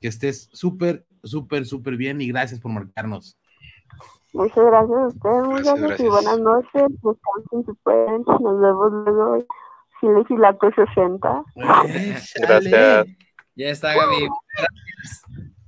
[0.00, 3.36] Que estés súper, súper, súper bien y gracias por marcarnos.
[4.36, 6.08] Muchas gracias a ustedes, muchachos, y gracias.
[6.10, 6.82] buenas noches.
[7.02, 8.22] Descansen si pueden.
[8.26, 9.46] Nos vemos luego.
[9.98, 11.44] Chile Gilato 60.
[11.54, 12.34] Gracias.
[13.54, 14.28] Ya está, Gaby.
[14.58, 15.22] Gracias.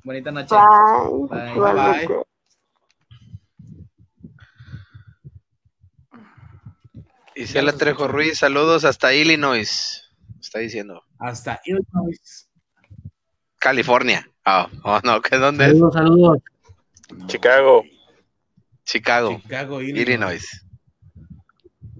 [0.05, 0.55] Bonita noche.
[0.55, 1.29] Bye.
[1.31, 1.55] Bye.
[1.55, 2.15] Igualmente.
[7.37, 10.13] Isela Trejo Ruiz, saludos hasta Illinois.
[10.41, 11.05] Está diciendo.
[11.19, 12.51] Hasta Illinois.
[13.59, 14.29] California.
[14.45, 15.71] Ah, oh, no, ¿qué dónde es?
[15.71, 16.39] Saludos, saludos.
[17.29, 17.83] Chicago.
[18.89, 19.39] Chicago.
[19.43, 20.65] Chicago, Illinois.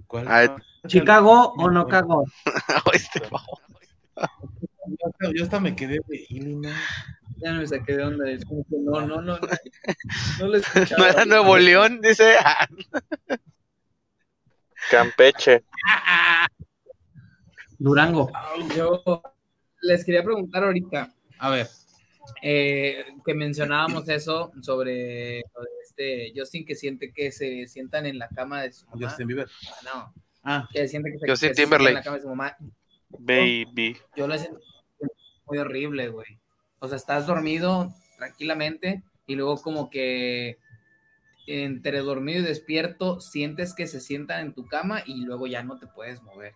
[0.07, 0.25] ¿Cuál?
[0.27, 0.57] Ah,
[0.87, 2.25] ¿Chicago o no cago?
[2.93, 3.37] este Yo
[5.05, 6.75] hasta, yo hasta me quedé de Illinois.
[7.37, 8.27] Ya no me saqué de onda.
[8.31, 9.37] Es como que no, no, no.
[9.37, 9.39] No,
[10.39, 10.97] no lo escuchaba.
[10.97, 12.01] ¿No era Nuevo León?
[12.01, 12.33] Dice.
[14.89, 15.63] Campeche.
[17.77, 18.31] Durango.
[18.75, 19.03] Yo
[19.83, 21.13] les quería preguntar ahorita.
[21.37, 21.67] A ver.
[22.41, 25.43] eh, que mencionábamos eso sobre
[25.99, 29.07] este Justin que siente que se sientan en la cama de su mamá.
[29.07, 29.47] Justin Bieber.
[29.67, 30.13] Ah, no.
[30.43, 30.69] Ah.
[30.71, 31.93] Que siente que se, Justin que se sienta en Timberlake.
[31.93, 32.57] la cama de su mamá.
[33.09, 33.97] Baby.
[34.15, 34.61] Yo lo he sentido
[35.45, 36.39] muy horrible, güey.
[36.79, 40.57] O sea, estás dormido tranquilamente y luego como que
[41.47, 45.79] entre dormido y despierto sientes que se sientan en tu cama y luego ya no
[45.79, 46.53] te puedes mover.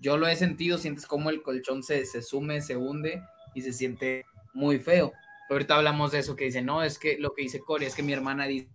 [0.00, 3.22] Yo lo he sentido, sientes como el colchón se, se sume, se hunde
[3.54, 5.12] y se siente muy feo.
[5.48, 8.02] Ahorita hablamos de eso que dice, no, es que lo que dice Cory es que
[8.02, 8.68] mi hermana dice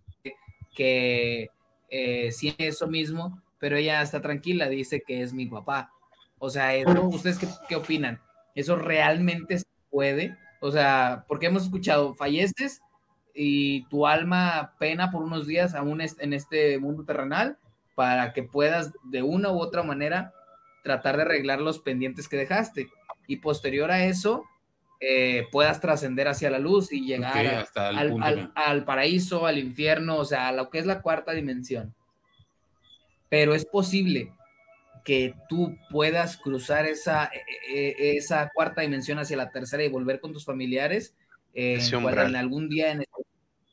[0.76, 1.50] que
[1.90, 5.92] eh, siente eso mismo, pero ella está tranquila, dice que es mi papá.
[6.40, 8.20] O sea, eso, ¿ustedes qué, opinan?
[8.56, 10.38] ¿Eso realmente se puede?
[10.62, 12.82] O sea, porque hemos escuchado, falleces
[13.34, 17.58] y tu alma pena por unos días aún en este mundo terrenal
[17.96, 20.34] para que puedas de una u otra manera
[20.84, 22.90] tratar de arreglar los pendientes que dejaste.
[23.28, 24.46] Y posterior a eso,
[25.02, 29.60] eh, puedas trascender hacia la luz y llegar hasta al, punto al- al paraíso, al
[29.60, 31.96] infierno, o sea, a lo que es la cuarta dimensión.
[33.30, 34.34] Pero es posible
[35.06, 40.20] que tú puedas cruzar esa, eh, eh, esa cuarta dimensión hacia la tercera y volver
[40.22, 41.16] con tus familiares
[41.54, 43.06] eh, en, en algún día en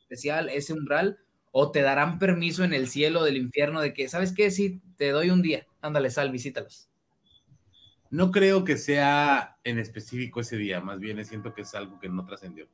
[0.03, 1.19] especial, ese umbral,
[1.51, 4.51] o te darán permiso en el cielo del infierno de que, ¿sabes qué?
[4.51, 6.88] Sí, te doy un día, ándale, sal, visítalos.
[8.11, 12.09] No creo que sea en específico ese día, más bien siento que es algo que
[12.09, 12.67] no trascendió.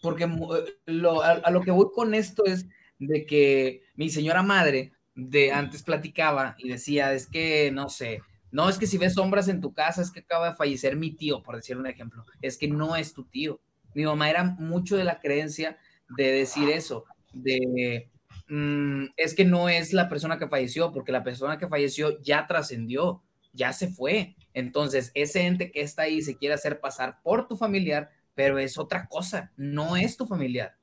[0.00, 2.66] porque eh, lo- a, a lo que voy con esto es
[2.98, 8.20] de que mi señora madre de antes platicaba y decía, es que no sé,
[8.50, 11.12] no es que si ves sombras en tu casa es que acaba de fallecer mi
[11.12, 13.60] tío, por decir un ejemplo, es que no es tu tío.
[13.94, 15.78] Mi mamá era mucho de la creencia
[16.08, 18.10] de decir eso, de
[18.48, 22.46] mm, es que no es la persona que falleció, porque la persona que falleció ya
[22.46, 23.22] trascendió,
[23.54, 24.36] ya se fue.
[24.52, 28.76] Entonces, ese ente que está ahí se quiere hacer pasar por tu familiar, pero es
[28.78, 30.76] otra cosa, no es tu familiar.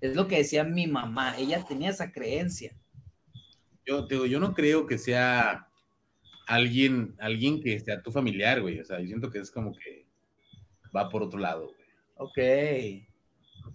[0.00, 2.76] Es lo que decía mi mamá, ella tenía esa creencia.
[3.86, 5.68] Yo te digo, yo no creo que sea
[6.46, 8.80] alguien, alguien que sea tu familiar, güey.
[8.80, 10.06] O sea, yo siento que es como que
[10.94, 11.76] va por otro lado, güey.
[12.16, 12.38] Ok.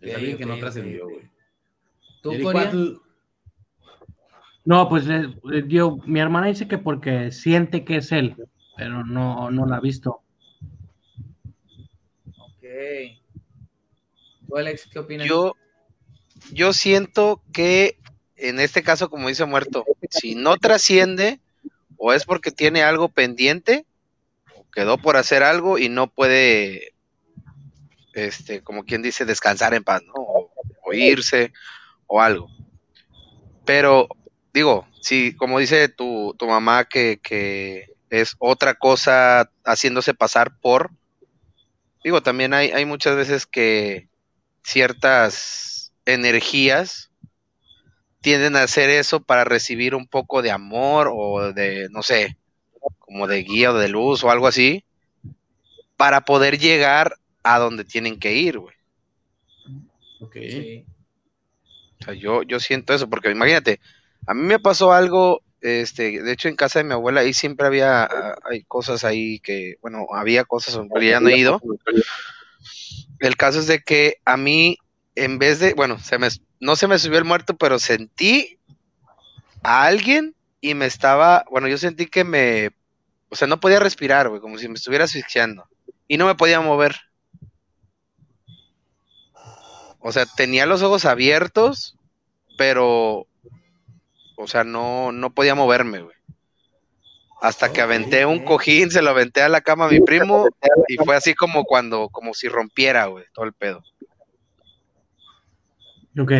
[0.01, 1.30] Es alguien que no trascendió, güey.
[2.22, 3.01] ¿Tú,
[4.64, 8.36] No, pues eh, eh, yo, mi hermana dice que porque siente que es él,
[8.78, 10.22] pero no, no la ha visto.
[12.38, 12.64] Ok.
[14.48, 15.28] ¿Tú, Alex, qué opinas?
[15.28, 15.56] Yo,
[16.52, 17.98] yo siento que
[18.42, 21.40] en este caso, como dice Muerto, si no trasciende,
[21.98, 23.86] o es porque tiene algo pendiente,
[24.56, 26.94] o quedó por hacer algo y no puede,
[28.14, 30.14] este, como quien dice, descansar en paz, ¿no?
[30.16, 30.52] O,
[30.84, 31.54] o irse,
[32.08, 32.48] o algo.
[33.64, 34.08] Pero,
[34.53, 40.91] digo, si, como dice tu, tu mamá, que, que es otra cosa haciéndose pasar por,
[42.03, 44.10] digo, también hay, hay muchas veces que
[44.64, 47.11] ciertas energías
[48.22, 52.38] tienden a hacer eso para recibir un poco de amor o de, no sé,
[52.99, 54.84] como de guía o de luz o algo así,
[55.98, 58.76] para poder llegar a donde tienen que ir, güey.
[60.19, 60.36] Ok.
[61.99, 63.80] O sea, yo, yo siento eso, porque imagínate,
[64.27, 67.68] a mí me pasó algo, este, de hecho en casa de mi abuela ahí siempre
[67.68, 68.10] había,
[68.43, 71.61] hay cosas ahí que, bueno, había cosas, pero ya no he ido.
[73.19, 74.77] El caso es de que a mí,
[75.15, 76.30] en vez de, bueno, se me,
[76.60, 78.57] no se me subió el muerto, pero sentí
[79.64, 82.72] a alguien y me estaba, bueno, yo sentí que me,
[83.30, 85.65] o sea, no podía respirar, güey, como si me estuviera asfixiando.
[86.07, 86.98] Y no me podía mover.
[89.99, 91.95] O sea, tenía los ojos abiertos,
[92.57, 93.27] pero,
[94.41, 96.15] o sea, no, no podía moverme, güey.
[97.41, 100.47] Hasta que aventé un cojín, se lo aventé a la cama a mi primo
[100.88, 103.84] y fue así como cuando, como si rompiera, güey, todo el pedo.
[106.19, 106.31] Ok.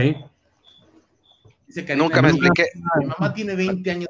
[1.67, 2.69] Dice Karina, Nunca me mi mamá- expliqué.
[2.99, 4.09] Mi mamá tiene 20 años.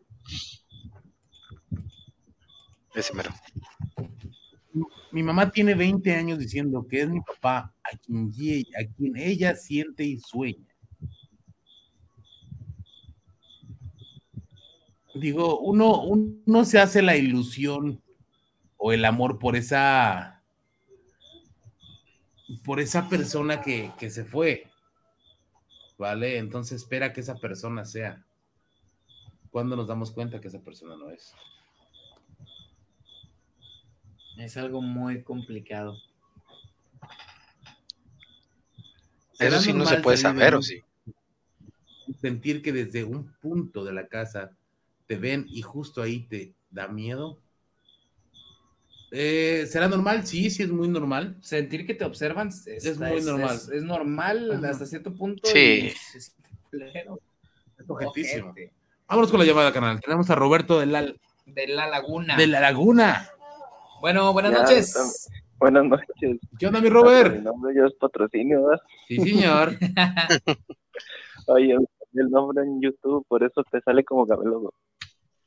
[2.93, 3.31] Ese mero.
[5.11, 8.31] Mi mamá tiene 20 años diciendo que es mi papá a quien,
[8.75, 10.70] a quien ella siente y sueña.
[15.13, 18.01] Digo, uno, uno se hace la ilusión
[18.77, 20.41] o el amor por esa
[22.63, 24.67] por esa persona que, que se fue.
[25.97, 26.37] ¿Vale?
[26.37, 28.25] Entonces espera que esa persona sea.
[29.51, 31.33] ¿Cuándo nos damos cuenta que esa persona no es?
[34.37, 35.97] Es algo muy complicado.
[39.33, 40.81] ¿Será Eso sí no se puede saber, ¿o sí?
[42.21, 44.51] Sentir que desde un punto de la casa
[45.11, 47.37] te ven y justo ahí te da miedo.
[49.11, 50.25] Eh, ¿Será normal?
[50.25, 51.35] Sí, sí, es muy normal.
[51.41, 53.57] Sentir que te observan es, Es muy normal.
[53.57, 54.69] Es, es normal Ajá.
[54.69, 55.49] hasta cierto punto.
[55.49, 55.91] Sí.
[56.13, 56.33] Es
[57.89, 58.55] objetísimo.
[59.05, 59.99] Vámonos con la llamada, canal.
[59.99, 61.01] Tenemos a Roberto de la,
[61.45, 62.37] De la laguna.
[62.37, 63.27] de la Laguna.
[63.99, 65.29] Bueno, buenas Ya, noches.
[65.59, 66.39] Buenas noches.
[66.57, 67.35] ¿Qué onda, mi Robert?
[67.35, 68.81] Mi nombre ya es patrocinio, ¿verdad?
[69.09, 69.73] Sí, señor.
[71.47, 71.75] Oye,
[72.13, 74.73] el nombre en YouTube, por eso te sale como Gabelogo.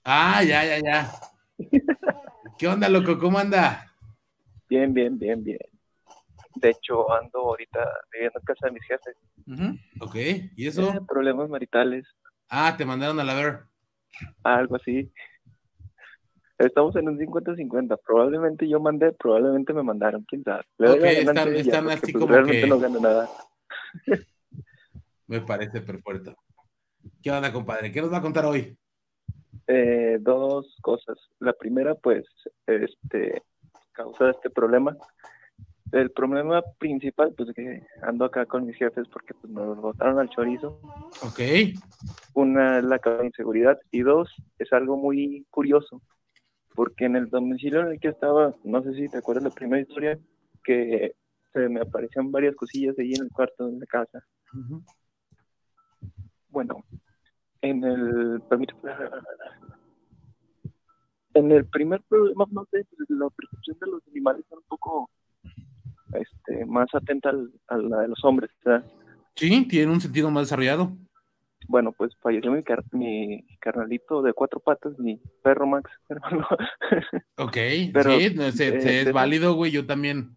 [0.05, 1.11] Ah, ya, ya, ya.
[2.59, 3.19] ¿Qué onda, loco?
[3.19, 3.91] ¿Cómo anda?
[4.69, 5.59] Bien, bien, bien, bien.
[6.57, 7.81] De hecho, ando ahorita
[8.13, 9.17] viviendo en casa de mis jefes.
[10.01, 10.15] Ok,
[10.57, 10.91] ¿y eso?
[10.91, 12.07] Eh, problemas maritales,
[12.49, 13.61] Ah, te mandaron a la ver.
[14.45, 15.11] algo así.
[16.59, 17.97] Estamos en un 50-50.
[18.07, 20.63] Probablemente yo mandé, probablemente me mandaron, quién sabe.
[20.79, 23.29] Le doy Ok, la están- están así pues, como realmente que- no gano nada.
[25.27, 26.37] Me parece perfecto.
[27.23, 27.91] ¿Qué onda, compadre?
[27.91, 28.77] ¿Qué nos va a contar hoy?
[29.67, 31.19] Eh, dos cosas.
[31.41, 32.25] La primera, pues,
[32.67, 33.43] este,
[33.93, 34.97] causa este problema.
[35.93, 40.29] El problema principal, pues, que ando acá con mis jefes porque pues, nos botaron al
[40.29, 40.81] chorizo.
[41.23, 41.41] Ok.
[42.35, 46.03] Una es la de inseguridad y dos, es algo muy curioso.
[46.75, 49.81] Porque en el domicilio en el que estaba, no sé si te acuerdas la primera
[49.81, 50.19] historia,
[50.65, 51.15] que
[51.53, 54.25] se me aparecían varias cosillas ahí en el cuarto de la casa.
[56.49, 56.85] Bueno,
[57.65, 58.81] en el permíteme.
[61.35, 65.11] en el primer problema, no sé, la percepción de los animales está un poco
[66.13, 68.51] este, más atenta al- a la de los hombres.
[68.65, 68.85] ¿verdad?
[69.35, 70.97] Sí, tiene un sentido más desarrollado.
[71.67, 76.47] Bueno, pues falleció mi, car- mi carnalito de cuatro patas, mi perro Max, hermano.
[77.39, 77.57] Ok,
[77.93, 79.73] Pero, sí, no, se- eh, se- es válido, güey.
[79.73, 80.37] Yo también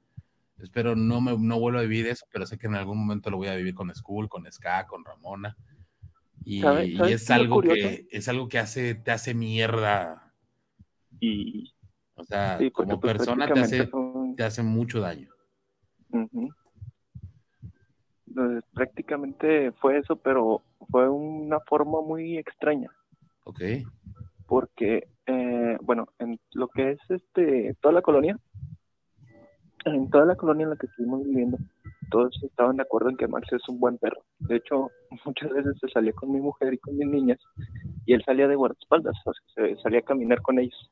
[0.59, 3.37] espero no me no vuelva a vivir eso, pero sé que en algún momento lo
[3.37, 5.55] voy a vivir con Skull, con Ska, con Ramona.
[6.49, 10.33] Y, ¿Sabe- y sabes es algo que es algo que hace te hace mierda.
[11.19, 11.73] Y
[12.15, 15.29] o sea, Sí, como pues, persona te hace son- te hace mucho daño.
[18.33, 22.89] Pues, prácticamente fue eso, pero fue una forma muy extraña.
[23.43, 23.61] Ok.
[24.45, 28.39] porque, eh, bueno, en lo que es este toda la colonia,
[29.93, 31.57] en toda la colonia en la que estuvimos viviendo,
[32.09, 34.23] todos estaban de acuerdo en que Max es un buen perro.
[34.39, 34.89] De hecho,
[35.25, 37.39] muchas veces se salía con mi mujer y con mis niñas,
[38.05, 40.91] y él salía de guardaespaldas, o sea, se salía a caminar con ellos.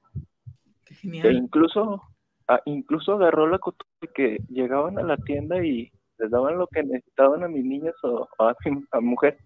[1.03, 2.01] E incluso,
[2.47, 6.83] ah, incluso agarró la costumbre que llegaban a la tienda y les daban lo que
[6.83, 9.37] necesitaban a mis niñas o a mi, a mi mujer,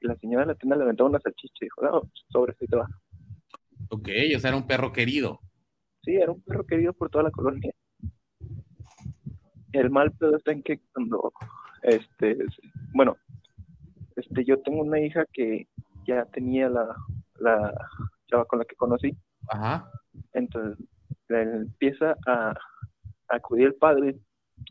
[0.00, 2.66] y la señora de la tienda le aventaba una salchicha y dijo, no, sobre, ahí
[2.66, 2.86] te va.
[3.90, 5.40] Ok, o sea, era un perro querido.
[6.02, 7.72] Sí, era un perro querido por toda la colonia.
[9.76, 11.32] El mal pedo está en que cuando,
[11.82, 12.60] este, es-
[12.94, 13.16] bueno,
[14.16, 15.68] este, yo tengo una hija que
[16.06, 16.94] ya tenía la,
[17.38, 17.74] la
[18.28, 19.14] chava con la que conocí.
[19.48, 19.90] Ajá.
[20.32, 20.84] Entonces,
[21.28, 24.16] le empieza a, a acudir el padre.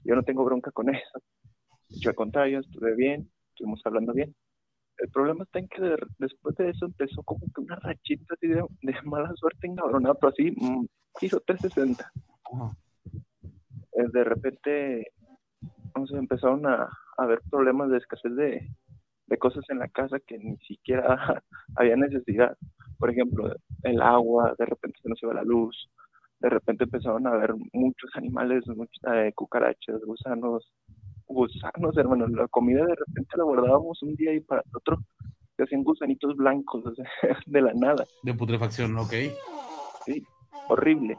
[0.03, 1.19] Yo no tengo bronca con eso.
[1.89, 4.35] Yo al contrario, estuve bien, estuvimos hablando bien.
[4.97, 8.47] El problema está en que de- después de eso empezó como que una rachita así
[8.47, 10.85] de, de mala suerte encabronada, pero así, mm,
[11.19, 12.11] giro 360.
[12.13, 12.75] Eh,
[13.95, 15.07] De repente,
[16.07, 18.69] sé, empezaron a, a haber problemas de escasez de,
[19.27, 21.43] de cosas en la casa que ni siquiera
[21.75, 22.57] había necesidad.
[22.99, 23.53] Por ejemplo,
[23.83, 25.89] el agua, de repente se nos iba la luz,
[26.39, 30.71] de repente empezaron a haber muchos animales, muchas, eh, cucarachas, gusanos,
[31.27, 32.27] gusanos, hermano.
[32.27, 34.97] La comida de repente la guardábamos un día y para el otro
[35.55, 37.09] se hacían gusanitos blancos, o sea,
[37.45, 38.05] de la nada.
[38.23, 39.13] De putrefacción, ok.
[40.05, 40.23] Sí,
[40.69, 41.17] horrible.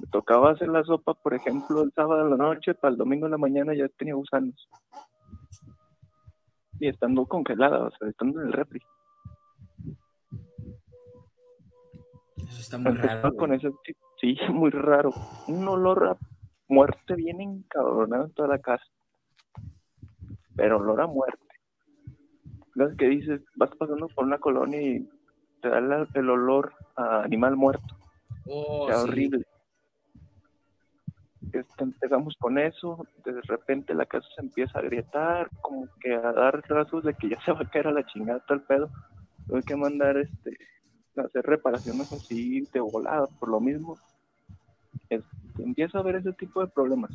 [0.00, 3.26] Me tocaba hacer la sopa, por ejemplo, el sábado en la noche, para el domingo
[3.26, 4.68] en la mañana ya tenía gusanos.
[6.80, 8.80] Y estando congelada, o sea, estando en el refri.
[12.36, 13.36] Eso está muy Empezaba raro.
[13.36, 13.70] con ese
[14.20, 15.10] sí, muy raro.
[15.48, 16.16] Un olor a
[16.68, 18.84] muerte bien encabronado en toda la casa.
[20.56, 21.40] Pero olor a muerte.
[22.74, 25.08] Las que dices, vas pasando por una colonia y
[25.62, 27.96] te da el olor a animal muerto.
[28.46, 28.94] Oh, sí.
[28.94, 29.46] horrible.
[31.54, 36.32] Este, empezamos con eso, de repente la casa se empieza a agrietar, como que a
[36.32, 38.90] dar rasgos de que ya se va a caer a la chingada todo el pedo.
[39.46, 40.58] Tuve que mandar este
[41.16, 43.96] hacer reparaciones así de volada, por lo mismo.
[45.08, 47.12] Este, empiezo a ver ese tipo de problemas.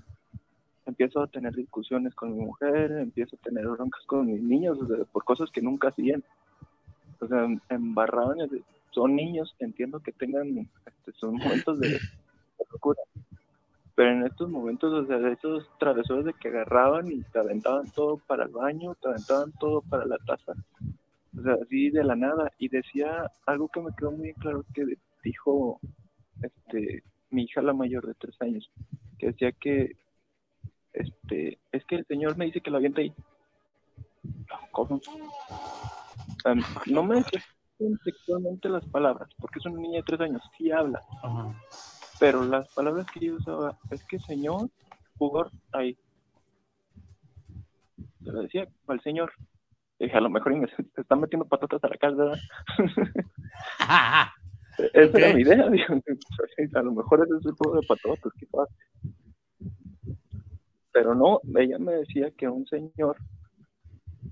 [0.85, 4.87] Empiezo a tener discusiones con mi mujer, empiezo a tener broncas con mis niños o
[4.87, 6.23] sea, por cosas que nunca hacían.
[7.19, 8.37] O sea, em- embarraban,
[8.91, 10.47] son niños, entiendo que tengan
[10.85, 11.99] este, sus momentos de
[12.71, 13.01] locura.
[13.99, 18.17] Pero en estos momentos, o sea, esos travesuras de que agarraban y te aventaban todo
[18.17, 20.53] para el baño, te aventaban todo para la taza.
[21.37, 22.49] O sea, así de la nada.
[22.59, 24.85] Y decía algo que me quedó muy claro que
[25.21, 25.81] dijo
[26.41, 28.71] este mi hija la mayor de tres años,
[29.17, 29.97] que decía que
[30.93, 33.13] este es que el señor me dice que lo avienta ahí.
[34.71, 35.01] ¿Cómo?
[36.45, 37.41] Am, no me decía
[38.05, 41.03] textualmente las palabras, porque es una niña de tres años, sí habla.
[42.19, 44.69] Pero las palabras que yo usaba es que señor
[45.17, 45.97] jugó ahí.
[48.23, 49.31] Se lo decía al señor.
[49.99, 52.15] Dije, a lo mejor me están metiendo patatas a la casa.
[52.15, 52.39] ¿verdad?
[54.93, 55.69] Esa era mi idea.
[55.69, 58.69] digo, a lo mejor ese es el juego de patatas, quizás.
[60.91, 63.17] Pero no, ella me decía que un señor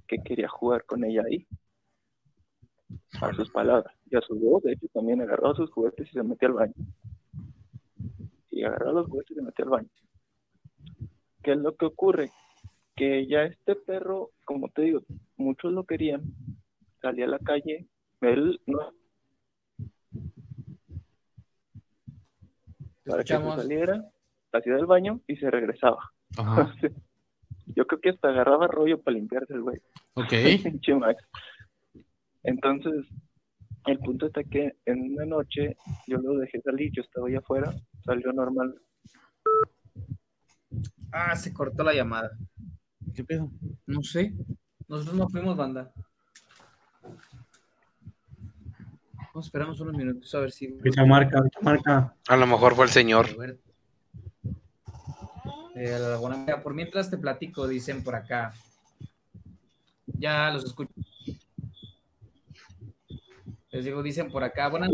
[0.07, 1.45] que quería jugar con ella ahí.
[3.22, 3.93] A sus palabras.
[4.09, 6.73] Y a sus dos, de hecho, también agarró sus juguetes y se metió al baño.
[8.58, 9.90] Y agarró los juguetes y se metió al baño.
[11.44, 12.32] ¿Qué es lo que ocurre?
[12.96, 15.04] Que ya este perro, como te digo,
[15.36, 16.24] muchos lo querían.
[17.00, 17.86] Salía a la calle.
[18.22, 18.80] Él no.
[23.06, 24.12] Para que se saliera,
[24.52, 26.12] hacía del baño y se regresaba.
[26.36, 26.74] Ajá.
[27.68, 29.80] Yo creo que hasta agarraba rollo para limpiarse el güey.
[30.16, 30.34] Ok.
[32.44, 33.06] Entonces,
[33.86, 35.78] el punto está que en una noche
[36.08, 37.74] yo lo dejé salir, yo estaba allá afuera,
[38.04, 38.76] salió normal.
[41.12, 42.32] Ah, se cortó la llamada.
[43.16, 43.49] ¿Qué pedo?
[43.86, 44.34] No sé.
[44.88, 45.91] Nosotros no fuimos banda.
[49.38, 50.68] Vamos a esperarnos unos minutos a ver si.
[50.68, 52.16] Ahorita marca, ahorita marca.
[52.28, 53.28] A lo mejor fue el señor.
[55.76, 58.54] Eh, la Laguna Mira, por mientras te platico, dicen por acá.
[60.08, 60.91] Ya los escucho.
[63.78, 64.70] Les digo, dicen por acá.
[64.70, 64.90] Buenas,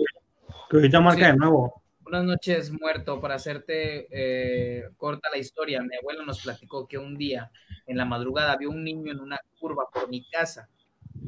[0.69, 1.81] Que ahorita marca de nuevo.
[2.01, 3.21] buenas noches, muerto.
[3.21, 7.49] Para hacerte eh, corta la historia, mi abuelo nos platicó que un día
[7.87, 10.67] en la madrugada vio un niño en una curva por mi casa.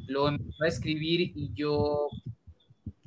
[0.06, 2.10] Lo empezó a escribir y yo.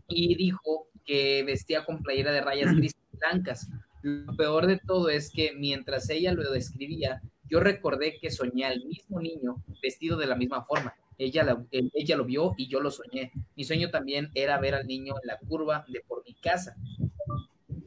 [0.08, 3.68] Y dijo que vestía con playera de rayas grises y blancas.
[4.00, 7.20] Lo peor de todo es que mientras ella lo describía,
[7.50, 10.94] yo recordé que soñé al mismo niño vestido de la misma forma.
[11.18, 13.32] Ella, la- él- ella lo vio y yo lo soñé.
[13.56, 16.76] Mi sueño también era ver al niño en la curva de por mi casa.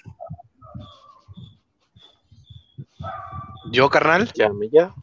[3.72, 4.32] ¿Yo, carnal?
[4.34, 4.94] Llame ya.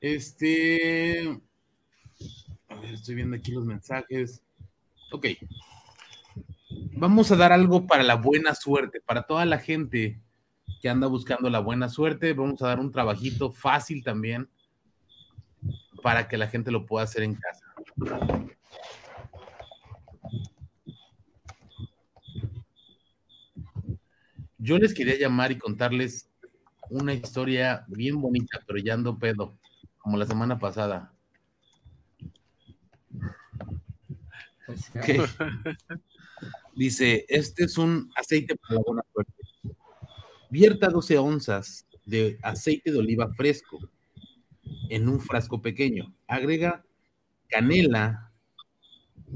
[0.00, 1.40] Este.
[2.68, 4.42] A ver, estoy viendo aquí los mensajes.
[5.12, 5.26] Ok.
[6.92, 10.20] Vamos a dar algo para la buena suerte, para toda la gente
[10.80, 12.32] que anda buscando la buena suerte.
[12.32, 14.48] Vamos a dar un trabajito fácil también
[16.02, 17.64] para que la gente lo pueda hacer en casa.
[24.58, 26.30] Yo les quería llamar y contarles
[26.90, 29.58] una historia bien bonita, pero ya ando pedo,
[29.98, 31.12] como la semana pasada.
[34.68, 35.28] Ok.
[36.74, 39.37] Dice, este es un aceite para la buena suerte.
[40.50, 43.78] Vierta 12 onzas de aceite de oliva fresco
[44.88, 46.14] en un frasco pequeño.
[46.26, 46.84] Agrega
[47.48, 48.32] canela,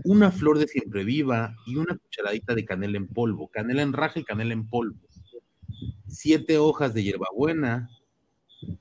[0.05, 3.49] una flor de siempre viva y una cucharadita de canela en polvo.
[3.49, 4.99] Canela en raja y canela en polvo.
[6.07, 7.91] Siete hojas de hierbabuena.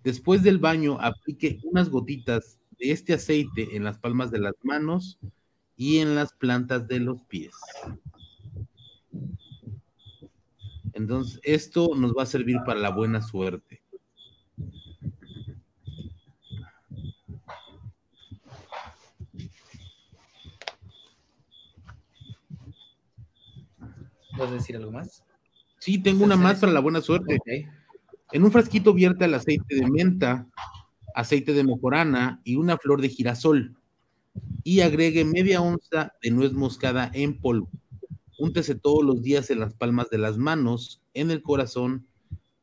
[0.03, 5.19] Después del baño, aplique unas gotitas de este aceite en las palmas de las manos
[5.75, 7.53] y en las plantas de los pies.
[10.93, 13.81] Entonces, esto nos va a servir para la buena suerte.
[24.35, 25.23] ¿Puedes decir algo más?
[25.80, 27.39] Sí, tengo una más para la buena suerte.
[28.31, 30.47] En un frasquito vierte el aceite de menta,
[31.13, 33.76] aceite de mejorana y una flor de girasol.
[34.63, 37.69] Y agregue media onza de nuez moscada en polvo.
[38.41, 42.07] Úntese todos los días en las palmas de las manos, en el corazón,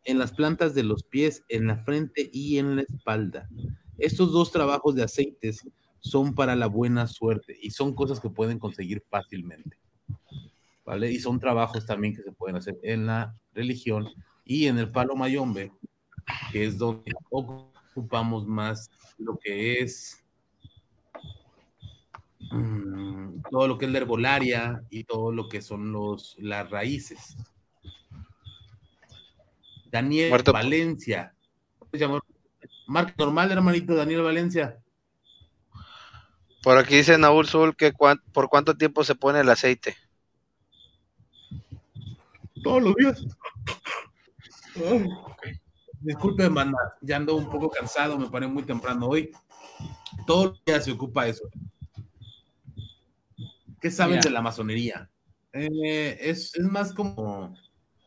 [0.02, 3.48] en las plantas de los pies, en la frente y en la espalda.
[3.96, 5.68] Estos dos trabajos de aceites
[6.00, 9.78] son para la buena suerte y son cosas que pueden conseguir fácilmente.
[10.84, 11.12] ¿Vale?
[11.12, 14.08] Y son trabajos también que se pueden hacer en la religión
[14.44, 15.70] y en el palo mayombe,
[16.50, 20.17] que es donde ocupamos más lo que es
[23.50, 27.36] todo lo que es la herbolaria y todo lo que son los, las raíces.
[29.90, 30.32] Daniel.
[30.52, 31.34] Valencia.
[32.86, 34.78] Marca normal, hermanito, Daniel Valencia.
[36.62, 37.92] Por aquí dice Naúl Zul que
[38.32, 39.96] por cuánto tiempo se pone el aceite.
[42.62, 43.24] Todos los días.
[44.76, 45.08] Ay.
[46.00, 49.32] Disculpe, manda, ya ando un poco cansado, me paré muy temprano hoy.
[50.26, 51.48] Todos los días se ocupa eso.
[53.80, 54.22] ¿Qué saben Mira.
[54.22, 55.10] de la masonería?
[55.52, 57.54] Eh, es, es más como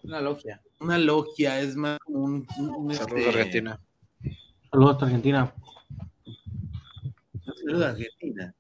[0.04, 0.62] Una logia.
[0.80, 2.48] una logia, es más como un...
[2.58, 3.80] un, Saludos, este, Argentina.
[4.72, 5.54] Saludos a Argentina.
[7.44, 8.56] Saludos, Argentina.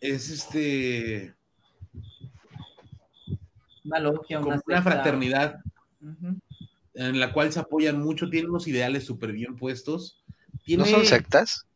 [0.00, 1.34] Es este...
[3.84, 5.60] Una logia, como una, una fraternidad
[6.94, 10.22] en la cual se apoyan mucho, tienen unos ideales súper bien puestos.
[10.66, 11.66] ¿No son sectas?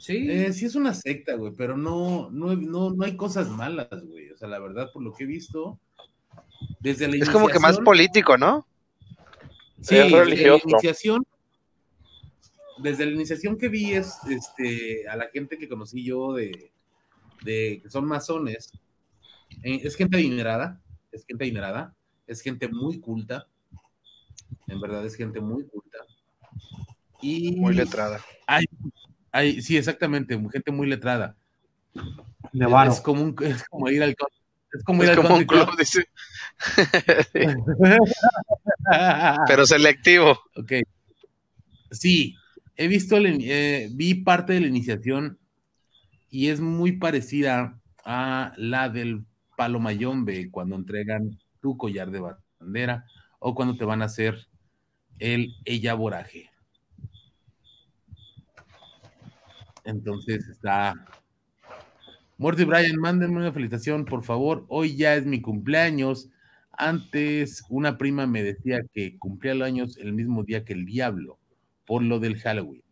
[0.00, 0.26] Sí.
[0.30, 4.30] Eh, sí es una secta, güey, pero no, no, no, no hay cosas malas, güey.
[4.30, 5.78] O sea, la verdad, por lo que he visto,
[6.80, 8.66] desde la Es como que más político, ¿no?
[9.82, 10.66] Sí, Es la religioso.
[10.68, 11.26] iniciación,
[12.78, 16.72] desde la iniciación que vi es, este, a la gente que conocí yo de,
[17.44, 18.72] de que son masones,
[19.62, 20.80] eh, es gente adinerada,
[21.12, 21.94] es gente adinerada,
[22.26, 23.46] es gente muy culta,
[24.66, 25.98] en verdad es gente muy culta.
[27.22, 28.18] Y Muy letrada.
[28.46, 28.64] hay,
[29.32, 31.36] hay, sí, exactamente, gente muy letrada.
[32.52, 32.92] De varo.
[32.92, 34.14] Es como, un- es como ir al
[34.72, 36.04] es como ir al como un country club, dice.
[39.46, 40.38] Pero selectivo.
[40.56, 40.72] Ok.
[41.90, 42.36] Sí,
[42.76, 45.38] he visto, eh, vi parte de la iniciación
[46.30, 49.24] y es muy parecida a la del
[49.56, 52.22] palo mayombe cuando entregan tu collar de
[52.60, 53.04] bandera
[53.40, 54.46] o cuando te van a hacer
[55.18, 55.94] el ella
[59.84, 60.94] Entonces está.
[62.38, 64.64] Muerto y Brian, mándenme una felicitación, por favor.
[64.68, 66.30] Hoy ya es mi cumpleaños.
[66.72, 71.38] Antes una prima me decía que cumplía los años el mismo día que el diablo,
[71.84, 72.82] por lo del Halloween.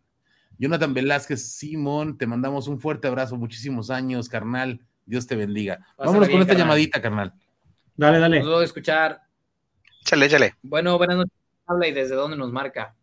[0.59, 4.81] Jonathan Velázquez, Simón, te mandamos un fuerte abrazo, muchísimos años, carnal.
[5.07, 5.87] Dios te bendiga.
[5.97, 6.67] Vámonos bien, con esta carnal.
[6.67, 7.33] llamadita, carnal.
[7.97, 8.41] Dale, dale.
[8.41, 9.23] Nos voy a escuchar.
[10.03, 10.55] Échale, échale.
[10.63, 11.33] Bueno, buenas noches.
[11.67, 12.95] Habla y desde dónde nos marca.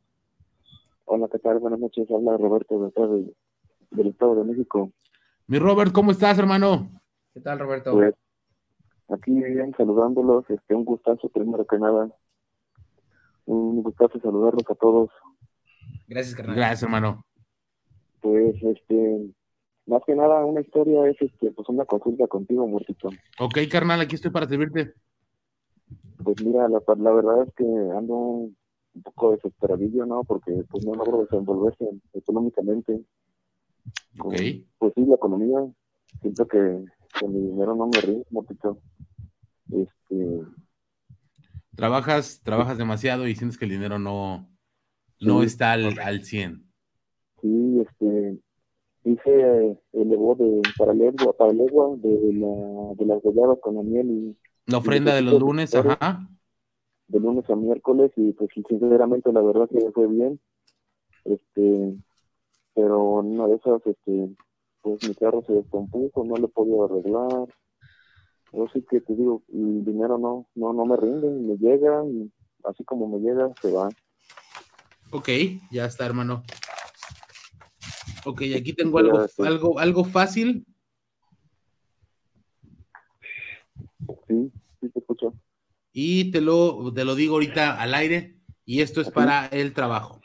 [1.06, 1.60] Hola, ¿qué tal?
[1.60, 2.06] Buenas noches.
[2.12, 3.34] Habla Roberto de de-
[3.96, 4.92] del Estado de México.
[5.48, 6.90] Mi Robert, ¿cómo estás, hermano?
[7.34, 7.94] ¿Qué tal, Roberto?
[7.94, 8.16] Pues
[9.10, 10.50] aquí bien saludándolos.
[10.50, 12.10] Este, un gustazo, primero que nada.
[13.46, 15.10] Un gustazo saludarlos a todos.
[16.08, 16.56] Gracias, carnal.
[16.56, 17.26] Gracias, hermano.
[18.22, 19.34] Pues, este,
[19.86, 23.10] más que nada, una historia es, este, pues una consulta contigo, Muertito.
[23.40, 24.94] Ok, carnal, aquí estoy para servirte.
[26.24, 30.24] Pues mira, la, la verdad es que ando un poco desesperadillo, ¿no?
[30.24, 33.02] Porque pues no logro desenvolverse económicamente.
[34.20, 34.36] Ok.
[34.78, 35.60] Pues sí, la economía,
[36.22, 36.86] siento que,
[37.20, 38.80] que mi dinero no me rinde, Muertito.
[39.72, 40.42] Este,
[41.76, 44.50] Trabajas, trabajas demasiado y sientes que el dinero no,
[45.20, 46.64] no Sí, está al, al 100.
[47.42, 48.40] sí, este,
[49.04, 53.84] hice el Evo de para legua, para legua de, la, de las goyadas con la
[53.84, 54.38] miel y
[54.68, 56.28] La ofrenda de los lunes, ajá.
[57.08, 60.40] de lunes a miércoles y pues sinceramente la verdad que fue bien
[61.26, 61.96] este
[62.76, 64.36] pero una de esas este
[64.82, 67.48] pues mi carro se descompuso no lo podía arreglar
[68.54, 72.32] yo sí que te digo el dinero no no no me rinde me llega y
[72.66, 73.90] así como me llega se va
[75.12, 75.30] Ok,
[75.72, 76.44] ya está, hermano.
[78.26, 80.66] Ok, aquí tengo algo, algo, algo fácil.
[84.28, 85.34] sí sí te escucho
[85.94, 88.42] Y te lo, te lo digo ahorita al aire.
[88.66, 90.20] Y esto es para el trabajo.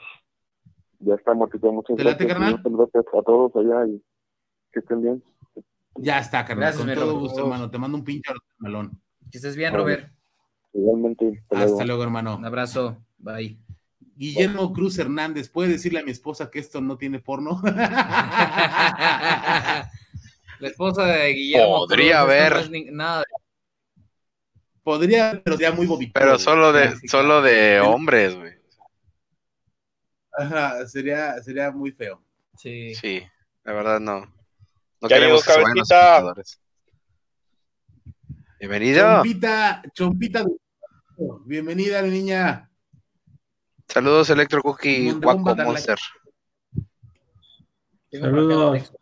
[1.01, 2.63] Ya está Martito muchas ¿Te late, gracias carnal?
[2.63, 4.03] muchas gracias a todos allá y
[4.73, 5.23] que estén bien
[5.97, 6.73] Ya está, carnal.
[6.73, 7.21] Gracias, con mi todo Robert.
[7.21, 7.71] gusto, hermano.
[7.71, 9.01] Te mando un pinche melón.
[9.31, 9.75] Que estés bien.
[9.75, 10.11] Robert.
[10.73, 11.43] Igualmente.
[11.51, 12.37] Hasta luego, hermano.
[12.37, 12.99] Un abrazo.
[13.19, 13.59] Bye.
[14.17, 17.61] Guillermo Cruz Hernández, ¿puede decirle a mi esposa que esto no tiene porno?
[17.65, 19.89] La
[20.69, 21.79] esposa de Guillermo.
[21.79, 22.53] Podría Cruz, haber.
[22.53, 23.25] no es ni- nada.
[24.83, 26.13] Podría, pero sería muy bobito.
[26.15, 28.53] Pero solo de, solo de hombres, güey.
[30.33, 32.23] Ajá, sería, sería muy feo.
[32.57, 32.95] Sí.
[32.95, 33.23] Sí,
[33.65, 34.21] la verdad no.
[35.01, 35.53] No Ya queremos que
[36.35, 36.61] los.
[38.59, 39.17] Bienvenido.
[39.17, 40.45] Chompita, Chompita.
[41.47, 42.71] Bienvenida, mi niña.
[43.89, 45.57] Saludos, Electro Cookie Waco.
[45.57, 45.99] Monster.
[48.13, 48.93] Saludos.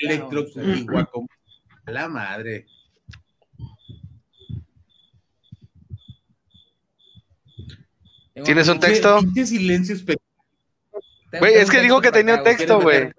[0.00, 1.26] Electro y guaco.
[1.86, 2.66] A la madre.
[8.44, 9.20] ¿Tienes un texto?
[9.44, 10.16] Silencio espe-
[11.38, 13.10] Güey, es que dijo que tenía un texto, güey.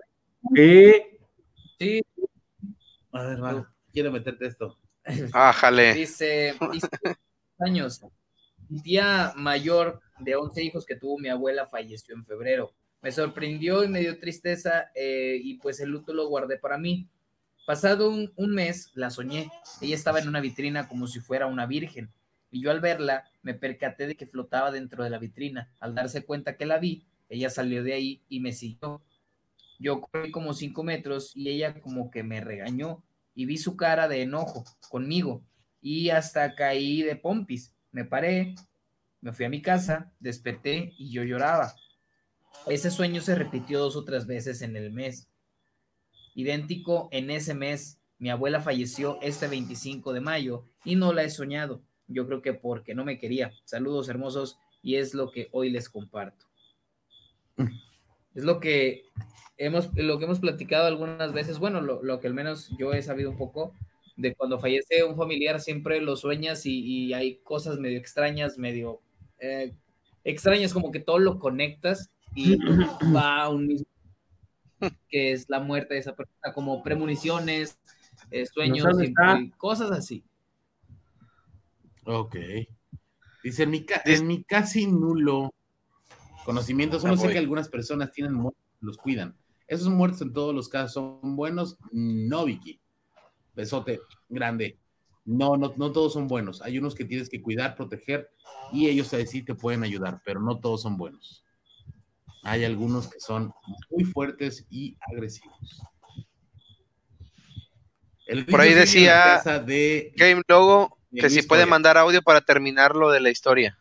[0.56, 0.94] Sí.
[1.80, 2.02] Sí.
[3.12, 3.74] A ver, va.
[3.92, 4.78] Quiero meterte esto.
[5.34, 5.94] Ah, jale.
[5.94, 6.90] Dice, dice,
[7.60, 8.02] años.
[8.70, 12.74] Mi tía mayor de 11 hijos que tuvo mi abuela falleció en febrero.
[13.02, 17.10] Me sorprendió y me dio tristeza eh, y pues el luto lo guardé para mí.
[17.66, 19.52] Pasado un, un mes la soñé.
[19.82, 22.12] Ella estaba en una vitrina como si fuera una virgen.
[22.50, 25.74] Y yo al verla me percaté de que flotaba dentro de la vitrina.
[25.80, 29.02] Al darse cuenta que la vi, ella salió de ahí y me siguió.
[29.80, 33.04] Yo corrí como cinco metros y ella como que me regañó
[33.36, 35.44] y vi su cara de enojo conmigo
[35.82, 37.76] y hasta caí de pompis.
[37.92, 38.56] Me paré,
[39.22, 41.76] me fui a mi casa, desperté y yo lloraba.
[42.68, 45.28] Ese sueño se repitió dos o tres veces en el mes.
[46.36, 51.30] Idéntico en ese mes, mi abuela falleció este 25 de mayo y no la he
[51.30, 51.84] soñado.
[52.08, 53.52] Yo creo que porque no me quería.
[53.66, 56.46] Saludos hermosos y es lo que hoy les comparto.
[58.36, 59.04] Es lo que
[59.58, 63.02] hemos, lo que hemos platicado algunas veces, bueno, lo, lo que al menos yo he
[63.04, 63.74] sabido un poco,
[64.16, 69.02] de cuando fallece un familiar siempre lo sueñas y, y hay cosas medio extrañas, medio
[69.40, 69.74] eh,
[70.24, 72.58] extrañas, como que todo lo conectas y
[73.16, 73.88] va a un mismo,
[75.10, 77.80] que es la muerte de esa persona, como premoniciones,
[78.32, 80.24] eh, sueños y- cosas así.
[82.06, 82.36] Ok.
[83.44, 85.54] Dice, en mi, ca- en mi casi nulo
[86.44, 89.36] conocimiento, solo Ah, sé que algunas personas tienen muertos, los cuidan.
[89.68, 92.80] Esos muertos en todos los casos son buenos, no, Vicky.
[93.56, 94.78] Besote grande.
[95.26, 96.62] No, no, no todos son buenos.
[96.62, 98.30] Hay unos que tienes que cuidar, proteger
[98.72, 101.44] y ellos ahí sí te pueden ayudar, pero no todos son buenos.
[102.44, 103.54] Hay algunos que son
[103.90, 105.82] muy fuertes y agresivos.
[108.26, 112.96] El Por ahí decía de Game Logo de que si puede mandar audio para terminar
[112.96, 113.78] lo de la historia.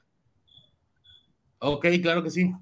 [1.64, 2.52] Ok, claro que sí.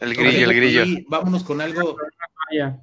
[0.00, 0.84] El grillo, el grillo.
[0.84, 1.96] y vámonos con algo.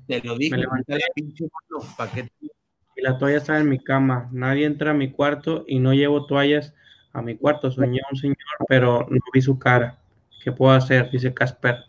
[0.07, 0.93] Te lo dije, Me levanté.
[0.95, 2.27] la pinche mano, ¿pa' qué?
[2.41, 4.30] Y la toalla estaba en mi cama.
[4.31, 6.73] Nadie entra a mi cuarto y no llevo toallas
[7.14, 7.69] a mi cuarto.
[7.72, 8.38] Soñé a un señor,
[8.68, 9.99] pero no vi su cara.
[10.43, 11.11] ¿Qué puedo hacer?
[11.11, 11.84] Dice Casper.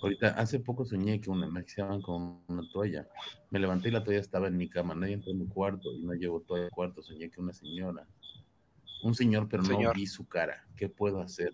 [0.00, 3.08] Ahorita, hace poco soñé que una, me axiaban con una toalla.
[3.50, 4.94] Me levanté y la toalla estaba en mi cama.
[4.94, 7.02] Nadie entró en mi cuarto y no llevo toalla al cuarto.
[7.02, 8.06] Soñé que una señora.
[9.02, 10.66] Un señor, pero no vi su cara.
[10.76, 11.50] ¿Qué puedo hacer?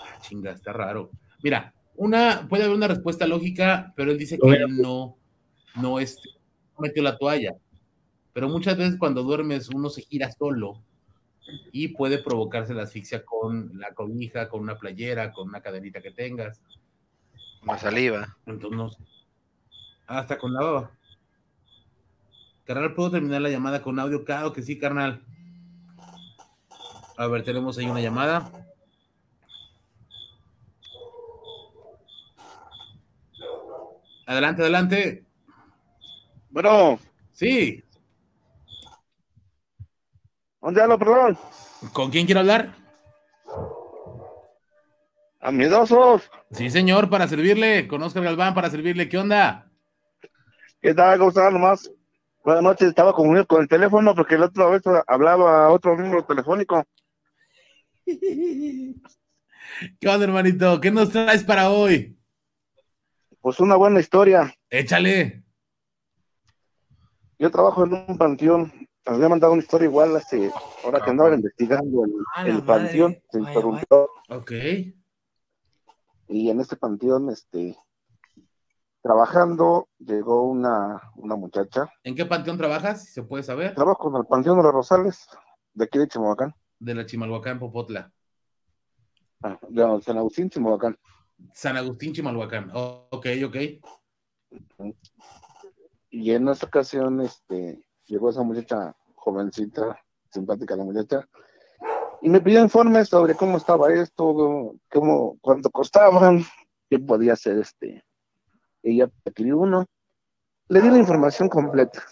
[0.00, 1.10] Ah, Chinga, está raro.
[1.42, 5.16] Mira, una, puede haber una respuesta lógica, pero él dice que no,
[5.76, 6.30] no, este,
[6.74, 7.54] no metió la toalla.
[8.32, 10.82] Pero muchas veces cuando duermes uno se gira solo
[11.72, 16.10] y puede provocarse la asfixia con la cobija, con una playera, con una cadenita que
[16.10, 16.60] tengas.
[17.62, 18.36] La saliva.
[18.46, 18.98] Entonces.
[20.06, 20.90] Hasta con la baba.
[22.64, 24.24] Carnal, ¿puedo terminar la llamada con audio?
[24.24, 25.22] Claro que sí, carnal.
[27.16, 28.50] A ver, tenemos ahí una llamada.
[34.26, 35.24] Adelante, adelante.
[36.50, 36.98] Bueno,
[37.34, 37.83] Sí.
[40.64, 41.38] ¿Dónde hablo, perdón?
[41.92, 42.74] ¿Con quién quiero hablar?
[45.40, 45.52] A.
[46.52, 47.86] Sí, señor, para servirle.
[47.86, 49.08] Con Oscar Galván, para servirle.
[49.08, 49.70] ¿Qué onda?
[50.80, 51.18] ¿Qué tal?
[51.18, 51.52] ¿Cómo están?
[51.52, 51.90] Nomás.
[52.42, 56.24] Buenas noches, estaba confundido con el teléfono porque la otra vez hablaba a otro número
[56.24, 56.84] telefónico.
[58.06, 58.94] ¿Qué
[60.08, 60.80] onda, hermanito?
[60.80, 62.18] ¿Qué nos traes para hoy?
[63.40, 64.54] Pues una buena historia.
[64.68, 65.42] Échale.
[67.38, 68.83] Yo trabajo en un panteón.
[69.06, 70.50] Les había mandado una historia igual hace,
[70.82, 72.66] ahora que andaban investigando el, A la el madre.
[72.66, 74.08] panteón, se interrumpió.
[74.30, 74.52] Ok.
[76.28, 77.76] Y en este panteón, este,
[79.02, 81.92] trabajando, llegó una, una muchacha.
[82.02, 83.04] ¿En qué panteón trabajas?
[83.04, 83.74] Si se puede saber.
[83.74, 85.26] Trabajo con el panteón de los Rosales,
[85.74, 86.54] de aquí de Chimalhuacán.
[86.78, 88.10] de la Chimalhuacán, Popotla.
[89.42, 90.98] Ah, de San Agustín, Chimalhuacán.
[91.52, 92.70] San Agustín, Chimalhuacán.
[92.72, 93.56] Oh, ok, ok.
[96.08, 99.98] Y en esta ocasión, este, llegó esa muchacha jovencita,
[100.30, 101.28] simpática la muchacha,
[102.24, 106.42] y me pidió informes sobre cómo estaba esto, cómo, cuánto costaban,
[106.88, 108.02] qué podía hacer este.
[108.82, 109.84] Ella adquirió uno.
[110.68, 112.02] Le di la información completa.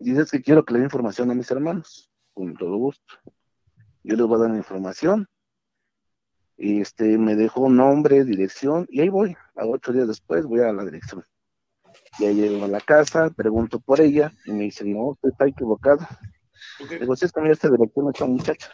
[0.00, 3.14] Dices que quiero que le dé información a mis hermanos, con todo gusto.
[4.02, 5.28] Yo les voy a dar la información.
[6.56, 9.36] Y este, me dejó nombre, dirección, y ahí voy.
[9.54, 11.24] A ocho días después voy a la dirección.
[12.18, 16.06] Ya llego a la casa, pregunto por ella, y me dice, no, usted está equivocado.
[16.98, 18.68] Digo, si es que mira esta dirección a esta muchacha.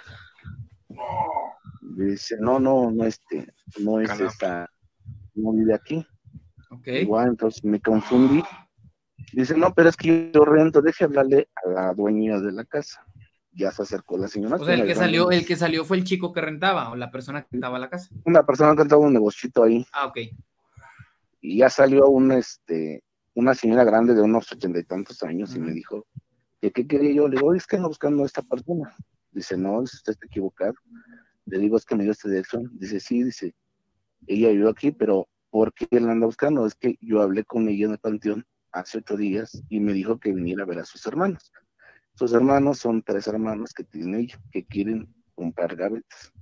[1.97, 4.71] Dice, no, no, no, este, no es esta,
[5.35, 6.07] no vive aquí.
[6.85, 8.43] Igual, entonces me confundí.
[9.33, 13.05] Dice, no, pero es que yo rento, deje hablarle a la dueña de la casa.
[13.53, 14.57] Ya se acercó la señora.
[14.57, 17.11] O sea, el que salió, el que salió fue el chico que rentaba o la
[17.11, 18.11] persona que rentaba la casa.
[18.25, 19.87] Una persona que estaba un negocito ahí.
[19.93, 20.19] Ah, ok.
[21.41, 23.03] Y ya salió una, este,
[23.37, 26.07] una señora grande de unos ochenta y tantos años y me dijo,
[26.61, 27.29] ¿que qué quería yo?
[27.29, 28.97] Le digo, "Oye, es que ando buscando a esta persona.
[29.31, 30.73] Dice, no, usted está equivocado.
[31.45, 32.71] Le digo, es que me dio esta dirección.
[32.73, 33.55] Dice, sí, dice,
[34.27, 36.67] ella vivió aquí, pero ¿por qué la anda buscando?
[36.67, 40.19] Es que yo hablé con ella en el panteón hace ocho días y me dijo
[40.19, 41.53] que viniera a ver a sus hermanos.
[42.15, 46.33] Sus hermanos son tres hermanos que tiene ella, que quieren comprar gavetas.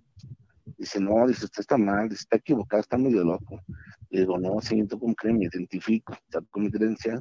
[0.79, 3.61] Dice, no, dice, usted está mal, dice, está equivocado, está medio loco.
[4.15, 5.33] Le digo, no, señorito, ¿cómo cree?
[5.35, 7.21] Me identifico, saco mi credencial,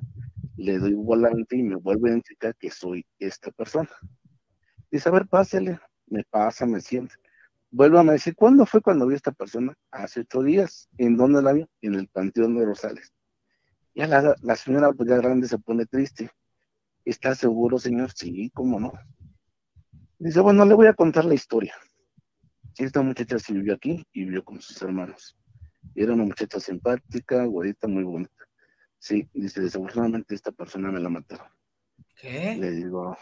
[0.58, 3.90] le doy un volante y me vuelve a identificar que soy esta persona.
[4.92, 5.80] Dice, a ver, pásele.
[6.06, 7.16] Me pasa, me siente.
[7.72, 9.74] Vuelve a decir, ¿cuándo fue cuando vi a esta persona?
[9.90, 10.88] Hace ocho días.
[11.00, 11.66] ¿En dónde la vi?
[11.82, 13.12] En el Panteón de Rosales.
[13.96, 16.30] Ya la, la señora, pues ya grande, se pone triste.
[17.06, 18.12] ¿Está seguro, señor?
[18.12, 18.94] Sí, ¿cómo no?
[20.20, 21.74] Dice, bueno, le voy a contar la historia.
[22.78, 25.36] Esta muchacha sí vivió aquí y vivió con sus hermanos.
[25.96, 28.32] Era una muchacha simpática, güerita, muy bonita.
[29.00, 31.48] Sí, dice, desafortunadamente esta persona me la mataron.
[32.20, 32.56] ¿Qué?
[32.58, 33.18] Le digo,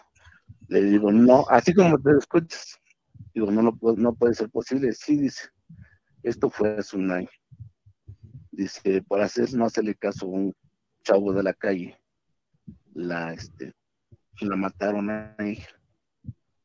[0.67, 2.79] le digo, no, así como te escuchas.
[3.33, 4.91] Digo, no, no, puede- no puede ser posible.
[4.93, 5.49] Sí, dice,
[6.23, 7.29] esto fue hace un año.
[8.51, 10.53] Dice, por hacer no hacerle caso a un
[11.03, 11.97] chavo de la calle,
[12.93, 13.73] la, este,
[14.41, 15.67] la mataron a ella.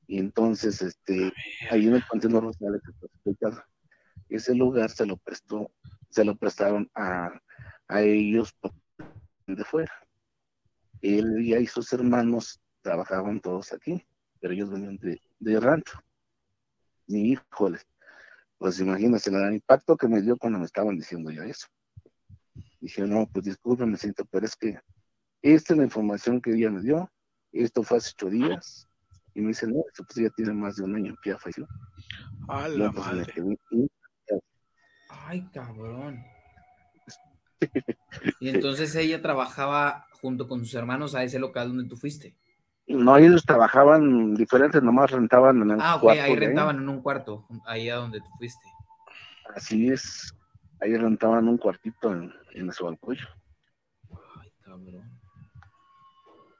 [0.09, 1.33] Y entonces, este,
[1.71, 3.63] ahí en el Panteón Rosales, que está explicado,
[4.29, 5.71] ese lugar se lo prestó,
[6.11, 7.31] se lo prestaron a,
[7.89, 8.55] a ellos
[9.47, 9.93] de fuera.
[11.03, 14.05] Él y ahí sus hermanos trabajaban todos aquí,
[14.41, 15.99] pero ellos venían de, de rancho.
[17.07, 17.79] Y híjole,
[18.59, 21.67] pues imagínense el impacto que me dio cuando me estaban diciendo ya eso.
[22.81, 24.79] Dije, no, pues discúlpeme, siento, pero es que
[25.43, 27.11] esta es la información que ella me dio,
[27.53, 28.89] esto fue hace ocho días,
[29.35, 31.69] y me dice, no, esto pues ya tiene más de un año que ya falleció.
[32.49, 33.89] A No, pues, me quedé impactado.
[35.27, 36.25] Ay, cabrón.
[38.41, 42.37] Y entonces ella trabajaba junto con sus hermanos a ese local donde tú fuiste.
[42.87, 46.89] No, ellos trabajaban diferentes, nomás rentaban en el Ah, ok, cuarto ahí de rentaban en
[46.89, 48.65] un cuarto, ahí a donde tú fuiste.
[49.55, 50.33] Así es.
[50.81, 53.27] Ahí rentaban un cuartito en, en su alcoyo.
[54.63, 55.11] Cabrón.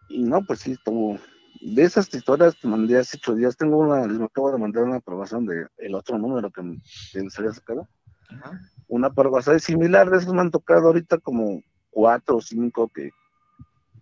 [0.09, 1.19] Y no, pues sí, estuvo.
[1.61, 3.57] De esas historias te mandé hace ocho días.
[3.57, 6.81] Tengo una, les acabo de mandar una aprobación de el otro número que, me-
[7.13, 7.89] que les había sacado.
[8.29, 8.61] Ajá.
[8.89, 13.11] Una aprobación similar de esos me han tocado ahorita como cuatro o cinco que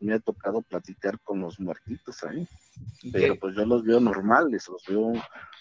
[0.01, 2.47] me ha tocado platicar con los muertitos ahí.
[3.03, 5.13] ¿Y Pero qué, pues yo los veo normales, los veo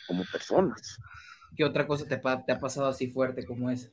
[0.07, 0.97] como personas.
[1.55, 3.89] qué otra cosa te ha pasado así fuerte como esa?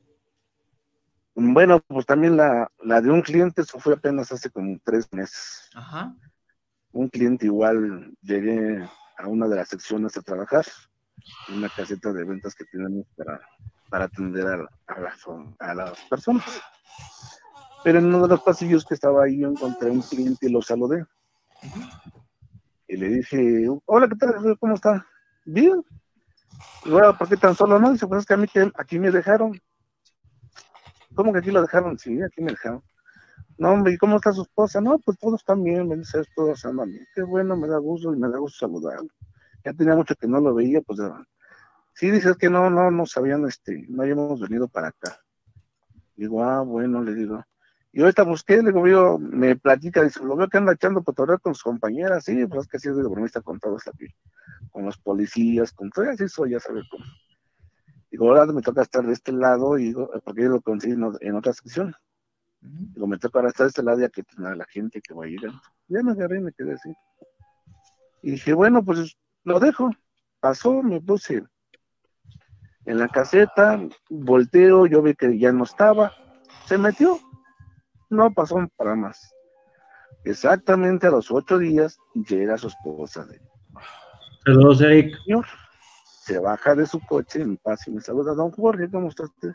[1.33, 5.69] Bueno, pues también la, la de un cliente, eso fue apenas hace como tres meses.
[5.73, 6.13] Ajá.
[6.91, 8.85] Un cliente igual, llegué
[9.17, 10.65] a una de las secciones a trabajar,
[11.47, 13.39] una caseta de ventas que tenemos para,
[13.91, 15.19] para atender a, a las,
[15.59, 16.45] a las personas.
[17.83, 20.61] Pero en uno de los pasillos que estaba ahí, yo encontré un cliente y lo
[20.61, 21.05] saludé.
[22.87, 24.57] Y le dije, hola, ¿qué tal?
[24.59, 25.05] ¿Cómo está?
[25.45, 25.83] Bien.
[26.85, 27.79] Y bueno, ¿por qué tan solo?
[27.79, 29.59] No, dice, pues es que a mí que aquí me dejaron.
[31.13, 31.99] ¿Cómo que aquí lo dejaron?
[31.99, 32.81] Sí, aquí me dejaron.
[33.57, 34.79] No, hombre, ¿y cómo está su esposa?
[34.79, 37.05] No, pues todos están bien, me dice, todos andan bien.
[37.13, 39.09] Qué bueno, me da gusto y me da gusto saludarlo.
[39.65, 40.99] Ya tenía mucho que no lo veía, pues.
[41.93, 45.19] Sí, dices que no, no, no sabían, este, no habíamos venido para acá.
[46.15, 47.43] Digo, ah, bueno, le digo.
[47.93, 51.39] Y ahorita busqué, le digo, yo, me platica, dice, lo veo que anda echando cotorreo
[51.39, 54.07] con sus compañeras, sí, pues es que así es de bromista con todos aquí,
[54.71, 57.03] con los policías, con todo, así soy, ya sabes cómo.
[58.09, 61.35] Digo, ahora me toca estar de este lado, y digo, porque yo lo conseguí en,
[61.35, 61.93] otra sección.
[62.61, 65.25] Digo, me toca ahora estar de este lado ya que a la gente que va
[65.25, 65.59] llegando.
[65.87, 66.93] Ya me agarré y me quedé así.
[68.21, 69.89] Y dije, bueno, pues lo dejo.
[70.39, 71.43] pasó, me puse
[72.85, 73.79] en la caseta,
[74.09, 76.13] volteo, yo vi que ya no estaba,
[76.65, 77.19] se metió,
[78.09, 79.33] no pasó para más.
[80.23, 83.41] Exactamente a los ocho días llega su esposa de
[84.45, 85.15] Saludos, Eric.
[85.23, 85.45] señor,
[86.03, 89.51] se baja de su coche en paz y me saluda, don Jorge, ¿cómo está usted?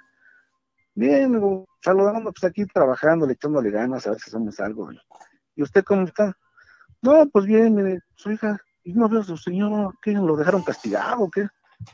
[0.94, 1.40] Bien,
[1.82, 4.90] saludando, pues aquí trabajando, echándole ganas, a ver si hacemos algo.
[5.54, 6.36] ¿Y usted cómo está?
[7.02, 10.12] No, pues bien, mire, su hija, y no veo a su señor, ¿qué?
[10.12, 11.48] ¿Lo dejaron castigado o qué?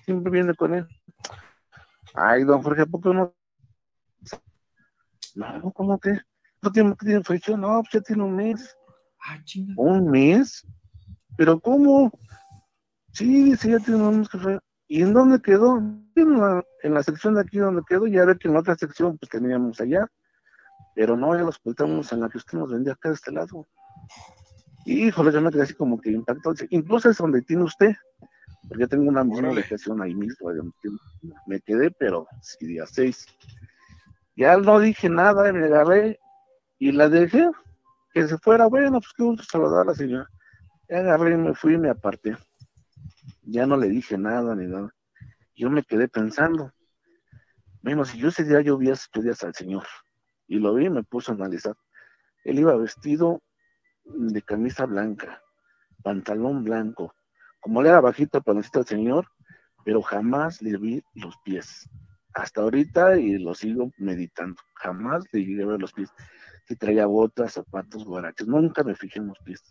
[0.05, 0.87] Siempre viene con él.
[2.15, 3.35] Ay, don Jorge, ¿a poco no?
[5.35, 6.19] No, ¿cómo que?
[6.61, 7.57] ¿No tiene, tiene fecha?
[7.57, 8.77] No, pues ya tiene un mes.
[9.77, 10.67] ¿Un mes?
[11.37, 12.11] ¿Pero cómo?
[13.13, 14.59] Sí, sí, ya tiene un mes que fue.
[14.89, 15.79] ¿Y en dónde quedó?
[15.79, 18.77] En la, en la sección de aquí donde quedó, ya ve que en la otra
[18.77, 20.07] sección pues teníamos allá.
[20.95, 23.67] Pero no, ya los ocultamos en la que usted nos vendía acá de este lado.
[24.85, 26.55] Híjole, yo me quedé así como que impactado.
[26.71, 27.95] Incluso es donde tiene usted,
[28.73, 30.51] porque yo tengo una misma ubicación ahí mismo.
[31.47, 33.27] Me quedé, pero sí, día seis.
[34.35, 36.19] Ya no dije nada, me agarré
[36.79, 37.51] y la dejé
[38.15, 38.69] que se fuera.
[38.69, 40.27] Bueno, pues qué gusto saludar a la señora.
[40.89, 42.35] Ya agarré y me fui y me aparté.
[43.43, 44.95] Ya no le dije nada ni nada.
[45.55, 46.73] Yo me quedé pensando.
[47.83, 49.85] Bueno, si yo ese día yo vi ocho días al señor
[50.47, 51.77] y lo vi y me puse a analizar.
[52.43, 53.43] Él iba vestido
[54.05, 55.43] de camisa blanca,
[56.03, 57.15] pantalón blanco.
[57.63, 59.29] Como le era bajito el panecito al señor,
[59.85, 61.89] pero jamás le vi los pies.
[62.35, 64.61] Hasta ahorita y lo sigo meditando.
[64.75, 66.11] Jamás le llegué los pies.
[66.67, 68.49] Si traía botas, zapatos, guaraches.
[68.49, 69.63] Nunca me fijé en los pies.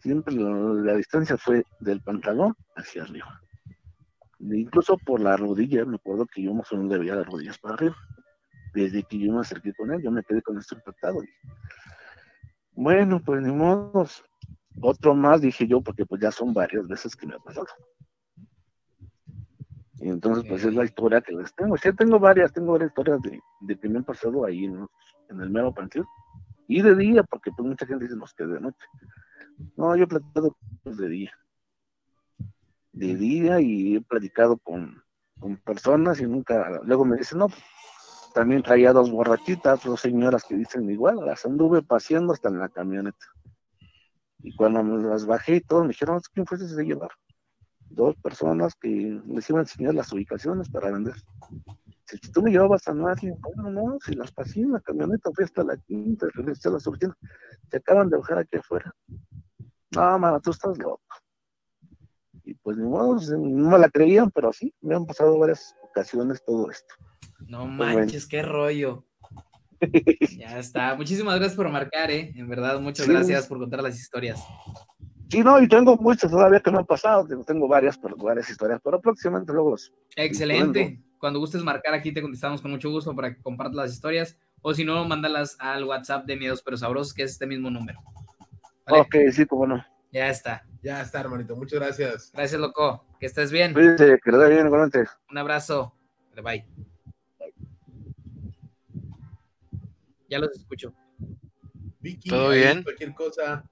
[0.00, 3.40] Siempre la distancia fue del pantalón hacia arriba.
[4.40, 7.26] E Incluso por la rodilla, me acuerdo que yo más o menos le veía las
[7.26, 7.96] rodillas para arriba.
[8.74, 11.22] Desde que yo me acerqué con él, yo me quedé con esto impactado.
[12.72, 14.06] Bueno, pues ni modo.
[14.80, 17.66] Otro más dije yo, porque pues ya son varias veces que me ha pasado.
[20.00, 21.76] Y entonces, pues es la historia que les tengo.
[21.76, 24.86] Sí, tengo varias, tengo varias historias de, de que me han pasado ahí en,
[25.30, 26.06] en el mero panteón.
[26.66, 28.86] Y de día, porque pues mucha gente dice, nos que de noche.
[29.76, 31.32] No, yo he platicado pues, de día.
[32.92, 35.02] De día y he platicado con,
[35.38, 37.48] con personas y nunca, luego me dicen, no,
[38.34, 42.68] también traía dos borrachitas, dos señoras que dicen igual, las anduve paseando hasta en la
[42.68, 43.26] camioneta.
[44.44, 47.08] Y cuando me las bajé y todo, me dijeron, ¿quién fue ese de llevar?
[47.88, 51.14] Dos personas que les iban a enseñar las ubicaciones para vender.
[52.04, 55.44] Si tú me llevabas a nadie, bueno, no, si las pasé en la camioneta, fui
[55.44, 57.16] hasta la quinta, regresé a las oficinas,
[57.70, 58.94] te acaban de bajar aquí afuera.
[59.96, 61.00] No, mano, tú estás loco.
[62.44, 66.44] Y pues ni modo, no me la creían, pero sí, me han pasado varias ocasiones
[66.44, 66.94] todo esto.
[67.46, 69.06] No manches, qué rollo.
[70.38, 70.94] Ya está.
[70.94, 72.32] Muchísimas gracias por marcar, ¿eh?
[72.36, 73.12] En verdad, muchas Sí.
[73.12, 74.42] gracias por contar las historias.
[75.30, 78.80] Sí, no, y tengo muchas todavía que me han pasado, tengo- varias, pero varias historias,
[78.84, 79.92] pero próximamente luego los...
[80.16, 81.00] Excelente.
[81.18, 84.36] Cuando gustes marcar aquí te contestamos con mucho gusto para que compartas las historias.
[84.60, 88.00] O si no, mándalas al WhatsApp de Miedos Pero Sabrosos, que es este mismo número.
[88.86, 89.00] ¿Vale?
[89.00, 89.84] Ok, sí, cómo no.
[90.12, 90.64] Ya está.
[90.82, 91.56] Ya está, hermanito.
[91.56, 92.30] Muchas gracias.
[92.32, 93.04] Gracias, loco.
[93.18, 93.72] Que estés bien.
[93.72, 95.04] Cuídense, que vaya bien, igualmente.
[95.30, 95.94] Un abrazo.
[96.42, 96.64] Bye.
[100.28, 100.94] Ya los escucho.
[102.00, 102.82] Vicky, ¿Todo bien?
[102.82, 103.64] Cualquier cosa,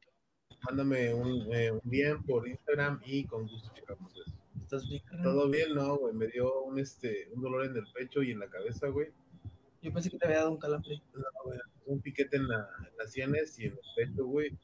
[0.62, 4.32] mándame un, eh, un bien por Instagram y con gusto checamos eso.
[4.62, 5.02] ¿Estás bien?
[5.22, 6.14] Todo bien, no, güey.
[6.14, 9.08] Me dio un, este, un dolor en el pecho y en la cabeza, güey.
[9.82, 11.02] Yo pensé que te había dado un calambre.
[11.14, 14.56] No, güey, un piquete en, la, en las sienes y en el pecho, güey.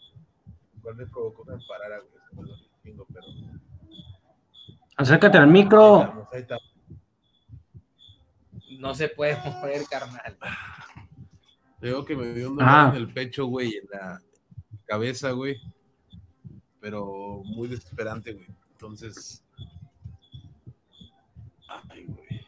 [0.78, 2.01] Igual me provocó que me parara,
[2.32, 2.52] güey.
[2.82, 3.24] Pero.
[4.97, 6.01] Acércate al Ahí micro.
[6.02, 6.74] estamos, ahí estamos.
[8.78, 10.39] No se puede mover, carnal.
[11.81, 12.89] Digo que me dio un dolor Ah.
[12.91, 14.21] en el pecho, güey, en la
[14.87, 15.57] cabeza, güey.
[16.81, 18.47] Pero muy desesperante, güey.
[18.73, 19.45] Entonces.
[21.91, 22.47] Ay, güey.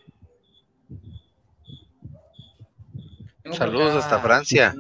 [3.57, 4.74] Saludos hasta Francia.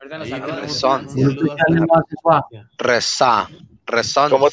[0.00, 2.46] Ahí saludo hasta-
[2.78, 3.48] Reza.
[3.86, 4.30] Rezón.
[4.30, 4.48] ¿Cómo,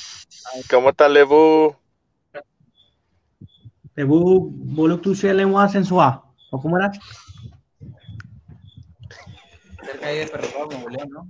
[0.69, 1.75] cómo está Lebu?
[3.95, 6.21] Te bu bolo tu se lengua sensual.
[6.51, 6.91] ¿O cómo era?
[9.85, 11.27] Cerca ahí de Perro Nuevo León, ¿no?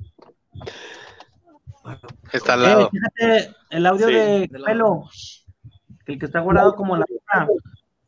[2.31, 2.89] Está al Eh, lado.
[2.89, 4.13] fíjate el audio Sí.
[4.13, 5.03] de pelo.
[6.05, 7.05] El que está guardado como la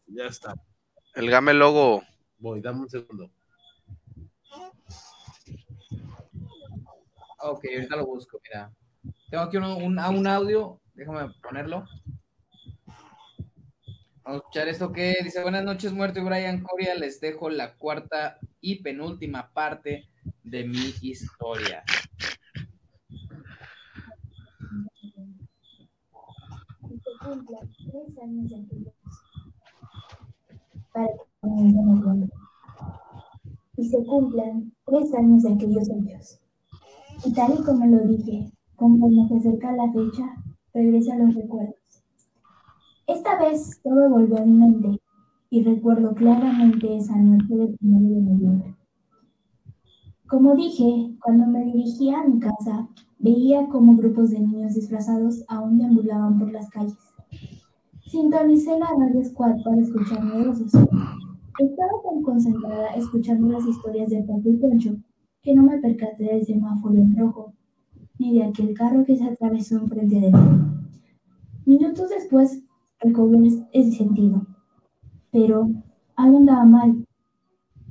[0.07, 0.53] Ya está.
[1.13, 2.03] El game logo.
[2.37, 3.29] Voy, dame un segundo.
[7.39, 8.71] Ok, ahorita lo busco, mira.
[9.29, 11.85] Tengo aquí uno- un, ah, un audio, déjame ponerlo.
[14.23, 17.75] Vamos a escuchar esto que dice, buenas noches, muerto y Brian Coria, les dejo la
[17.75, 20.09] cuarta y penúltima parte
[20.43, 21.83] de mi historia.
[33.77, 36.39] Y se cumplan tres años de aquellos hechos.
[37.25, 40.35] Y tal y como lo dije, conforme se acerca la fecha,
[40.73, 41.75] regresan los recuerdos.
[43.07, 45.01] Esta vez todo volvió a mi mente
[45.49, 48.75] y recuerdo claramente esa noche del 1 de noviembre.
[50.27, 52.87] Como dije, cuando me dirigía a mi casa,
[53.19, 56.97] veía como grupos de niños disfrazados aún deambulaban por las calles.
[58.07, 64.49] Sintonicé la radio squad para escuchar nuevos Estaba tan concentrada escuchando las historias de Paco
[64.49, 64.95] y Poncho
[65.43, 67.53] que no me percaté del semáforo en rojo,
[68.17, 70.39] ni de aquel carro que se atravesó enfrente de mí.
[71.65, 72.63] Minutos después
[72.99, 74.45] recobré ese sentido,
[75.31, 75.69] pero
[76.15, 77.05] algo andaba mal.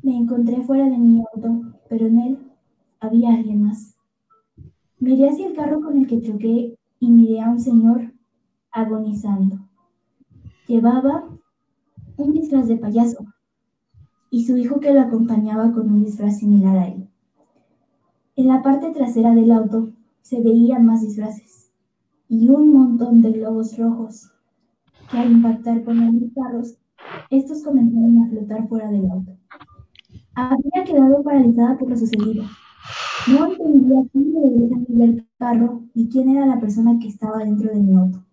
[0.02, 2.39] Me encontré fuera de mi auto, pero en él
[3.01, 3.97] había alguien más.
[4.98, 8.12] Miré hacia el carro con el que choqué y miré a un señor
[8.70, 9.59] agonizando.
[10.66, 11.28] Llevaba
[12.16, 13.24] un disfraz de payaso
[14.31, 17.09] y su hijo que lo acompañaba con un disfraz similar a él.
[18.36, 19.93] En la parte trasera del auto
[20.23, 21.70] se veían más disfraces
[22.28, 24.32] y un montón de globos rojos
[25.11, 26.78] que al impactar con los carros,
[27.31, 29.36] estos comenzaron a flotar fuera del auto.
[30.35, 32.44] Había quedado paralizada por lo sucedido.
[33.28, 34.32] No entendía quién
[34.89, 38.24] me del carro y quién era la persona que estaba dentro de mi auto.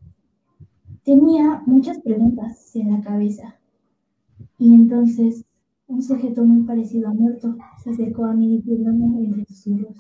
[1.04, 3.56] Tenía muchas preguntas en la cabeza.
[4.58, 5.46] Y entonces
[5.88, 9.96] un sujeto muy parecido a muerto se acercó a mí diciéndome entre susurros.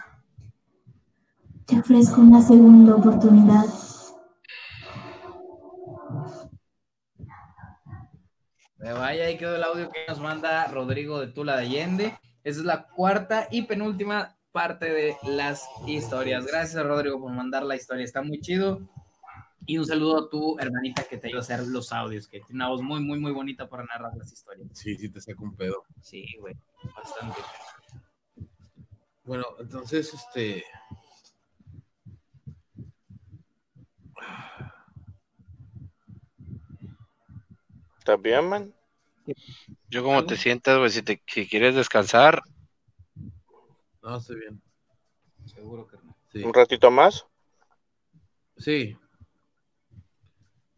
[1.65, 3.65] Te ofrezco una segunda oportunidad.
[8.81, 12.17] Vaya, ahí quedó el audio que nos manda Rodrigo de Tula de Allende.
[12.43, 16.45] Esa es la cuarta y penúltima parte de las historias.
[16.47, 18.03] Gracias, Rodrigo, por mandar la historia.
[18.03, 18.81] Está muy chido.
[19.67, 22.55] Y un saludo a tu hermanita que te ayudó a hacer los audios, que tiene
[22.55, 24.67] una voz muy, muy, muy bonita para narrar las historias.
[24.73, 25.83] Sí, sí, te saca un pedo.
[26.01, 26.55] Sí, güey,
[26.95, 27.39] bastante.
[29.23, 30.63] Bueno, entonces, este.
[38.01, 38.73] ¿Estás bien, man?
[39.87, 42.41] Yo como te sientas, güey, si, te, si quieres descansar.
[44.01, 44.59] No, estoy bien.
[45.45, 46.17] Seguro que no.
[46.31, 46.43] Sí.
[46.43, 47.27] ¿Un ratito más?
[48.57, 48.97] Sí.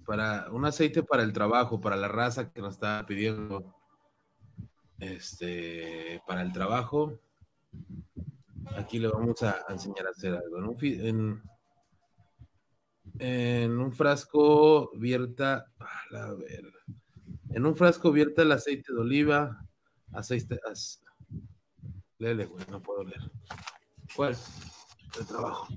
[0.06, 3.74] Para un aceite para el trabajo, para la raza que nos está pidiendo.
[5.00, 7.22] Este, para el trabajo.
[8.76, 10.58] Aquí le vamos a enseñar a hacer algo.
[10.58, 11.44] En un, en,
[13.20, 15.72] en un frasco vierta.
[15.80, 16.84] a la verga.
[17.54, 19.66] En un frasco vierta el aceite de oliva.
[20.12, 20.60] Aceite.
[20.70, 21.02] as-
[22.20, 23.32] Léele, güey, no puedo leer.
[24.16, 24.38] ¿Cuál?
[25.20, 25.68] El trabajo.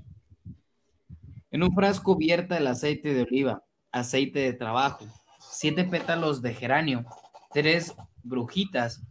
[1.51, 5.05] En un frasco vierta el aceite de oliva, aceite de trabajo,
[5.39, 7.05] siete pétalos de geranio,
[7.51, 9.01] tres brujitas,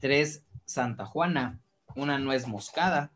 [0.00, 1.60] tres Santa Juana,
[1.96, 3.12] una nuez moscada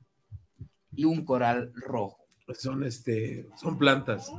[0.93, 2.19] y un coral rojo.
[2.55, 4.33] Son este, son plantas.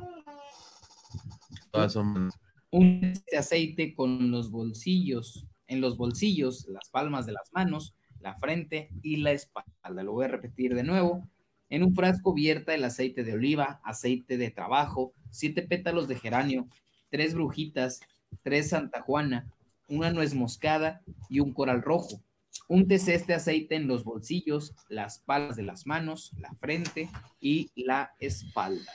[1.71, 2.31] Todas son.
[2.71, 8.35] Un este aceite con los bolsillos, en los bolsillos, las palmas de las manos, la
[8.35, 10.03] frente y la espalda.
[10.03, 11.27] Lo voy a repetir de nuevo.
[11.69, 16.67] En un frasco vierta el aceite de oliva, aceite de trabajo, siete pétalos de geranio,
[17.09, 18.01] tres brujitas,
[18.43, 19.51] tres Santa Juana,
[19.87, 22.21] una nuez moscada y un coral rojo.
[22.67, 27.09] Úntese este aceite en los bolsillos, las palmas de las manos, la frente
[27.39, 28.91] y la espalda.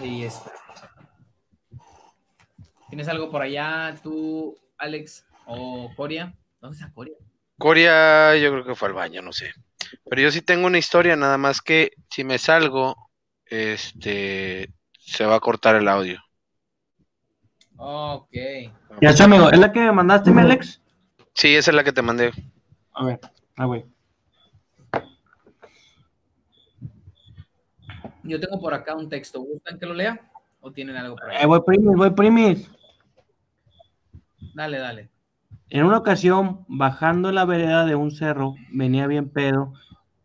[0.00, 0.50] Ahí está.
[2.88, 6.34] ¿Tienes algo por allá tú, Alex o Coria?
[6.60, 7.14] ¿Dónde está Coria?
[7.58, 9.52] Coria, yo creo que fue al baño, no sé.
[10.08, 13.10] Pero yo sí tengo una historia, nada más que si me salgo,
[13.44, 16.18] este, se va a cortar el audio.
[17.76, 18.32] Ok.
[19.00, 19.50] Ya está, amigo.
[19.50, 20.80] ¿Es la que me mandaste, Alex?
[21.34, 22.32] Sí, esa es la que te mandé.
[22.94, 23.20] A ver,
[23.56, 23.84] ah, güey.
[28.30, 29.40] Yo tengo por acá un texto.
[29.40, 30.20] ¿Gustan que lo lea?
[30.60, 31.42] ¿O tienen algo por ahí?
[31.42, 32.70] Eh, voy primis, voy primis.
[34.54, 35.08] Dale, dale.
[35.68, 39.72] En una ocasión, bajando la vereda de un cerro, venía bien pedo,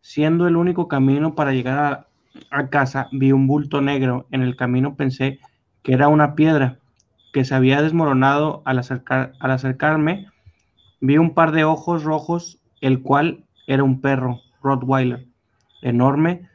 [0.02, 4.28] siendo el único camino para llegar a, a casa, vi un bulto negro.
[4.30, 5.40] En el camino pensé
[5.82, 6.78] que era una piedra
[7.32, 10.28] que se había desmoronado al, acercar, al acercarme.
[11.00, 15.26] Vi un par de ojos rojos, el cual era un perro, Rottweiler,
[15.82, 16.48] enorme,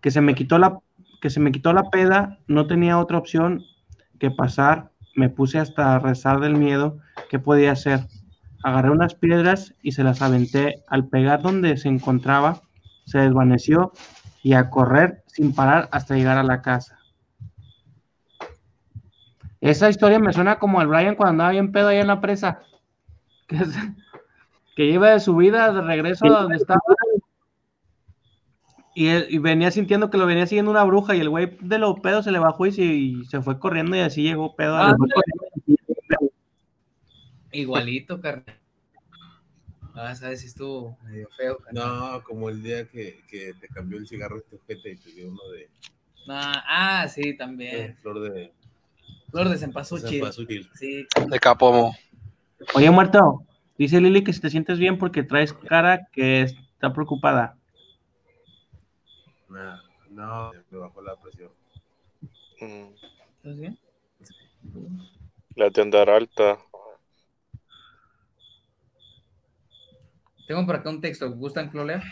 [0.00, 0.80] que se me quitó la,
[1.20, 3.64] que se me quitó la peda, no tenía otra opción
[4.18, 4.90] que pasar.
[5.16, 8.00] Me puse hasta a rezar del miedo que podía hacer.
[8.62, 10.82] Agarré unas piedras y se las aventé.
[10.88, 12.62] Al pegar donde se encontraba,
[13.04, 13.92] se desvaneció
[14.42, 16.98] y a correr sin parar hasta llegar a la casa.
[19.60, 22.60] Esa historia me suena como el Brian cuando andaba bien pedo ahí en la presa.
[23.48, 23.94] Que, se-
[24.76, 26.80] que iba de su vida de regreso a donde estaba.
[29.00, 31.78] Y, él- y venía sintiendo que lo venía siguiendo una bruja y el güey de
[31.78, 34.76] lo pedo se le bajó y se, y se fue corriendo y así llegó pedo.
[34.76, 34.96] a la-
[37.52, 38.56] Igualito, carnal.
[39.94, 41.58] Ah, sabes si estuvo medio feo.
[41.58, 41.84] carnal.
[42.14, 45.28] No, como el día que, que te cambió el cigarro este ojete y te dio
[45.28, 45.68] uno de
[46.28, 46.64] Ah,
[47.02, 47.96] ah, sí, también.
[48.02, 48.52] flor de
[49.30, 50.68] Flor de cempasúchil.
[50.74, 51.06] Sí.
[51.28, 51.94] De capomo.
[52.74, 53.44] Oye, muerto,
[53.78, 57.57] dice Lili que si te sientes bien porque traes cara que está preocupada.
[59.48, 59.80] Nah,
[60.10, 61.50] no, me bajó la presión.
[62.60, 62.94] Mm,
[63.36, 63.78] ¿Estás bien?
[65.54, 66.58] La de andar alta.
[70.46, 71.30] Tengo por acá un texto.
[71.32, 72.02] ¿Gustan, Clolea?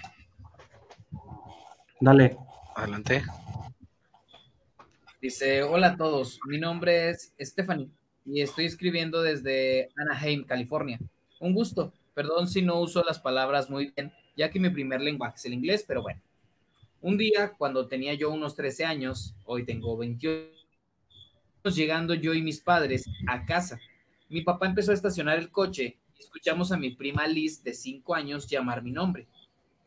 [2.01, 2.37] Dale.
[2.75, 3.23] Adelante.
[5.21, 7.89] Dice, hola a todos, mi nombre es Stephanie
[8.27, 10.99] y estoy escribiendo desde Anaheim, California.
[11.41, 15.37] Un gusto, perdón si no uso las palabras muy bien, ya que mi primer lenguaje
[15.37, 16.21] es el inglés, pero bueno.
[17.07, 20.51] Un día, cuando tenía yo unos 13 años, hoy tengo 28,
[21.73, 23.79] llegando yo y mis padres a casa.
[24.29, 28.13] Mi papá empezó a estacionar el coche y escuchamos a mi prima Liz, de 5
[28.13, 29.29] años, llamar mi nombre.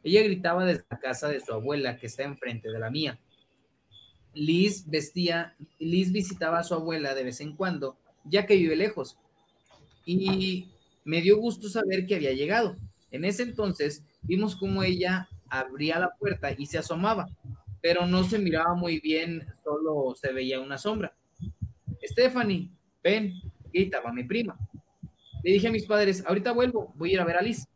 [0.02, 3.20] Ella gritaba desde la casa de su abuela, que está enfrente de la mía.
[4.34, 9.18] Liz vestía, Liz visitaba a su abuela de vez en cuando, ya que vive lejos.
[10.06, 10.70] Y
[11.04, 12.78] me dio gusto saber que había llegado.
[13.12, 17.28] En ese entonces vimos cómo ella abría la puerta y se asomaba,
[17.82, 21.14] pero no se miraba muy bien, solo se veía una sombra.
[22.04, 22.70] Stephanie,
[23.04, 23.34] ven,
[23.72, 24.58] gritaba mi prima.
[25.44, 27.68] Le dije a mis padres, ahorita vuelvo, voy a ir a ver a Liz.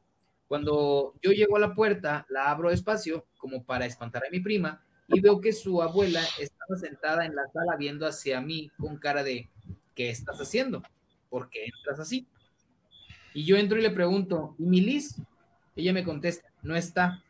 [0.48, 4.84] Cuando yo llego a la puerta, la abro despacio, como para espantar a mi prima,
[5.08, 9.24] y veo que su abuela estaba sentada en la sala viendo hacia mí con cara
[9.24, 9.50] de,
[9.96, 10.84] ¿qué estás haciendo?
[11.30, 12.28] ¿Por qué entras así?
[13.34, 15.16] Y yo entro y le pregunto, ¿y mi Liz?
[15.76, 17.24] Ella me contesta, no está.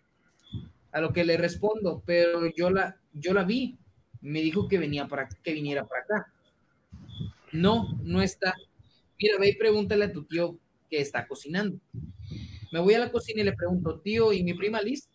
[0.93, 3.77] A lo que le respondo, pero yo la, yo la vi.
[4.21, 6.33] Me dijo que venía para que viniera para acá.
[7.51, 8.53] No, no está.
[9.19, 10.57] Mira, ve y pregúntale a tu tío
[10.89, 11.79] que está cocinando.
[12.71, 15.09] Me voy a la cocina y le pregunto, tío, ¿y mi prima Liz?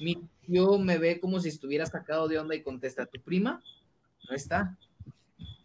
[0.00, 0.16] Mi
[0.46, 3.62] tío me ve como si estuviera sacado de onda y contesta, ¿tu prima?
[4.28, 4.76] No está.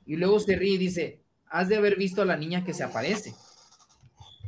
[0.06, 2.84] Y luego se ríe y dice, has de haber visto a la niña que se
[2.84, 3.34] aparece.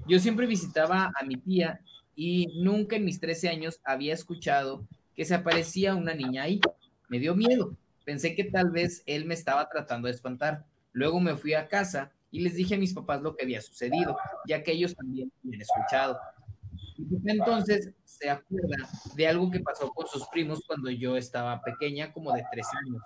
[0.08, 1.82] Yo siempre visitaba a mi tía
[2.16, 6.62] y nunca en mis 13 años había escuchado que se aparecía una niña ahí.
[7.10, 7.76] Me dio miedo.
[8.06, 10.64] Pensé que tal vez él me estaba tratando de espantar.
[10.94, 14.16] Luego me fui a casa y les dije a mis papás lo que había sucedido,
[14.48, 16.14] ya que ellos también habían escuchado.
[16.14, 18.78] Papá entonces se acuerda
[19.16, 23.02] de algo que pasó con sus primos cuando yo estaba pequeña, como de tres años.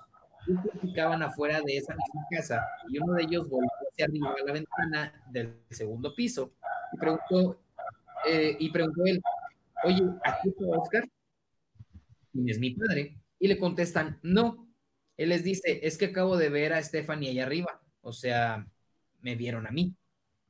[0.83, 4.53] Ellos afuera de esa misma casa y uno de ellos volvió hacia arriba a la
[4.53, 6.51] ventana del segundo piso
[6.91, 7.61] y preguntó,
[8.27, 9.21] eh, y preguntó él,
[9.85, 11.03] oye, ¿aquí está Oscar?
[12.31, 13.17] ¿Quién es mi padre?
[13.39, 14.67] Y le contestan, no.
[15.17, 17.81] Él les dice, es que acabo de ver a Stephanie allá arriba.
[18.01, 18.67] O sea,
[19.21, 19.95] me vieron a mí.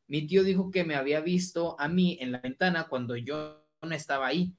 [0.08, 3.95] Mi tío dijo que me había visto a mí en la ventana cuando yo no
[3.95, 4.53] estaba ahí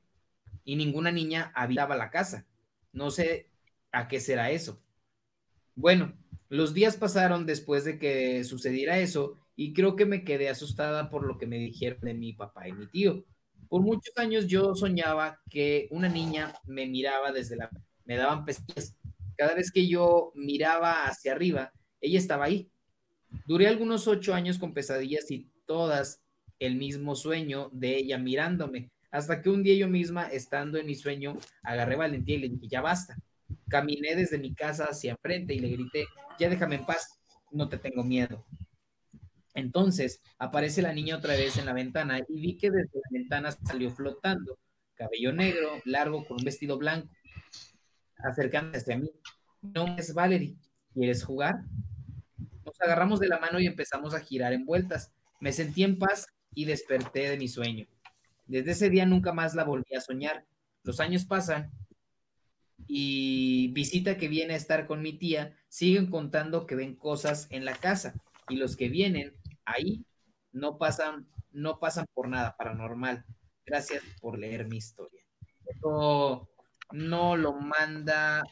[0.64, 2.46] y ninguna niña habitaba la casa.
[2.92, 3.50] No sé
[3.92, 4.82] a qué será eso.
[5.74, 6.14] Bueno,
[6.48, 11.24] los días pasaron después de que sucediera eso y creo que me quedé asustada por
[11.26, 13.24] lo que me dijeron de mi papá y mi tío.
[13.72, 17.70] Por muchos años yo soñaba que una niña me miraba desde la...
[18.04, 18.94] me daban pestillas.
[19.34, 22.70] Cada vez que yo miraba hacia arriba, ella estaba ahí.
[23.46, 26.22] Duré algunos ocho años con pesadillas y todas
[26.58, 30.94] el mismo sueño de ella mirándome, hasta que un día yo misma, estando en mi
[30.94, 33.16] sueño, agarré valentía y le dije, ya basta.
[33.70, 36.04] Caminé desde mi casa hacia enfrente y le grité,
[36.38, 37.08] ya déjame en paz,
[37.50, 38.44] no te tengo miedo.
[39.54, 43.52] Entonces aparece la niña otra vez en la ventana y vi que desde la ventana
[43.52, 44.58] salió flotando,
[44.94, 47.08] cabello negro, largo, con un vestido blanco,
[48.18, 49.10] acercándose hacia mí.
[49.60, 50.56] Nombre es Valerie,
[50.94, 51.64] ¿quieres jugar?
[52.64, 55.12] Nos agarramos de la mano y empezamos a girar en vueltas.
[55.40, 57.86] Me sentí en paz y desperté de mi sueño.
[58.46, 60.46] Desde ese día nunca más la volví a soñar.
[60.82, 61.70] Los años pasan
[62.86, 67.64] y visita que viene a estar con mi tía siguen contando que ven cosas en
[67.64, 68.14] la casa
[68.48, 69.32] y los que vienen
[69.64, 70.04] ahí
[70.52, 73.24] no pasan no pasan por nada paranormal.
[73.64, 75.22] Gracias por leer mi historia.
[75.66, 76.48] Esto
[76.92, 78.42] no lo manda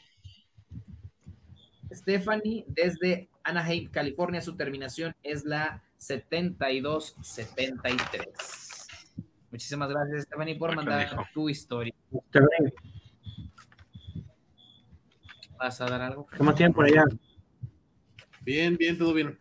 [1.93, 4.41] Stephanie desde Anaheim, California.
[4.41, 8.87] Su terminación es la 7273.
[9.51, 11.93] Muchísimas gracias, Stephanie, por mandar tu historia.
[15.59, 16.27] ¿Vas a dar algo?
[16.27, 17.05] ¿Qué más tienen por allá?
[18.43, 19.37] Bien, bien, todo bien.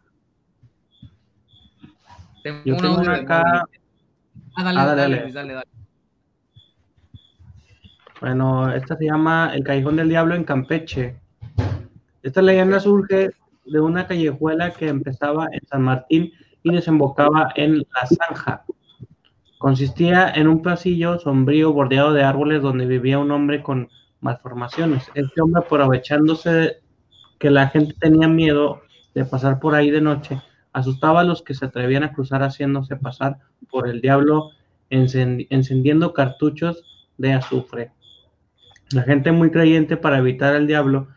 [2.49, 3.65] Tengo Yo tengo una acá.
[4.55, 5.33] Ah, dale, Ah, dale, dale, dale, dale.
[5.33, 5.67] dale, dale.
[8.21, 11.15] Bueno, esta se llama El Callejón del Diablo en Campeche.
[12.21, 13.31] Esta leyenda surge
[13.65, 18.65] de una callejuela que empezaba en San Martín y desembocaba en La Zanja.
[19.57, 23.89] Consistía en un pasillo sombrío bordeado de árboles donde vivía un hombre con
[24.21, 25.09] malformaciones.
[25.13, 26.77] Este hombre, aprovechándose de
[27.37, 28.81] que la gente tenía miedo
[29.15, 30.41] de pasar por ahí de noche,
[30.73, 33.37] asustaba a los que se atrevían a cruzar haciéndose pasar
[33.69, 34.51] por el diablo,
[34.89, 36.83] encend- encendiendo cartuchos
[37.17, 37.91] de azufre.
[38.91, 41.07] La gente muy creyente para evitar al diablo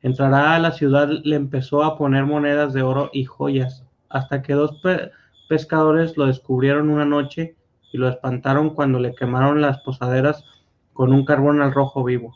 [0.00, 4.54] entrará a la ciudad le empezó a poner monedas de oro y joyas, hasta que
[4.54, 5.10] dos pe-
[5.48, 7.56] pescadores lo descubrieron una noche
[7.92, 10.44] y lo espantaron cuando le quemaron las posaderas
[10.92, 12.34] con un carbón al rojo vivo.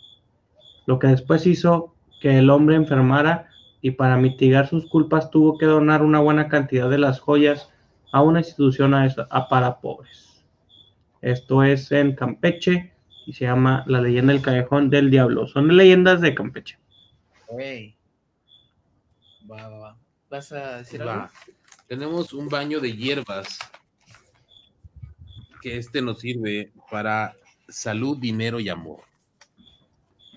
[0.87, 3.49] Lo que después hizo que el hombre enfermara
[3.83, 7.69] y para mitigar sus culpas tuvo que donar una buena cantidad de las joyas
[8.13, 10.45] a una institución a esa- a para pobres.
[11.21, 12.93] Esto es en Campeche
[13.27, 15.47] y se llama La leyenda del callejón del diablo.
[15.47, 16.79] Son leyendas de Campeche.
[19.51, 19.97] Va, va, va.
[20.31, 21.13] ¿Vas a decir Va.
[21.25, 21.29] algo?
[21.89, 23.59] Tenemos un baño de hierbas
[25.61, 27.35] que este nos sirve para
[27.69, 29.01] salud, dinero y amor.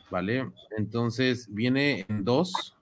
[0.09, 0.51] ¿Vale?
[0.77, 2.74] Entonces viene en dos.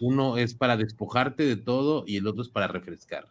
[0.00, 3.28] Uno es para despojarte de todo y el otro es para refrescar.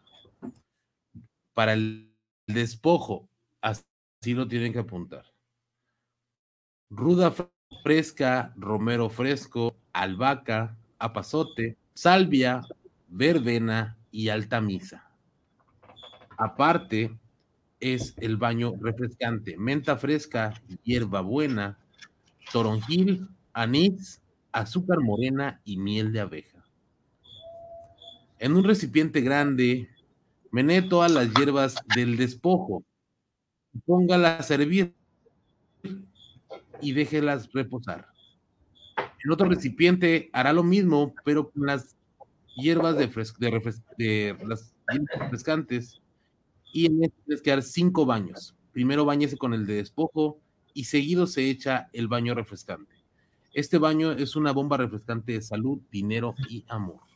[1.54, 2.14] Para el
[2.46, 3.28] despojo,
[3.60, 3.84] así
[4.34, 5.26] lo tienen que apuntar.
[6.90, 7.50] Ruda fr-
[7.82, 12.60] fresca, romero fresco, albahaca, apazote, salvia,
[13.08, 15.10] verbena y alta misa.
[16.36, 17.18] Aparte,
[17.80, 20.54] es el baño refrescante, menta fresca,
[20.84, 21.78] hierba buena,
[22.52, 24.20] toronjil, anís,
[24.52, 26.57] azúcar morena y miel de abeja.
[28.38, 29.88] En un recipiente grande,
[30.52, 32.84] menee todas las hierbas del despojo,
[33.84, 34.94] póngalas a servir
[36.80, 38.08] y déjelas reposar.
[39.24, 41.96] En otro recipiente hará lo mismo, pero con las
[42.56, 46.00] hierbas de, de de las hierbas refrescantes
[46.72, 48.54] y en este tienes que dar cinco baños.
[48.72, 50.38] Primero bañese con el de despojo
[50.74, 52.94] y seguido se echa el baño refrescante.
[53.52, 57.07] Este baño es una bomba refrescante de salud, dinero y amor.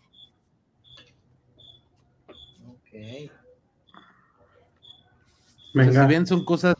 [5.74, 6.02] Venga.
[6.02, 6.74] si ven, son cosas,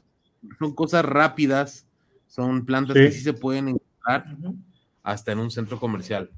[0.59, 1.87] son cosas rápidas,
[2.27, 3.03] son plantas Sí.
[3.05, 4.37] que sí se pueden encontrar
[5.03, 6.31] hasta en un centro comercial.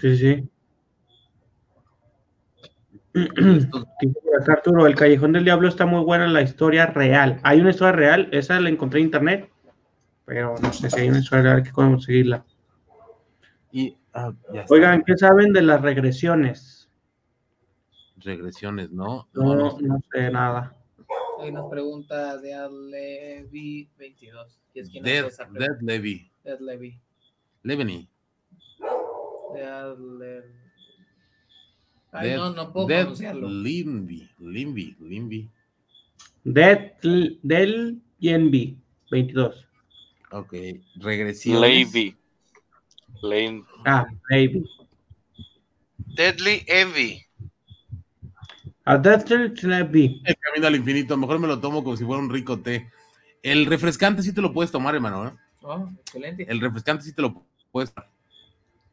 [0.00, 0.48] Sí, sí.
[4.48, 7.40] Arturo, el Callejón del Diablo está muy buena la historia real.
[7.42, 9.50] Hay una historia real, esa la encontré en internet,
[10.24, 12.44] pero no sé si hay una historia real que conseguirla.
[13.72, 14.74] Y ah, ya está.
[14.74, 16.77] Oigan, ¿qué saben de las regresiones?
[18.20, 19.28] Regresiones, ¿no?
[19.32, 20.76] No, no, no sé nada.
[21.40, 24.60] Hay una pregunta de Adlevi 22.
[24.74, 25.72] ¿Y es Dead, esa pregunta?
[25.72, 26.30] Dead Levy.
[26.44, 27.00] Dead Levy.
[27.62, 28.08] Leveny.
[29.54, 30.42] De
[32.10, 33.48] Ay, Dead, no, no puedo Dead pronunciarlo.
[33.48, 34.30] Limby.
[34.38, 34.96] Limby.
[35.00, 35.50] Limby.
[36.44, 36.92] Dead
[37.42, 38.76] del Yenby
[39.10, 39.66] 22.
[40.32, 40.54] Ok.
[40.96, 41.60] Regresiones.
[41.60, 42.16] Levy.
[43.22, 43.64] Lane.
[43.84, 44.64] Ah, Baby.
[46.16, 47.24] Deadly Envy.
[50.24, 51.16] El camino al infinito.
[51.16, 52.90] Mejor me lo tomo como si fuera un rico té.
[53.42, 55.28] El refrescante sí te lo puedes tomar, hermano.
[55.28, 55.32] ¿eh?
[55.62, 56.46] Oh, excelente.
[56.48, 58.10] El refrescante sí te lo puedes tomar.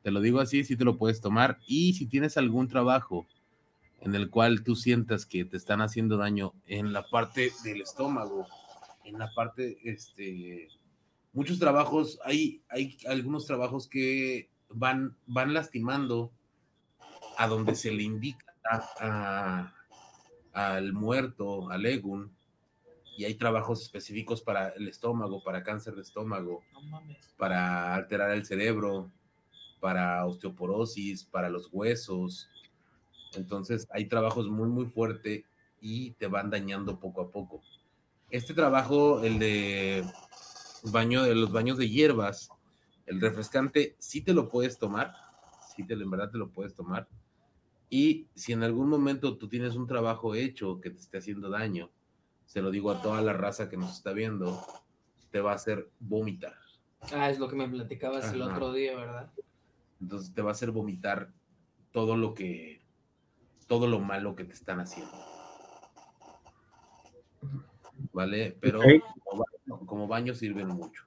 [0.03, 1.57] Te lo digo así, sí te lo puedes tomar.
[1.67, 3.25] Y si tienes algún trabajo
[4.01, 8.45] en el cual tú sientas que te están haciendo daño en la parte del estómago,
[9.03, 10.67] en la parte, este,
[11.33, 16.31] muchos trabajos, hay, hay algunos trabajos que van, van lastimando
[17.37, 19.71] a donde se le indica a-
[20.55, 22.33] al muerto, al egun,
[23.17, 27.33] y hay trabajos específicos para el estómago, para cáncer de estómago, No mames.
[27.37, 29.11] para alterar el cerebro,
[29.79, 32.49] para osteoporosis, para los huesos.
[33.33, 35.43] Entonces hay trabajos muy, muy fuertes
[35.81, 37.61] y te van dañando poco a poco.
[38.29, 40.05] Este trabajo, el de
[40.83, 42.49] baño de los baños de hierbas,
[43.05, 45.13] el refrescante, sí te lo puedes tomar,
[45.75, 47.07] sí te, en verdad te lo puedes tomar.
[47.89, 51.91] Y si en algún momento tú tienes un trabajo hecho que te esté haciendo daño,
[52.45, 54.59] se lo digo a toda la raza que nos está viendo,
[55.31, 56.55] te va a hacer vomitar.
[57.13, 59.31] Ah, es lo que me platicabas el otro día, ¿verdad?
[60.01, 61.31] Entonces te va a hacer vomitar
[61.91, 62.81] todo lo que,
[63.67, 65.13] todo lo malo que te están haciendo.
[68.11, 68.57] ¿Vale?
[68.59, 68.81] Pero
[69.23, 71.04] como, baño, como baño sirven mucho.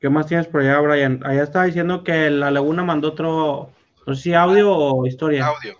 [0.00, 1.20] ¿Qué más tienes por allá, Brian?
[1.24, 3.70] Allá estaba diciendo que la laguna mandó otro,
[4.06, 5.46] no sé si audio o historia.
[5.46, 5.78] Audio.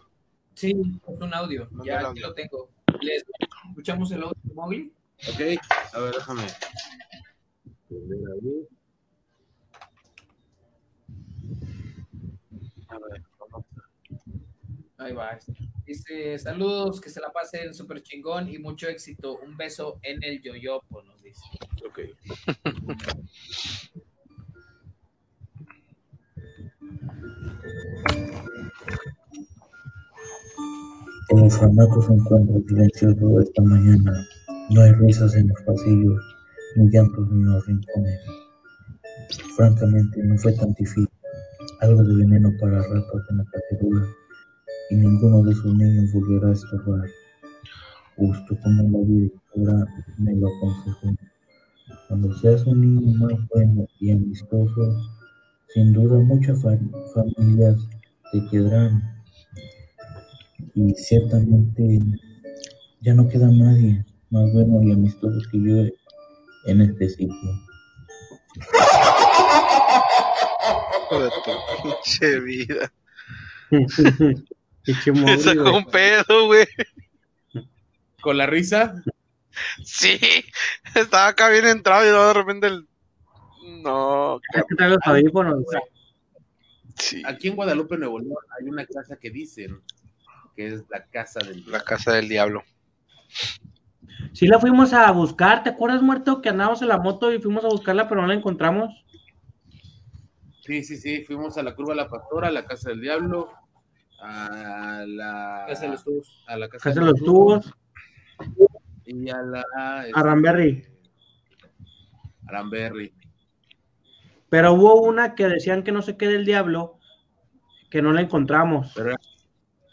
[0.55, 1.69] Sí, es un audio.
[1.85, 2.71] Ya aquí lo tengo.
[3.03, 3.25] ¿Les
[3.69, 4.91] escuchamos el audio, Mowgli?
[5.29, 5.41] Ok,
[5.93, 6.43] a ver, déjame.
[12.89, 13.23] A ver,
[14.99, 15.39] Ahí va.
[15.87, 19.39] Dice, saludos, que se la pasen súper chingón y mucho éxito.
[19.39, 21.43] Un beso en el yoyopo, nos dice.
[21.87, 22.01] Ok.
[31.29, 34.27] El orfanato se encuentra silencioso esta mañana.
[34.71, 36.23] No hay risas en los pasillos,
[36.77, 38.21] ni llantos en los rincones.
[39.57, 41.09] Francamente, no fue tan difícil.
[41.81, 44.07] Algo de veneno para ratos en la cacerola,
[44.91, 47.09] y ninguno de sus niños volverá a estorbar.
[48.17, 49.87] Justo como la directora
[50.19, 51.15] me lo aconsejó.
[52.09, 54.97] Cuando seas un niño más bueno y amistoso,
[55.75, 56.79] sin duda muchas fa-
[57.15, 57.77] familias
[58.33, 59.03] te quedarán
[60.75, 61.99] y ciertamente
[63.03, 65.77] ya no queda nadie más bueno y amistoso que yo
[66.67, 67.51] en este sitio.
[71.09, 71.17] Tu
[71.83, 72.93] pinche vida.
[74.87, 75.75] Pinche Me sacó güey.
[75.75, 76.67] un pedo, güey.
[78.21, 79.03] ¿Con la risa?
[79.85, 80.19] Sí,
[80.95, 82.89] estaba acá bien entrado y luego de repente el.
[83.83, 85.65] No, que los audífonos.
[87.27, 89.83] Aquí en Guadalupe, Nuevo León, hay una casa que dicen
[90.55, 92.63] que es la casa del La casa del diablo.
[94.33, 96.41] Sí la fuimos a buscar, ¿te acuerdas, muerto?
[96.41, 99.05] Que andábamos en la moto y fuimos a buscarla, pero no la encontramos.
[100.63, 103.51] Sí, sí, sí, fuimos a la Curva de la Pastora, a la Casa del Diablo,
[104.21, 106.45] a la Casa de los Tubos.
[106.47, 107.75] a la Casa, Casa de los Tubos,
[109.05, 110.85] y a la este, Aramberry.
[112.47, 113.13] Aramberry.
[114.49, 116.99] Pero hubo una que decían que no sé qué del diablo,
[117.91, 118.93] que no la encontramos.
[118.95, 119.15] Pero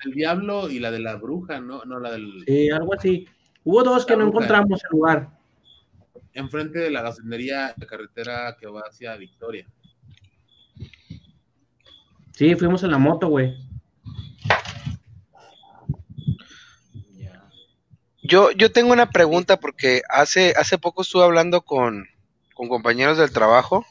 [0.05, 3.25] el Diablo y la de la bruja, no, no la del Sí, algo así.
[3.63, 4.45] Hubo dos que La no bruja.
[4.45, 5.29] encontramos el lugar.
[6.33, 9.65] enfrente de la gasolinería, la carretera que va hacia Victoria.
[12.33, 13.55] Sí, fuimos en la moto, güey.
[18.23, 22.07] Yo, yo tengo una pregunta porque hace, hace poco estuve hablando con,
[22.55, 23.85] con compañeros del trabajo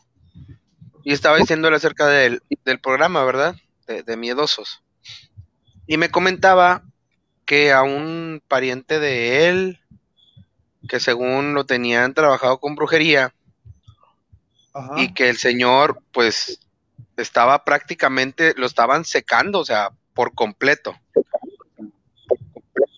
[1.04, 3.56] y estaba diciéndole acerca del, del programa, ¿verdad?
[3.86, 4.82] De, de miedosos.
[5.86, 6.82] Y me comentaba
[7.44, 9.80] que a un pariente de él,
[10.88, 13.34] que según lo tenían trabajado con brujería,
[14.96, 16.60] y que el señor, pues,
[17.16, 20.94] estaba prácticamente, lo estaban secando, o sea, por completo.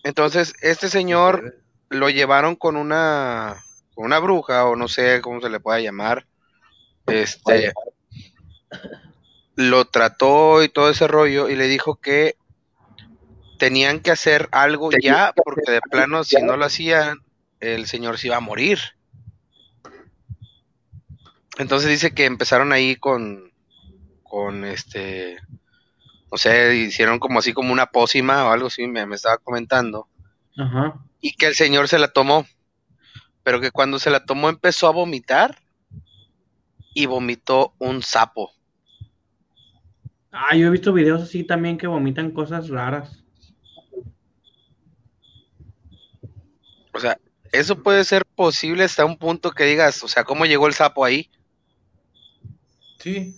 [0.05, 1.55] Entonces, este señor
[1.89, 3.63] lo llevaron con una,
[3.95, 6.27] con una bruja, o no sé cómo se le pueda llamar.
[7.07, 7.73] Este
[9.55, 12.35] lo trató y todo ese rollo, y le dijo que
[13.57, 17.23] tenían que hacer algo ya, porque de plano, si no lo hacían,
[17.59, 18.77] el señor se iba a morir.
[21.57, 23.51] Entonces dice que empezaron ahí con,
[24.21, 25.39] con este,
[26.31, 30.07] no sé, hicieron como así como una pócima o algo así, me, me estaba comentando,
[30.57, 30.99] Ajá.
[31.21, 32.45] y que el señor se la tomó,
[33.43, 35.59] pero que cuando se la tomó empezó a vomitar
[36.93, 38.51] y vomitó un sapo.
[40.31, 43.23] Ah, yo he visto videos así también que vomitan cosas raras.
[46.93, 47.17] O sea,
[47.51, 51.05] eso puede ser posible hasta un punto que digas, o sea, ¿cómo llegó el sapo
[51.05, 51.29] ahí?
[52.99, 53.35] Sí.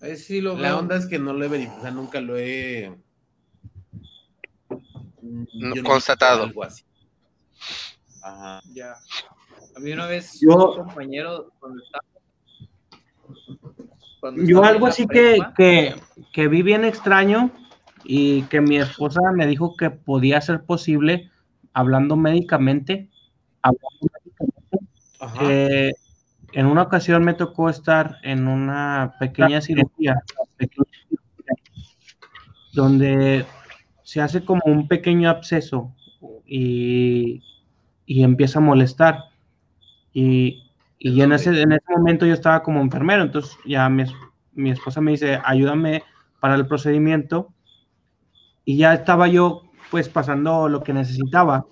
[0.00, 0.78] Ahí sí lo La veo.
[0.78, 2.96] onda es que no lo he verificado, o sea, nunca lo he
[5.22, 6.44] No, constatado.
[6.44, 6.84] Algo así.
[8.22, 8.60] Ajá.
[8.72, 8.94] Ya.
[9.76, 12.04] A mí una vez Yo- un compañero cuando estaba
[14.20, 15.94] cuando Yo algo así que, prepa, que,
[16.32, 17.50] que vi bien extraño
[18.04, 21.30] y que mi esposa me dijo que podía ser posible
[21.72, 23.08] hablando médicamente.
[23.62, 25.92] hablando médicamente, que
[26.52, 30.22] en una ocasión me tocó estar en una pequeña cirugía,
[30.56, 31.54] pequeña cirugía,
[32.72, 33.46] donde
[34.02, 35.94] se hace como un pequeño absceso
[36.46, 37.42] y,
[38.06, 39.24] y empieza a molestar.
[40.12, 44.04] Y, y en ese, en ese momento yo estaba como enfermero, entonces ya mi,
[44.52, 46.02] mi esposa me dice, ayúdame
[46.40, 47.52] para el procedimiento.
[48.64, 51.66] Y ya estaba yo pues pasando lo que necesitaba.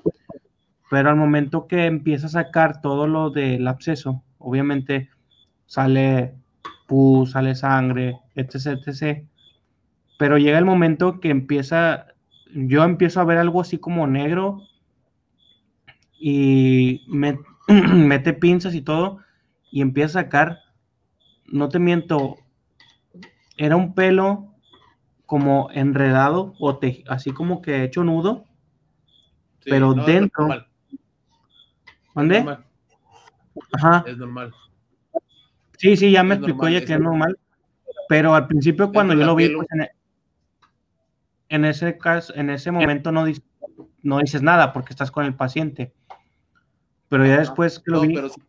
[0.90, 5.10] Pero al momento que empieza a sacar todo lo del absceso, obviamente
[5.66, 6.34] sale
[6.86, 8.54] pus, sale sangre, etc,
[8.86, 9.24] etc.
[10.18, 12.06] Pero llega el momento que empieza,
[12.52, 14.62] yo empiezo a ver algo así como negro
[16.18, 17.38] y me-
[17.94, 19.20] mete pinzas y todo
[19.70, 20.62] y empieza a sacar
[21.46, 22.36] no te miento,
[23.56, 24.54] era un pelo
[25.26, 28.44] como enredado o te- así como que hecho nudo,
[29.60, 30.48] Sí, pero no, dentro.
[32.14, 32.58] ¿Dónde?
[33.60, 34.10] Es normal, Ajá.
[34.10, 34.54] Es normal.
[35.76, 37.38] Sí, sí, ya me Es explicó normal, ella que es normal.
[38.08, 39.86] Pero al principio cuando yo lo vi, pues, en,
[41.50, 43.42] en ese caso, en ese momento no, dis-
[44.02, 45.92] no dices nada porque estás con el paciente.
[47.08, 48.40] Pero ya después que lo No, vi, pero sí.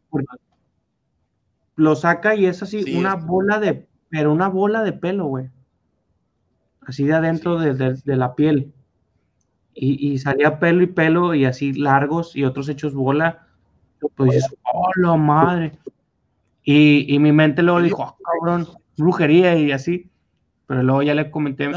[1.75, 5.25] lo saca y es así, Sí, una es- bola de, pero una bola de pelo,
[5.25, 5.49] güey.
[6.81, 8.73] Así de adentro de, de- de la piel.
[9.73, 13.47] Y, y salía pelo y pelo y así largos y otros hechos bola.
[14.15, 15.73] Pues dices, oh, la madre.
[16.63, 18.67] Y, y mi mente luego dijo, "Ah, cabrón,
[18.97, 20.09] brujería y así.
[20.67, 21.71] Pero luego ya le comenté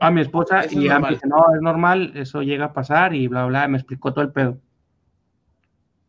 [0.00, 3.14] a mi esposa y es ya me dice, no, es normal, eso llega a pasar
[3.14, 4.58] y bla, bla, me explicó todo el pedo.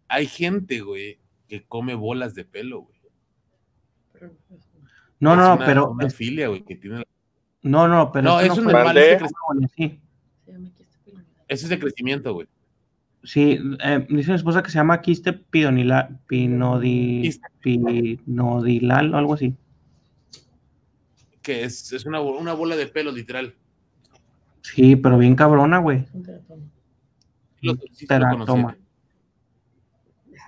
[0.07, 1.19] Hay gente, güey,
[1.49, 2.97] que come bolas de pelo, güey.
[5.19, 7.03] No, Es no, una- pero Una es- filia, güey, que tiene.
[7.64, 9.99] no, no, pero No, eso no es normal, es de Bueno, sí.
[11.47, 12.47] Eso es de crecimiento, güey.
[13.23, 17.30] Sí, eh, dice mi esposa que se llama quiste pidonila, pinodi,
[17.61, 19.56] pinodilal o algo así.
[21.41, 23.53] Que es, es una, una bola de pelo, literal.
[24.61, 26.06] Sí, pero bien cabrona, güey.
[27.61, 28.48] Lo- sí, sí Te lo la conocí.
[28.48, 28.77] toma.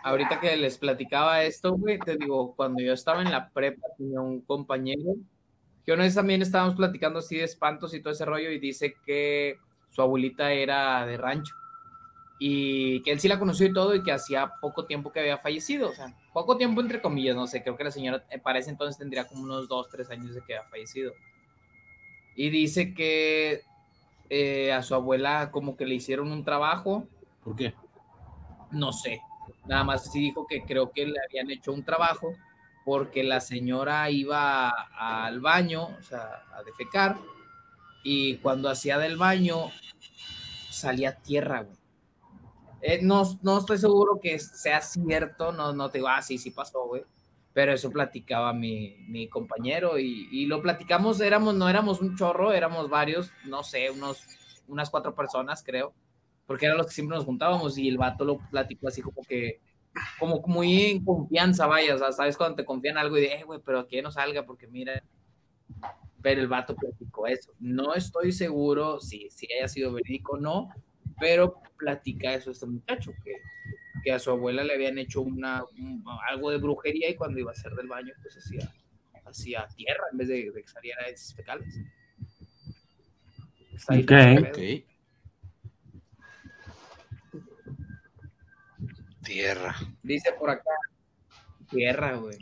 [0.04, 4.22] Ahorita que les platicaba esto, güey, te digo, cuando yo estaba en la prepa, tenía
[4.22, 5.16] un compañero
[5.86, 8.94] que una vez también estábamos platicando así de espantos y todo ese rollo y dice
[9.06, 9.58] que
[9.90, 11.56] su abuelita era de rancho
[12.40, 15.38] y que él sí la conoció y todo y que hacía poco tiempo que había
[15.38, 18.60] fallecido, o sea, poco tiempo entre comillas, no sé, creo que la señora eh, para
[18.60, 21.12] ese entonces tendría como unos dos, tres años de que había fallecido.
[22.36, 23.64] Y dice que
[24.30, 27.06] eh, a su abuela como que le hicieron un trabajo.
[27.44, 27.74] ¿Por qué?
[28.72, 29.22] No sé.
[29.68, 32.34] Nada más sí dijo que creo que le habían hecho un trabajo
[32.86, 37.18] porque la señora iba al baño, o sea, a defecar,
[38.04, 39.70] y cuando hacía del baño
[40.70, 41.79] salía tierra, güey.
[42.82, 46.52] Eh, no, no estoy seguro que sea cierto, no, no te digo, ah, sí, sí
[46.52, 47.04] pasó, güey.
[47.54, 52.54] Pero eso platicaba mi, mi compañero y, y lo platicamos, éramos, no éramos un chorro,
[52.54, 54.24] éramos varios, no sé, unos,
[54.68, 55.94] unas cuatro personas, creo,
[56.46, 59.60] porque eran los que siempre nos juntábamos y el vato lo platicó así como que,
[60.20, 63.44] como muy en confianza, vaya, o sea, sabes cuando te confían algo y de, eh,
[63.44, 65.04] güey, pero que no salga porque mira,
[66.22, 67.52] pero el vato platicó eso.
[67.60, 70.70] No estoy seguro si, si haya sido verídico o no,
[71.20, 73.34] pero platica eso este muchacho, que,
[74.04, 77.52] que a su abuela le habían hecho una, un- algo de brujería y cuando iba
[77.52, 78.74] a hacer del baño, pues hacía,
[79.26, 81.74] hacía tierra en vez de, de que saliera esos fecales.
[83.74, 84.08] Está ahí Ok.
[84.08, 84.52] todo ese pedo.
[84.52, 84.86] Ok.
[89.24, 89.76] Tierra.
[90.02, 90.72] Dice por acá,
[91.70, 92.38] tierra, güey.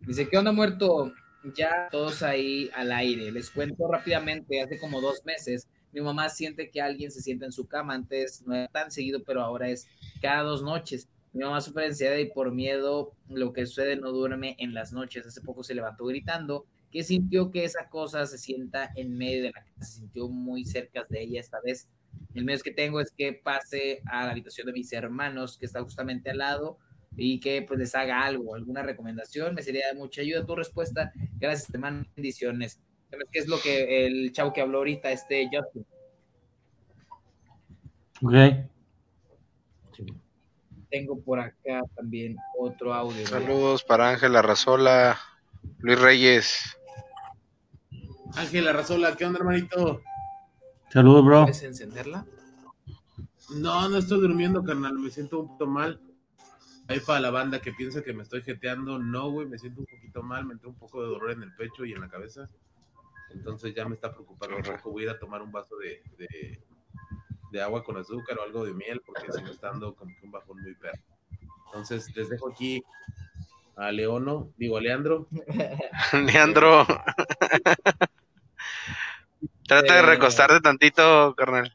[0.00, 1.12] Dice, ¿qué onda, muerto?
[1.56, 3.30] Ya todos ahí al aire.
[3.30, 7.52] Les cuento rápidamente, hace como dos meses, mi mamá siente que alguien se sienta en
[7.52, 7.94] su cama.
[7.94, 9.88] Antes no era tan seguido, pero ahora es
[10.20, 11.08] cada dos noches.
[11.32, 15.26] Mi mamá sufre ansiedad y por miedo lo que sucede no duerme en las noches.
[15.26, 19.52] Hace poco se levantó gritando que sintió que esa cosa se sienta en medio de
[19.54, 19.84] la casa.
[19.84, 21.88] Se sintió muy cerca de ella esta vez.
[22.34, 25.82] El medio que tengo es que pase a la habitación de mis hermanos, que está
[25.82, 26.78] justamente al lado,
[27.16, 29.54] y que pues les haga algo, alguna recomendación.
[29.54, 31.12] Me sería de mucha ayuda tu respuesta.
[31.38, 32.04] Gracias, hermano.
[32.16, 32.80] Bendiciones.
[33.10, 35.84] ¿Sabes qué es lo que el chavo que habló ahorita, este Justin?
[38.22, 38.70] Ok.
[40.90, 43.26] Tengo por acá también otro audio.
[43.26, 45.18] Saludos para Ángela Razola,
[45.78, 46.76] Luis Reyes.
[48.34, 50.02] Ángela Razola, ¿qué onda, hermanito?
[50.88, 51.42] Saludos, bro.
[51.42, 52.26] ¿Puedes encenderla?
[53.56, 54.98] No, no estoy durmiendo, carnal.
[54.98, 56.00] Me siento un poquito mal.
[56.88, 59.86] Ahí para la banda que piensa que me estoy jeteando, no, güey, me siento un
[59.86, 60.44] poquito mal.
[60.44, 62.48] Me entró un poco de dolor en el pecho y en la cabeza.
[63.32, 64.90] Entonces ya me está preocupando un poco.
[64.90, 66.60] Voy a ir a tomar un vaso de, de,
[67.52, 70.24] de agua con azúcar o algo de miel porque si me está dando como que
[70.26, 71.02] un bajón muy perro.
[71.66, 72.82] Entonces les dejo aquí
[73.76, 75.28] a Leono, digo a Leandro.
[76.26, 76.86] Leandro.
[79.66, 80.02] Trata de Eh.
[80.02, 81.72] recostarte tantito, carnal.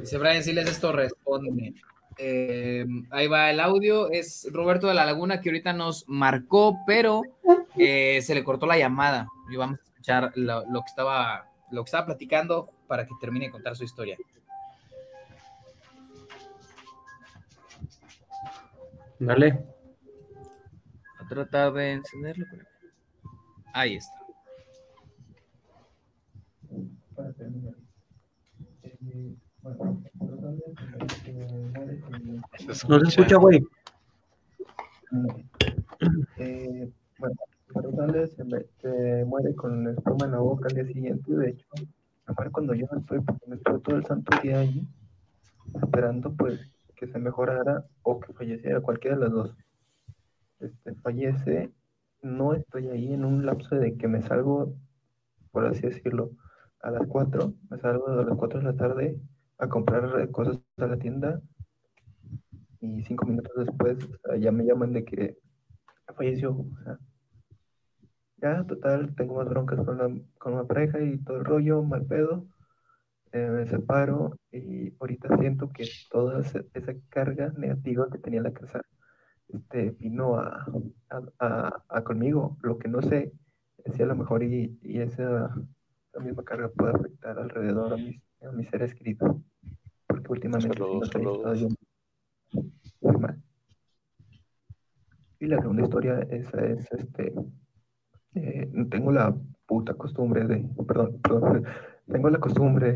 [0.00, 1.74] Dice Brian Siles, esto responde.
[2.18, 4.10] Eh, ahí va el audio.
[4.10, 7.22] Es Roberto de la Laguna que ahorita nos marcó, pero
[7.76, 9.28] eh, se le cortó la llamada.
[9.50, 13.46] Y vamos a escuchar lo, lo que estaba, lo que estaba platicando para que termine
[13.46, 14.16] de contar su historia.
[19.18, 19.62] Dale.
[21.18, 22.46] A tratar de encenderlo.
[23.74, 24.20] Ahí está.
[32.88, 33.62] No se escucha, güey.
[36.38, 37.36] Eh, bueno,
[38.36, 41.32] Se, me- muere con espuma en la boca al día siguiente.
[41.32, 41.66] De hecho,
[42.26, 44.86] me muere cuando yo no estoy, porque me estuve todo el santo día allí,
[45.82, 46.60] esperando pues
[46.96, 49.56] que se mejorara o que falleciera, cualquiera de las dos.
[50.60, 51.72] Este, fallece,
[52.22, 54.74] no estoy ahí en un lapso de que me salgo,
[55.52, 56.32] por así decirlo,
[56.82, 59.20] a las 4, me salgo a las 4 de la tarde
[59.58, 61.40] a comprar cosas a la tienda
[62.80, 63.98] y cinco minutos después
[64.40, 65.36] ya me llaman de que
[66.16, 66.52] falleció.
[66.52, 66.98] O sea,
[68.42, 72.06] ya, total, tengo más broncas con la, con la pareja y todo el rollo, mal
[72.06, 72.46] pedo.
[73.32, 76.62] eh, me separo y ahorita siento que toda esa,
[77.10, 78.82] carga negativa que tenía la casa
[79.48, 80.66] este, vino a,
[81.10, 82.56] a, a- a conmigo.
[82.62, 83.32] Lo que no sé
[83.84, 85.54] es si a lo mejor y, y esa,
[86.12, 89.36] esa misma carga puede afectar alrededor a mis, a mis seres queridos.
[90.06, 91.76] Porque últimamente Saludos, estado saludos.
[93.00, 93.42] muy mal.
[95.40, 97.32] Y la segunda historia, esa es, este,
[98.34, 99.34] eh, tengo la
[99.66, 101.64] puta costumbre de, perdón, perdón,
[102.06, 102.94] tengo la costumbre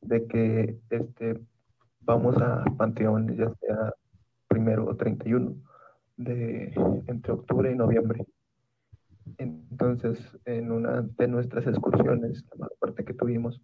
[0.00, 1.40] de que, este,
[2.00, 3.94] vamos a Panteón, ya sea
[4.48, 5.54] primero o 31
[6.16, 6.72] de
[7.06, 8.26] entre octubre y noviembre.
[9.38, 13.62] Entonces, en una de nuestras excursiones, la parte que tuvimos,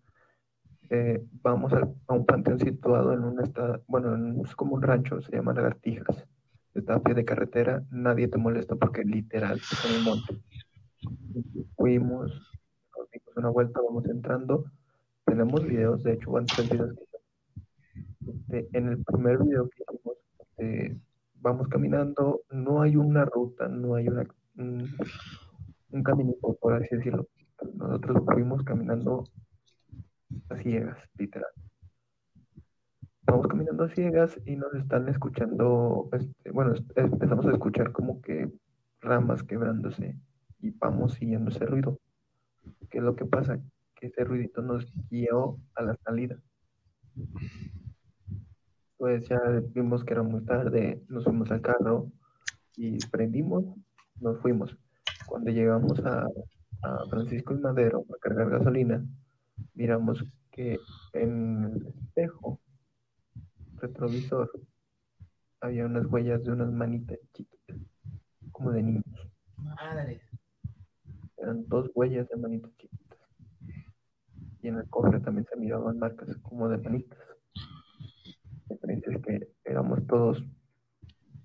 [0.91, 5.21] eh, vamos a, un panteón situado en un estado, bueno, en- es como un rancho,
[5.21, 6.27] se llama Lagartijas.
[6.75, 10.39] Está a pie de carretera, nadie te molesta porque literal es en el monte.
[11.77, 12.31] Fuimos,
[12.97, 14.65] nos dimos una vuelta, vamos entrando.
[15.25, 16.97] Tenemos videos, de hecho, van tres videos
[18.29, 20.17] este, en el primer video que hicimos,
[20.59, 20.99] eh,
[21.35, 24.89] vamos caminando, no hay una ruta, no hay un,
[25.91, 27.27] un caminito, por así decirlo.
[27.75, 29.25] Nosotros fuimos caminando
[30.51, 31.51] a ciegas, literal.
[33.23, 38.51] Vamos caminando a ciegas y nos están escuchando, este, bueno, empezamos a escuchar como que
[39.01, 40.17] ramas quebrándose
[40.61, 41.99] y vamos siguiendo ese ruido.
[42.91, 43.61] ¿Qué es lo que pasa?
[43.95, 46.39] Que ese ruidito nos guió a la salida.
[48.97, 49.41] Pues ya
[49.75, 52.11] vimos que era muy tarde, nos fuimos al carro
[52.77, 53.65] y prendimos,
[54.21, 54.77] nos fuimos.
[55.27, 56.27] Cuando llegamos a,
[56.83, 59.05] a Francisco y Madero a cargar gasolina,
[59.75, 60.79] miramos que
[61.13, 62.61] en el espejo
[63.77, 64.51] retrovisor
[65.61, 67.77] había unas huellas de unas manitas chiquitas,
[68.53, 69.31] como de niños.
[69.57, 70.28] Madre.
[71.41, 73.19] Eran dos huellas de manitas chiquitas.
[74.63, 77.19] Y en el cofre también se miraban marcas como de manitas.
[78.69, 80.45] La diferencia es que éramos todos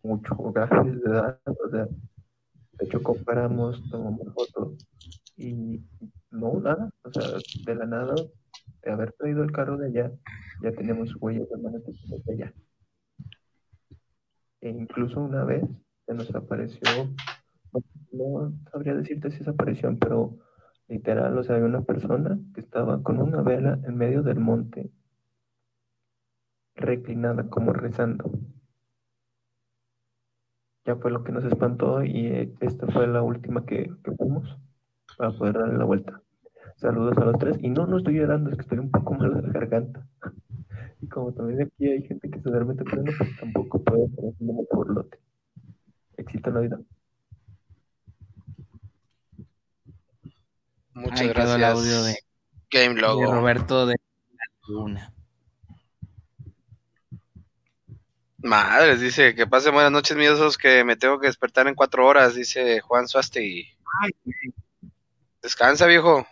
[0.04, 4.86] mucho grandes de edad, o sea, de hecho comparamos, tomamos fotos
[5.38, 5.82] y
[6.30, 8.16] no, nada, o sea, de la nada,
[8.84, 10.12] de haber traído el carro de allá,
[10.62, 11.84] ya tenemos huellas de manos
[12.26, 12.54] de allá.
[14.62, 15.64] E incluso una vez
[16.06, 17.10] se nos apareció,
[18.14, 20.38] no, sabría decirte si es aparición, pero
[20.88, 24.92] literal, o sea, había una persona que estaba con una vela en medio del monte,
[26.76, 28.32] reclinada, como rezando.
[30.86, 34.58] Ya fue lo que nos espantó y eh, esta fue la última que, que fuimos
[35.18, 36.22] para poder darle la vuelta.
[36.76, 37.58] Saludos a los tres.
[37.62, 40.08] Y no, no estoy llorando, es que estoy un poco mal de la garganta.
[41.02, 44.54] Y como también aquí hay gente que se duerme temprano, pues tampoco puedo estar haciendo
[44.54, 45.20] mucho burlote.
[46.16, 46.80] Éxito en la vida.
[50.94, 51.58] Muchas Ahí quedó gracias.
[51.58, 52.18] el audio de,
[52.70, 53.02] Game de.
[53.02, 55.14] Roberto de la Laguna.
[58.38, 62.06] Madres, dice que pase buenas noches, míos, esos que me tengo que despertar en cuatro
[62.06, 63.68] horas, dice Juan Suasti.
[65.42, 66.28] Descansa, viejo.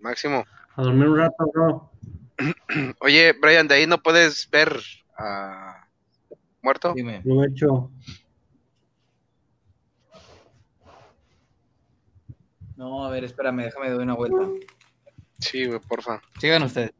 [0.00, 0.44] Máximo.
[0.76, 1.90] A dormir un rato, bro.
[3.00, 4.80] Oye, Brian, de ahí no puedes ver
[5.18, 5.88] a
[6.62, 6.94] muerto.
[6.94, 7.16] Dime.
[7.16, 7.90] Aprovecho.
[12.78, 14.46] No, a ver, espérame, déjame dar una vuelta.
[15.40, 16.22] Sí, güey, porfa.
[16.38, 16.92] Sigan ustedes.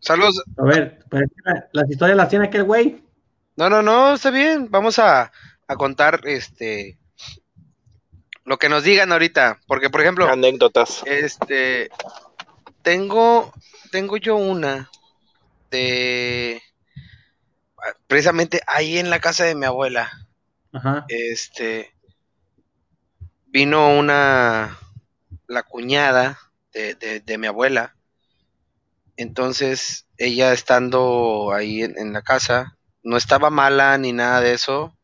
[0.00, 0.44] Saludos.
[0.58, 1.24] A ver, pues,
[1.72, 3.02] las historias las tiene aquel güey.
[3.56, 4.70] No, no, no, está bien.
[4.70, 5.32] Vamos a,
[5.66, 6.98] a contar este
[8.44, 9.60] lo que nos digan ahorita.
[9.66, 11.02] Porque, por ejemplo, anécdotas.
[11.06, 11.88] Este
[12.82, 13.50] tengo,
[13.90, 14.90] tengo yo una
[15.70, 16.60] de
[18.06, 20.10] precisamente ahí en la casa de mi abuela.
[20.70, 21.06] Ajá.
[21.08, 21.94] Este
[23.50, 24.78] vino una
[25.46, 26.38] la cuñada
[26.72, 27.96] de, de- de mi abuela.
[29.16, 34.96] Entonces, ella estando ahí en, en la casa, no estaba mala ni nada de eso.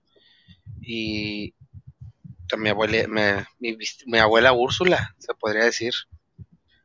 [0.81, 1.55] Y
[2.57, 3.07] mi abuela,
[3.59, 3.77] mi,
[4.07, 5.93] mi abuela Úrsula, se podría decir.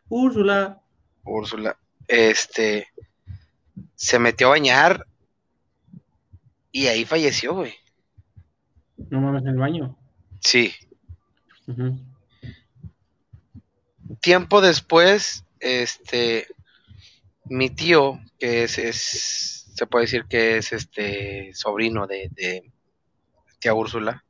[0.10, 0.82] Úrsula.
[1.24, 1.78] Úrsula.
[2.08, 2.88] Este
[3.96, 5.06] se metió a bañar
[6.72, 7.74] y ahí falleció, güey.
[9.10, 9.98] No mames, en el baño.
[10.42, 10.74] Sí.
[14.22, 16.48] Tiempo después, este,
[17.46, 22.72] mi tío, que es, es- se puede decir que es este sobrino de, de
[23.60, 24.24] tía Úrsula,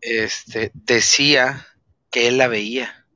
[0.00, 1.66] este, decía
[2.10, 3.06] que él la veía.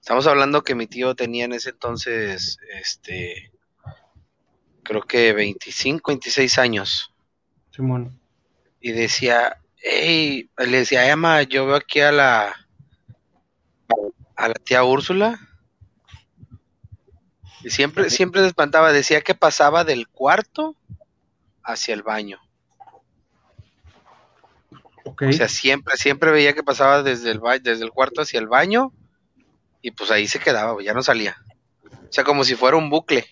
[0.00, 3.50] Estamos hablando que mi tío tenía en ese entonces, este,
[4.82, 7.12] creo que 25, 26 años.
[7.70, 8.20] Simón.
[8.80, 12.54] Y decía, hey, le decía, Emma, yo veo aquí a la,
[14.36, 15.38] a la tía Úrsula.
[17.62, 20.76] Y siempre, siempre se espantaba, decía que pasaba del cuarto
[21.62, 22.38] hacia el baño.
[25.04, 28.48] O sea, siempre, siempre veía que pasaba desde el, ba- desde el cuarto hacia el
[28.48, 28.92] baño
[29.82, 31.36] y pues ahí se quedaba, ya no salía.
[32.08, 33.24] O sea, como si fuera un bucle,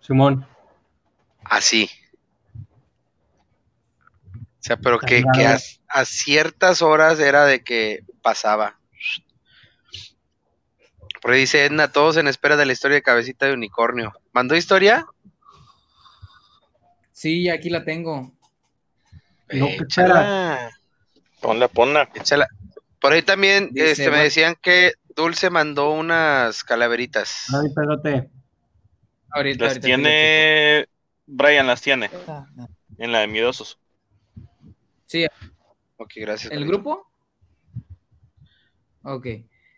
[0.00, 0.46] Simón.
[1.44, 1.90] así.
[4.64, 8.78] O sea, pero que, que a, ciertas horas era de que pasaba.
[11.20, 14.14] Por ahí dice Edna, todos en espera de la historia de cabecita de unicornio.
[14.32, 15.04] ¿Mandó historia?
[17.12, 18.32] Sí, aquí la tengo.
[19.52, 20.70] No, Échala.
[21.42, 22.08] Ponla, ponla.
[22.14, 22.48] Échala.
[23.00, 27.48] Por ahí también Dice, este, me decían que Dulce mandó unas calaveritas.
[27.54, 28.30] Ay, espérate.
[29.28, 30.88] Ahorita, Las ahorita tiene.
[31.26, 32.08] Brian las tiene.
[32.08, 32.46] checo.
[32.96, 33.78] En la de Miedosos.
[35.14, 35.24] Sí,
[35.96, 36.50] Ok, gracias.
[36.50, 36.72] ¿El Carlito.
[36.72, 37.06] grupo?
[39.04, 39.26] Ok.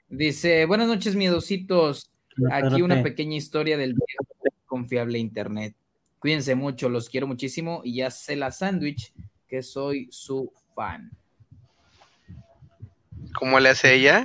[0.09, 2.11] Dice, buenas noches, miedositos.
[2.51, 4.25] Aquí una pequeña historia del viejo
[4.65, 5.77] confiable internet.
[6.21, 9.13] Cuídense mucho, los quiero muchísimo y ya sé la sándwich
[9.47, 11.11] que soy su fan.
[13.39, 14.25] ¿Cómo le hace ella?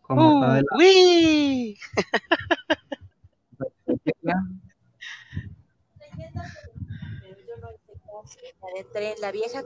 [0.00, 1.78] Con Uh, uy.
[9.20, 9.62] La vieja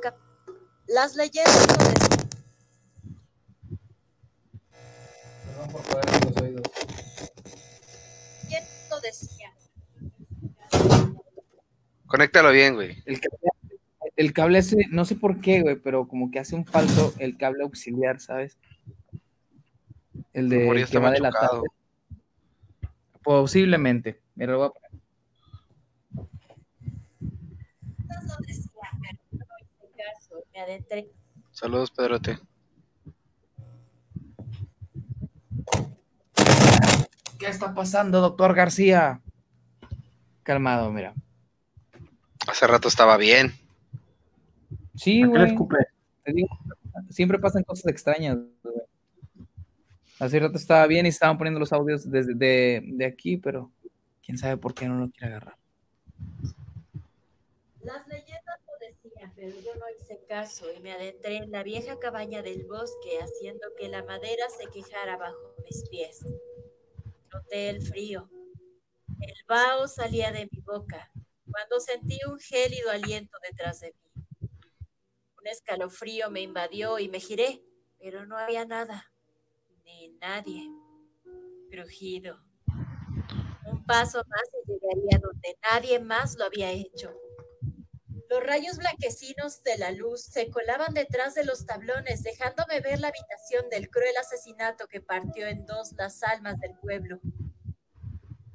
[0.86, 2.22] Las leyendas no decían.
[8.90, 9.52] no decían.
[12.06, 13.02] Conéctalo bien, güey.
[13.06, 13.48] El cable,
[14.16, 17.62] el cable no sé por qué, güey, pero como que hace un falso el cable
[17.62, 18.58] auxiliar, ¿sabes?
[20.32, 21.70] El de el que va de la tablet.
[23.22, 24.20] Posiblemente.
[24.34, 24.90] Mira, lo voy a poner.
[28.10, 31.10] No decían, pero yo no hice caso, me adentré.
[31.50, 32.38] Saludos, Pedrote.
[37.38, 39.20] ¿Qué está pasando, doctor García?
[40.42, 41.14] Calmado, mira.
[42.46, 43.52] Hace rato estaba bien.
[44.96, 45.50] Sí, ¿A qué le güey.
[45.52, 45.76] escupe?
[46.24, 46.48] Te digo,
[47.10, 48.74] siempre pasan cosas extrañas, güey.
[50.20, 53.72] Hace rato estaba bien y estaban poniendo los audios desde de, de aquí, pero
[54.24, 55.56] quién sabe por qué no lo quiere agarrar.
[57.82, 61.98] Las leyendas lo decían, pero yo no hice caso y me adentré en la vieja
[61.98, 66.20] cabaña del bosque, haciendo que la madera se quejara bajo mis pies.
[67.32, 68.30] Noté el frío.
[69.20, 71.10] El vaho salía de mi boca
[71.50, 74.48] cuando sentí un gélido aliento detrás de mí.
[75.36, 77.64] Un escalofrío me invadió y me giré,
[77.98, 79.12] pero no había nada,
[79.84, 80.70] ni nadie.
[81.68, 82.38] Crujido.
[83.66, 87.21] Un paso más y llegaría donde nadie más lo había hecho.
[88.32, 93.08] Los rayos blanquecinos de la luz se colaban detrás de los tablones, dejándome ver la
[93.08, 97.20] habitación del cruel asesinato que partió en dos las almas del pueblo.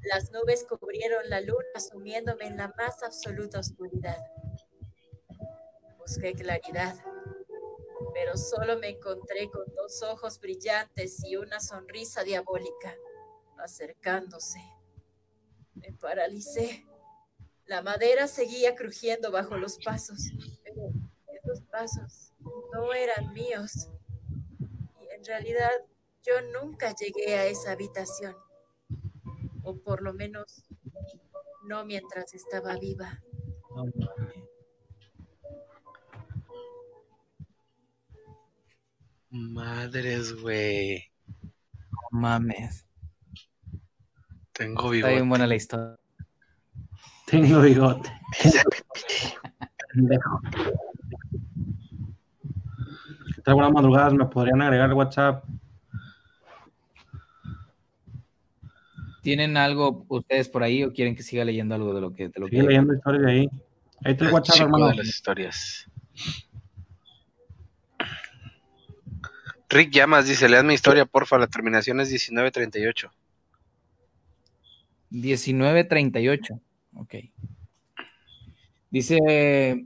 [0.01, 4.17] Las nubes cubrieron la luna, sumiéndome en la más absoluta oscuridad.
[5.99, 6.95] Busqué claridad,
[8.15, 12.95] pero solo me encontré con dos ojos brillantes y una sonrisa diabólica
[13.59, 14.59] acercándose.
[15.75, 16.83] Me paralicé.
[17.67, 20.31] La madera seguía crujiendo bajo los pasos,
[20.63, 20.89] pero
[21.27, 22.31] esos pasos
[22.73, 23.89] no eran míos.
[25.01, 25.71] Y en realidad
[26.23, 28.35] yo nunca llegué a esa habitación,
[29.63, 30.63] o por lo menos
[31.67, 33.21] no mientras estaba viva.
[39.29, 41.03] Madres, güey.
[42.11, 42.85] No mames.
[44.53, 45.13] Tengo Está bigote.
[45.13, 45.99] bien buena la historia.
[47.27, 48.09] Tengo bigote.
[49.93, 50.41] Pendejo.
[53.35, 53.55] ¿Qué tal?
[53.55, 54.13] Buenas madrugadas.
[54.13, 55.43] ¿Me podrían agregar el WhatsApp?
[59.21, 62.39] ¿Tienen algo ustedes por ahí o quieren que siga leyendo algo de lo que, de
[62.39, 63.49] lo Sigue leyendo historias de ahí.
[64.05, 64.87] Ahí está el WhatsApp, hermano.
[64.87, 65.91] de las historias.
[69.67, 73.11] Rick Llamas dice, lean mi historia, porfa, la terminación es 1938.
[75.09, 76.61] 1938.
[76.97, 77.15] Ok.
[78.89, 79.85] Dice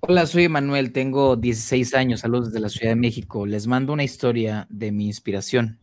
[0.00, 3.46] Hola, soy Emanuel, tengo 16 años, saludos desde la Ciudad de México.
[3.46, 5.78] Les mando una historia de mi inspiración.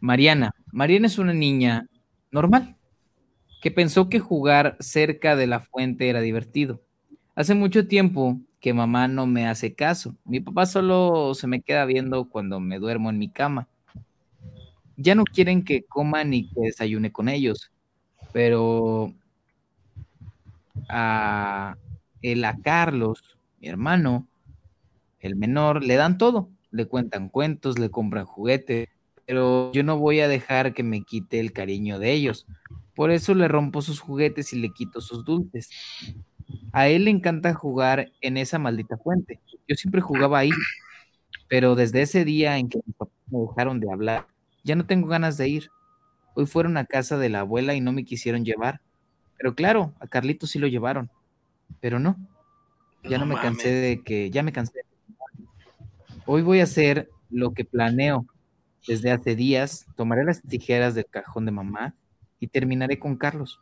[0.00, 0.52] Mariana.
[0.72, 1.86] Mariana es una niña
[2.32, 2.76] normal
[3.60, 6.82] que pensó que jugar cerca de la fuente era divertido.
[7.36, 10.16] Hace mucho tiempo que mamá no me hace caso.
[10.24, 13.68] Mi papá solo se me queda viendo cuando me duermo en mi cama.
[15.02, 17.72] Ya no quieren que coma ni que desayune con ellos,
[18.32, 19.12] pero
[20.88, 21.76] a
[22.22, 23.22] él a Carlos,
[23.60, 24.28] mi hermano,
[25.20, 26.48] el menor, le dan todo.
[26.70, 28.88] Le cuentan cuentos, le compran juguetes,
[29.26, 32.46] pero yo no voy a dejar que me quite el cariño de ellos.
[32.94, 35.68] Por eso le rompo sus juguetes y le quito sus dulces.
[36.72, 39.40] A él le encanta jugar en esa maldita fuente.
[39.68, 40.50] Yo siempre jugaba ahí,
[41.48, 42.80] pero desde ese día en que
[43.30, 44.26] me dejaron de hablar,
[44.64, 45.70] ya no tengo ganas de ir.
[46.34, 48.80] Hoy fueron a casa de la abuela y no me quisieron llevar.
[49.36, 51.10] Pero claro, a Carlitos sí lo llevaron.
[51.80, 52.16] Pero no.
[53.04, 54.84] Ya no, No me cansé de que, ya me cansé.
[56.26, 58.26] Hoy voy a hacer lo que planeo
[58.86, 59.86] desde hace días.
[59.96, 61.94] Tomaré las tijeras del cajón de mamá
[62.38, 63.60] y terminaré con Carlos.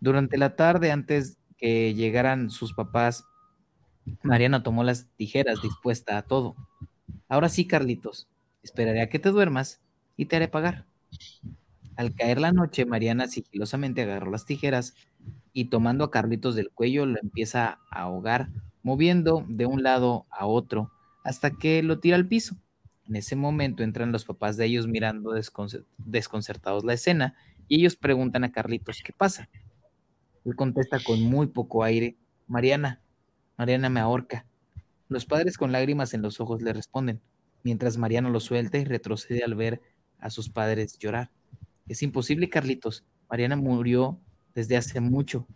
[0.00, 3.24] Durante la tarde, antes que llegaran sus papás,
[4.22, 6.54] Mariana tomó las tijeras dispuesta a todo.
[7.28, 8.28] Ahora sí, Carlitos,
[8.62, 9.80] esperaré a que te duermas
[10.16, 10.86] y te haré pagar.
[11.96, 14.94] Al caer la noche, Mariana sigilosamente agarró las tijeras
[15.52, 18.48] y tomando a Carlitos del cuello lo empieza a ahogar,
[18.82, 20.90] moviendo de un lado a otro
[21.24, 22.56] hasta que lo tira al piso.
[23.06, 27.34] En ese momento entran los papás de ellos mirando desconcer- desconcertados la escena
[27.68, 29.48] y ellos preguntan a Carlitos, ¿qué pasa?
[30.44, 33.02] Él contesta con muy poco aire, Mariana,
[33.58, 34.46] Mariana me ahorca.
[35.08, 37.22] Los padres con lágrimas en los ojos le responden,
[37.64, 39.82] mientras Mariana lo suelta y retrocede al ver
[40.24, 41.30] a sus padres llorar.
[41.86, 43.04] Es imposible, Carlitos.
[43.28, 44.18] Mariana murió
[44.54, 45.46] desde hace mucho,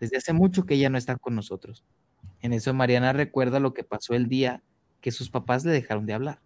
[0.00, 1.84] desde hace mucho que ella no está con nosotros.
[2.42, 4.64] En eso Mariana recuerda lo que pasó el día
[5.00, 6.40] que sus papás le dejaron de hablar.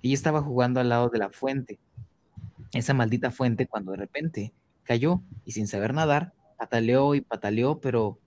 [0.00, 1.80] Ella estaba jugando al lado de la fuente,
[2.72, 4.52] esa maldita fuente cuando de repente
[4.84, 8.20] cayó y sin saber nadar, pataleó y pataleó, pero,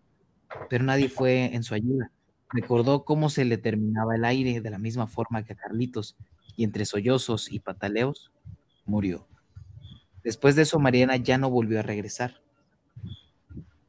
[0.70, 2.12] pero nadie fue en su ayuda.
[2.50, 6.18] Recordó cómo se le terminaba el aire de la misma forma que a Carlitos
[6.58, 8.32] y entre sollozos y pataleos
[8.85, 9.27] murió.
[10.23, 12.41] Después de eso, Mariana ya no volvió a regresar.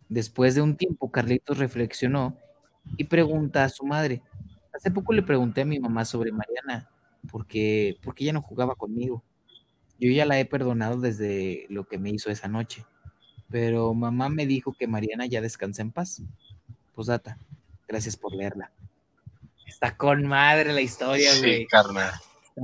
[0.09, 2.37] Después de un tiempo, Carlitos reflexionó
[2.97, 4.23] y pregunta a su madre.
[4.75, 6.89] Hace poco le pregunté a mi mamá sobre Mariana,
[7.31, 9.25] porque, porque ella no jugaba conmigo.
[9.99, 12.85] Yo ya la he perdonado desde lo que me hizo esa noche,
[13.49, 16.23] pero mamá me dijo que Mariana ya descansa en paz.
[16.95, 17.39] Posdata,
[17.89, 18.71] gracias por leerla.
[19.67, 21.67] Está con madre la historia, Sí, güey.
[21.67, 22.13] carnal.
[22.45, 22.63] Está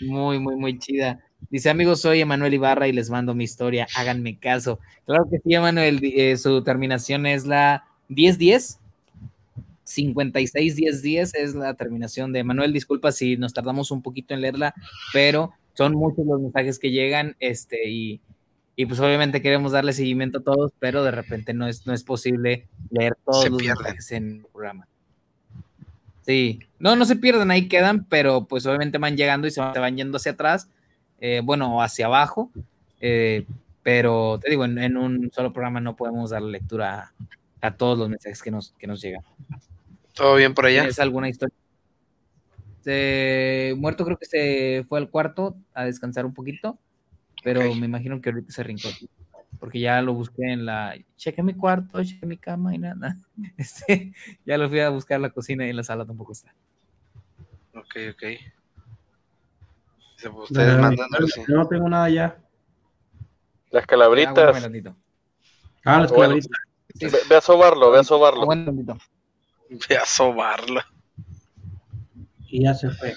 [0.00, 1.20] muy, muy, muy chida.
[1.50, 3.86] Dice, amigos, soy Emanuel Ibarra y les mando mi historia.
[3.96, 4.78] Háganme caso.
[5.06, 6.00] Claro que sí, Emanuel.
[6.02, 8.78] eh, su terminación es la 1010.
[9.84, 12.72] 561010 es la terminación de Emanuel.
[12.72, 14.74] Disculpa si nos tardamos un poquito en leerla,
[15.12, 18.20] pero son muchos los mensajes que llegan este, y,
[18.76, 22.04] y pues obviamente queremos darle seguimiento a todos, pero de repente no es, no es
[22.04, 23.82] posible leer todos Se los pierden.
[23.82, 24.86] mensajes en el programa.
[26.24, 29.74] Sí, no, no se pierden, ahí quedan, pero pues obviamente van llegando y se van,
[29.74, 30.68] se van yendo hacia atrás,
[31.24, 32.50] eh, bueno, hacia abajo,
[33.00, 33.46] eh,
[33.84, 37.14] pero te digo, en, en un solo programa no podemos dar lectura
[37.60, 39.22] a, a todos los mensajes que nos, que nos llegan.
[40.14, 40.80] ¿Todo bien por allá?
[40.80, 41.54] ¿Tienes alguna historia?
[43.76, 46.76] Muerto creo que se fue al cuarto a descansar un poquito,
[47.44, 48.88] pero me imagino que ahorita se rincó,
[49.60, 53.16] porque ya lo busqué en la, chequé mi cuarto, chequé mi cama y nada,
[53.56, 54.12] este,
[54.44, 56.52] ya lo fui a buscar en la cocina y en la sala tampoco está.
[57.74, 58.22] Ok, ok.
[60.30, 61.42] Pues, Ustedes sí.
[61.48, 62.38] Yo no tengo nada ya.
[63.70, 64.94] Las Aguántame calabritas.
[65.84, 66.60] Ah, las Bueno, calabritas.
[67.00, 68.46] Ve, ve a sobarlo, ve a sobarlo.
[68.46, 68.98] Tantito.
[69.88, 70.80] Ve a sobarlo.
[72.48, 73.14] Y ya se fue.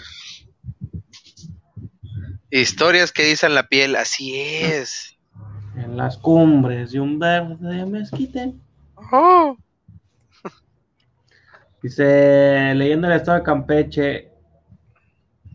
[2.50, 5.18] Historias que dicen la piel, así es.
[5.76, 8.54] En las cumbres de un verde mezquite.
[9.12, 9.58] Oh.
[11.84, 14.32] Dice, leyendo el estado de Campeche,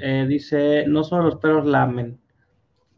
[0.01, 2.19] eh, dice, no solo los perros lamen.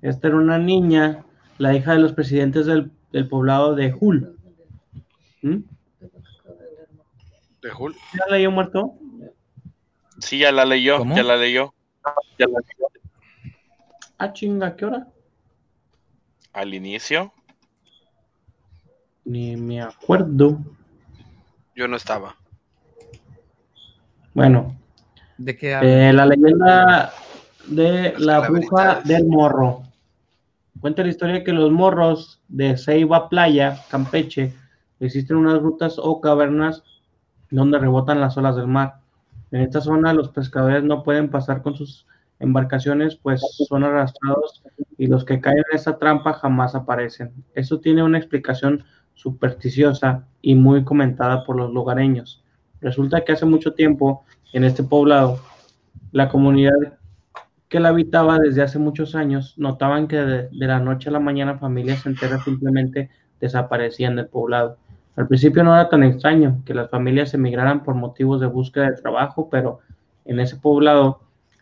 [0.01, 1.25] Esta era una niña,
[1.59, 4.37] la hija de los presidentes del, del poblado de Jul.
[5.43, 5.59] ¿Mm?
[7.63, 7.95] ¿De Jul?
[8.19, 8.95] ¿Ya leyó muerto?
[10.19, 11.17] Sí, ya la leyó, ¿Cómo?
[11.17, 11.75] ya la leyó.
[12.39, 13.53] Ya la leyó.
[14.19, 15.09] Ah, chinga, ¿qué hora?
[16.53, 17.33] Al inicio.
[19.25, 20.59] Ni me acuerdo.
[21.75, 22.37] Yo no estaba.
[24.35, 24.77] Bueno,
[25.45, 26.09] ¿De qué habla?
[26.09, 27.13] eh, la leyenda
[27.67, 29.83] de la bruja del morro.
[30.81, 34.53] Cuenta la historia que los morros de Ceiba Playa, Campeche,
[35.03, 36.85] Existen unas rutas o cavernas
[37.51, 39.01] donde rebotan las olas del mar.
[39.51, 42.07] En esta zona los pescadores no pueden pasar con sus
[42.39, 44.63] embarcaciones pues son arrastrados
[44.97, 47.33] y los que caen en esta trampa jamás aparecen.
[47.57, 52.45] Esto tiene una explicación supersticiosa y muy comentada por los lugareños.
[52.81, 55.39] Resulta que hace mucho tiempo en este poblado,
[56.13, 56.75] la comunidad
[57.69, 61.59] que la habitaba desde hace muchos años notaban que de, la noche a la mañana
[61.59, 63.09] familias enteras simplemente
[63.41, 64.77] desaparecían del poblado.
[65.17, 69.01] Al principio no era tan extraño que las familias emigraran por motivos de búsqueda de
[69.01, 69.81] trabajo, pero
[70.27, 71.21] en ese poblado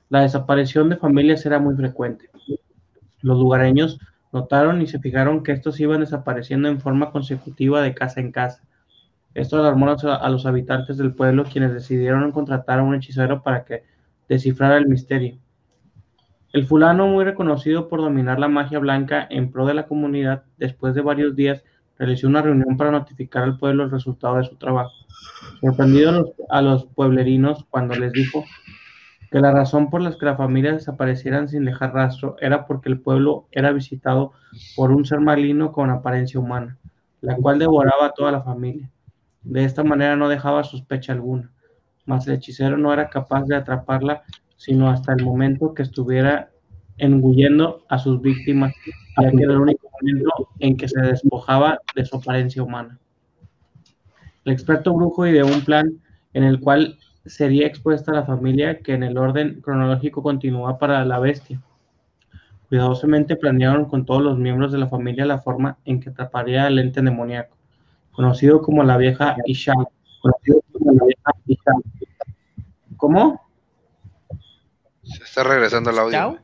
[0.08, 2.28] la desaparición de familias era muy frecuente.
[3.22, 4.00] Los lugareños
[4.32, 8.62] notaron y se fijaron que estos iban desapareciendo en forma consecutiva de casa en casa.
[9.34, 13.84] Esto alarmó a los habitantes del pueblo, quienes decidieron contratar a un hechicero para que
[14.28, 15.38] descifrara el misterio.
[16.52, 20.94] El fulano, muy reconocido por dominar la magia blanca en pro de la comunidad, después
[20.94, 21.64] de varios días
[21.96, 24.92] realizó una reunión para notificar al pueblo el resultado de su trabajo.
[25.60, 28.44] Sorprendido a los, pueblerinos cuando les dijo
[29.30, 32.98] que la razón por la que las familias desaparecieran sin dejar rastro era porque el
[32.98, 34.32] pueblo era visitado
[34.74, 36.78] por un ser maligno con apariencia humana,
[37.20, 38.90] la cual devoraba a toda la familia.
[39.42, 41.50] De esta manera no dejaba sospecha alguna,
[42.04, 44.22] mas el hechicero no era capaz de atraparla
[44.60, 46.50] sino hasta el momento que estuviera
[46.98, 48.74] engullendo a sus víctimas,
[49.18, 52.98] ya que era el único momento en que se despojaba de su apariencia humana.
[54.44, 55.98] El experto brujo ideó un plan
[56.34, 61.18] en el cual sería expuesta la familia que en el orden cronológico continúa para la
[61.18, 61.62] bestia.
[62.68, 66.78] Cuidadosamente planearon con todos los miembros de la familia la forma en que atraparía al
[66.78, 67.56] ente demoníaco,
[68.20, 69.72] conocido como la vieja Isha.
[70.20, 71.72] Conocido como la vieja Isha.
[72.98, 73.40] ¿Cómo?
[75.02, 76.38] Se está regresando el audio.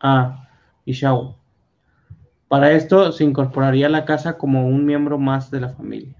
[0.00, 0.48] Ah,
[0.86, 1.36] Ishao.
[2.48, 6.16] Para esto se incorporaría a la casa como un miembro más de la familia.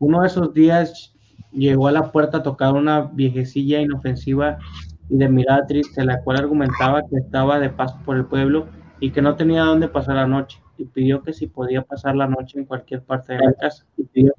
[0.00, 1.14] Uno de esos días
[1.52, 4.58] llegó a la puerta a tocar una viejecilla inofensiva
[5.08, 8.66] y de mirada triste, la cual argumentaba que estaba de paso por el pueblo
[8.98, 12.26] y que no tenía dónde pasar la noche, y pidió que si podía pasar la
[12.26, 13.84] noche en cualquier parte de la casa.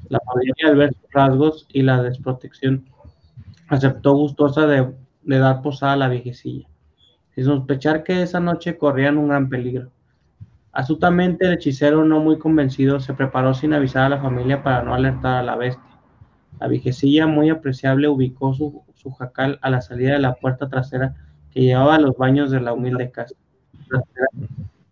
[0.10, 2.86] La familia, al ver sus rasgos y la desprotección,
[3.70, 6.68] aceptó gustosa de, de dar posada a la viejecilla,
[7.36, 9.92] sin sospechar que esa noche corrían un gran peligro.
[10.74, 14.94] Astutamente el hechicero, no muy convencido, se preparó sin avisar a la familia para no
[14.94, 15.84] alertar a la bestia.
[16.60, 21.16] La viejecilla, muy apreciable, ubicó su, su jacal a la salida de la puerta trasera
[21.52, 23.36] que llevaba a los baños de la humilde casa.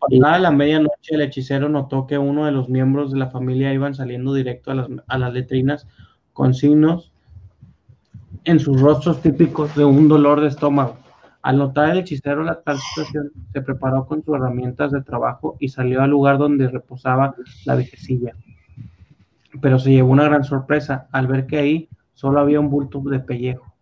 [0.07, 3.93] Llegada la medianoche, el hechicero notó que uno de los miembros de la familia iban
[3.93, 5.87] saliendo directo a las, a las letrinas
[6.33, 7.11] con signos
[8.45, 10.97] en sus rostros típicos de un dolor de estómago.
[11.41, 15.69] Al notar el hechicero la tal situación, se preparó con sus herramientas de trabajo y
[15.69, 18.33] salió al lugar donde reposaba la viejecilla.
[19.61, 23.19] Pero se llevó una gran sorpresa al ver que ahí solo había un bulto de
[23.19, 23.73] pellejo.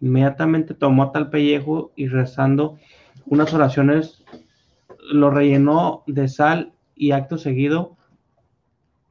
[0.00, 2.78] Inmediatamente tomó tal pellejo y rezando
[3.26, 4.24] unas oraciones
[5.10, 7.96] lo rellenó de sal y acto seguido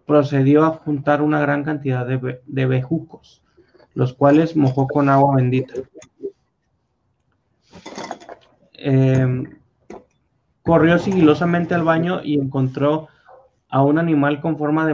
[0.06, 3.44] procedió a juntar una gran cantidad de, be- de bejucos,
[3.94, 5.76] los cuales mojó con agua bendita.
[8.74, 9.44] Eh,
[10.64, 13.08] corrió sigilosamente al baño y encontró
[13.70, 14.94] a un animal con forma de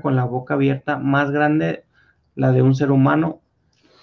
[0.00, 1.84] con la boca abierta, más grande
[2.34, 3.40] la de un ser humano,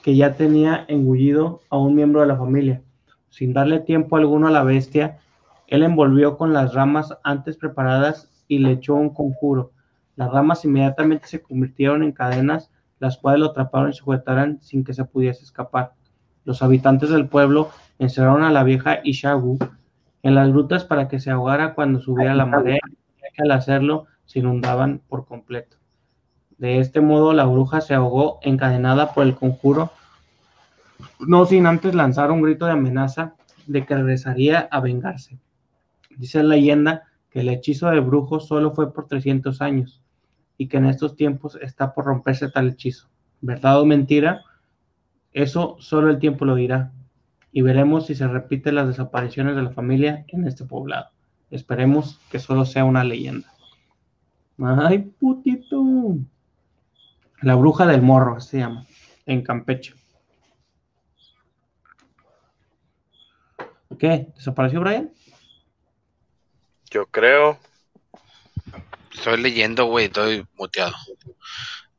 [0.04, 2.82] que ya tenía engullido a un miembro de la familia.
[3.30, 5.21] Sin darle tiempo alguno a la bestia,
[5.72, 9.72] él envolvió con las ramas antes preparadas y le echó un conjuro.
[10.18, 12.70] Las ramas inmediatamente se convirtieron en cadenas,
[13.00, 15.94] las cuales lo atraparon y sujetaron sin que se pudiese escapar.
[16.44, 17.70] Los habitantes del pueblo
[18.00, 19.60] encerraron a la vieja Ishagu
[20.24, 22.82] en las grutas para que se ahogara cuando subiera la marea,
[23.22, 25.78] ya que al hacerlo se inundaban por completo.
[26.58, 29.90] De este modo, la bruja se ahogó encadenada por el conjuro,
[31.22, 33.36] no sin antes lanzar un grito de amenaza
[33.68, 35.40] de que regresaría a vengarse.
[36.18, 40.02] Dice la leyenda que el hechizo de brujo solo fue por 300 años
[40.58, 43.10] y que en estos tiempos está por romperse tal hechizo.
[43.42, 44.44] ¿Verdad o mentira?
[45.34, 46.92] Eso solo el tiempo lo dirá
[47.52, 51.08] y veremos si se repiten las desapariciones de la familia en este poblado.
[51.50, 53.52] Esperemos que solo sea una leyenda.
[54.58, 56.16] Ay, putito.
[57.42, 58.86] La bruja del morro se llama,
[59.26, 59.96] en Campeche.
[63.98, 64.32] ¿Qué?
[64.36, 65.12] ¿Desapareció Brian?
[66.92, 67.58] Yo creo.
[69.14, 70.94] Estoy leyendo, güey, estoy muteado.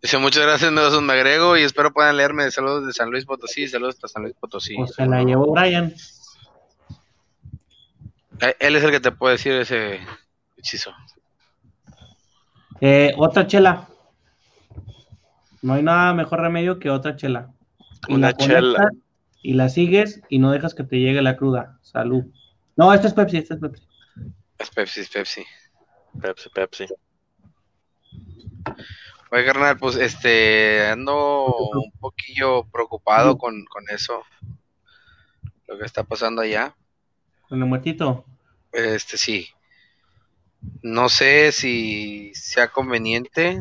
[0.03, 2.51] Dice, muchas gracias, Medosos, me agrego y espero puedan leerme.
[2.51, 4.77] Saludos de San Luis Potosí, saludos hasta San Luis Potosí.
[4.79, 5.95] O se la llevó Brian.
[8.41, 10.01] Eh, Él es el que te puede decir ese
[10.57, 10.93] hechizo.
[12.81, 13.89] Eh, otra chela.
[15.63, 17.51] No hay nada mejor remedio que otra chela.
[18.09, 18.91] Y Una chela.
[19.41, 21.79] Y la sigues y no dejas que te llegue la cruda.
[21.83, 22.25] Salud.
[22.77, 23.87] No, esto es Pepsi, esto es Pepsi.
[24.63, 25.45] Es Pepsi, es Pepsi.
[26.21, 26.87] Pepsi, Pepsi.
[29.31, 34.23] Oye, carnal, pues este, ando un poquillo preocupado con, con eso,
[35.67, 36.77] lo que está pasando allá.
[37.49, 38.25] Con el muertito.
[38.73, 39.49] Este, sí.
[40.83, 43.61] No sé si sea conveniente.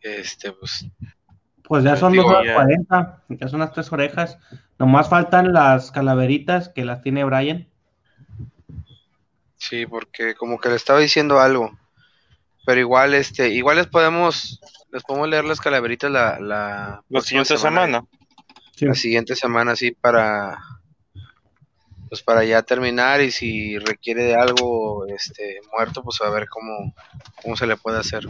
[0.00, 0.86] Este, pues,
[1.64, 4.38] Pues ya son dos horas ya- 40, ya son las tres orejas.
[4.78, 7.68] Nomás faltan las calaveritas que las tiene Brian.
[9.62, 11.70] Sí, porque como que le estaba diciendo algo.
[12.66, 14.60] Pero igual, este, igual les podemos,
[14.92, 18.04] les podemos leer las calaveritas la, la La siguiente semana.
[18.80, 20.58] La siguiente semana, sí, para,
[22.08, 26.92] pues para ya terminar y si requiere de algo, este, muerto, pues a ver cómo,
[27.40, 28.26] cómo se le puede hacer.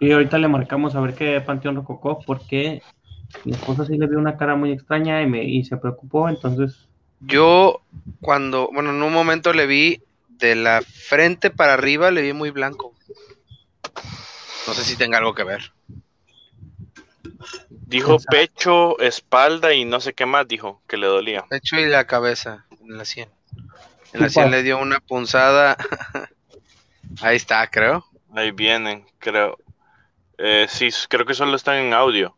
[0.00, 2.82] Y ahorita le marcamos a ver qué Panteón Rococó, porque
[3.44, 6.87] mi esposa sí le vio una cara muy extraña y, me, y se preocupó, entonces
[7.20, 7.80] Yo,
[8.20, 12.50] cuando, bueno, en un momento le vi de la frente para arriba, le vi muy
[12.50, 12.94] blanco.
[14.66, 15.72] No sé si tenga algo que ver.
[17.70, 21.44] Dijo pecho, espalda y no sé qué más dijo que le dolía.
[21.48, 23.28] Pecho y la cabeza, en la sien.
[24.12, 25.76] En la ¿Y sien le dio una punzada.
[27.22, 28.04] Ahí está, creo.
[28.34, 29.56] Ahí vienen, creo.
[30.38, 32.36] Eh, sí, creo que solo están en audio.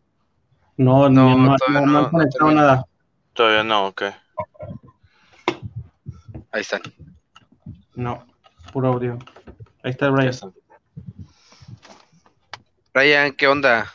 [0.77, 2.63] no, no, no, todavía no, no no- no conectado termina.
[2.63, 2.85] nada.
[3.35, 4.03] Todavía no, ok.
[6.53, 6.83] Ahí están.
[7.95, 8.27] No,
[8.73, 9.19] puro audio.
[9.83, 10.35] Ahí está Brian.
[12.93, 13.93] Ryan, ¿qué onda?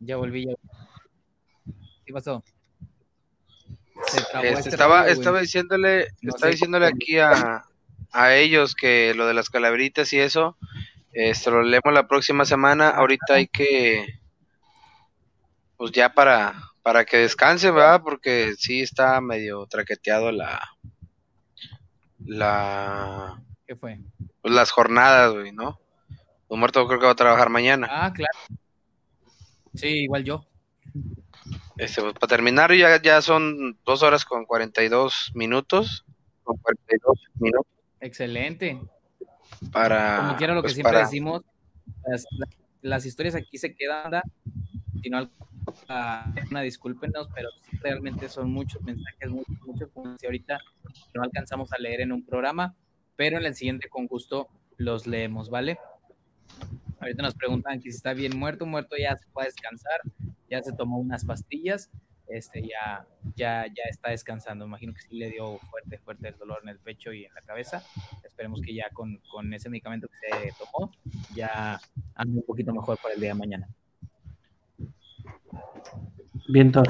[0.00, 0.54] Ya volví, ya.
[2.04, 2.42] ¿Qué pasó?
[4.06, 7.64] Se Este, este estaba, estaba diciéndole, No estaba diciéndole aquí a,
[8.12, 10.56] a ellos que lo de las calaveritas y eso,
[11.12, 12.90] este, lo leemos la próxima semana.
[12.90, 14.20] Ahorita hay que,
[15.76, 16.54] pues ya para,
[16.84, 18.02] para que descanse, ¿verdad?
[18.04, 20.60] Porque sí está medio traqueteado la,
[22.18, 24.00] la, ¿Qué fue?
[24.42, 25.80] pues las jornadas, güey, ¿no?
[26.46, 27.88] Un muerto creo que va a trabajar mañana.
[27.90, 28.38] Ah, claro.
[29.74, 30.46] Sí, igual yo.
[31.78, 36.04] Este, pues, para terminar ya, ya son dos horas con 42 minutos.
[36.42, 37.66] Con 42 minutos
[37.98, 38.78] Excelente.
[39.72, 40.18] para...
[40.18, 41.40] Como quiera lo que pues, siempre para- decimos,
[42.06, 42.26] las,
[42.82, 44.22] las historias aquí se quedan, ¿da?
[45.02, 45.30] si no ah,
[46.50, 47.48] una discúlpenos, pero
[47.80, 50.58] realmente son muchos mensajes, muchos, muchos, como ahorita,
[51.14, 52.74] no alcanzamos a leer en un programa,
[53.16, 55.78] pero en el siguiente con gusto los leemos, ¿vale?
[57.00, 60.00] Ahorita nos preguntan que si está bien muerto, muerto ya se puede descansar,
[60.50, 61.90] ya se tomó unas pastillas,
[62.26, 64.64] este ya, ya, ya está descansando.
[64.64, 67.42] Imagino que sí le dio fuerte, fuerte el dolor en el pecho y en la
[67.42, 67.82] cabeza.
[68.24, 70.90] Esperemos que ya con, con ese medicamento que se tomó,
[71.34, 71.78] ya
[72.14, 73.68] ande un poquito mejor para el día de mañana.
[76.48, 76.84] Bien, todo.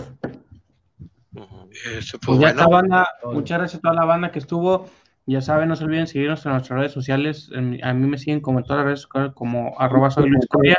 [1.97, 3.09] Este, Pues banda.
[3.25, 4.87] Muchas gracias a toda la banda que estuvo.
[5.27, 7.51] Ya saben, no se olviden seguirnos en nuestras redes sociales.
[7.55, 10.47] En- a mí me siguen como en todas las redes sociales como arroba soy Luis
[10.49, 10.77] Correa.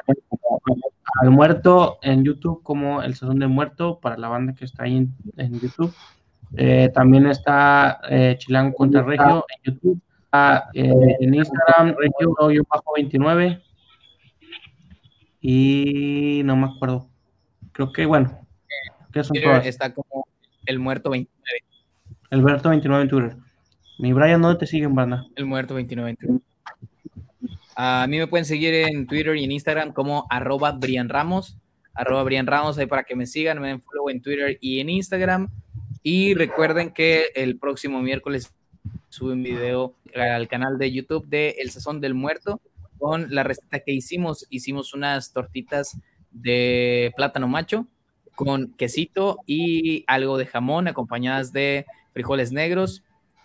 [1.21, 4.97] Al muerto en YouTube como El Sazón del Muerto para la banda que está ahí
[4.97, 5.93] en, en YouTube.
[6.57, 9.99] Eh, también está eh, Chilango contra Regio en YouTube.
[10.31, 13.61] Ah, eh, en Instagram, Regio-29.
[15.41, 17.07] Y no me acuerdo.
[17.75, 18.39] Creo que, bueno,
[19.11, 19.65] que son Twitter todas.
[19.65, 20.25] está como
[20.65, 21.59] el muerto 29.
[22.31, 23.37] Alberto 29 en Twitter.
[23.99, 25.25] Mi Brian, ¿dónde te siguen, banda?
[25.35, 26.17] El muerto 29.
[27.75, 31.57] A mí me pueden seguir en Twitter y en Instagram como arroba Brian Ramos.
[31.93, 34.89] Arroba Brian Ramos, ahí para que me sigan, me den follow en Twitter y en
[34.89, 35.49] Instagram.
[36.01, 38.53] Y recuerden que el próximo miércoles
[39.09, 42.61] sube un video al canal de YouTube de El Sazón del Muerto
[42.97, 44.47] con la receta que hicimos.
[44.49, 45.97] Hicimos unas tortitas
[46.35, 47.87] de plátano macho
[48.35, 53.03] con quesito y algo de jamón acompañadas de frijoles negros.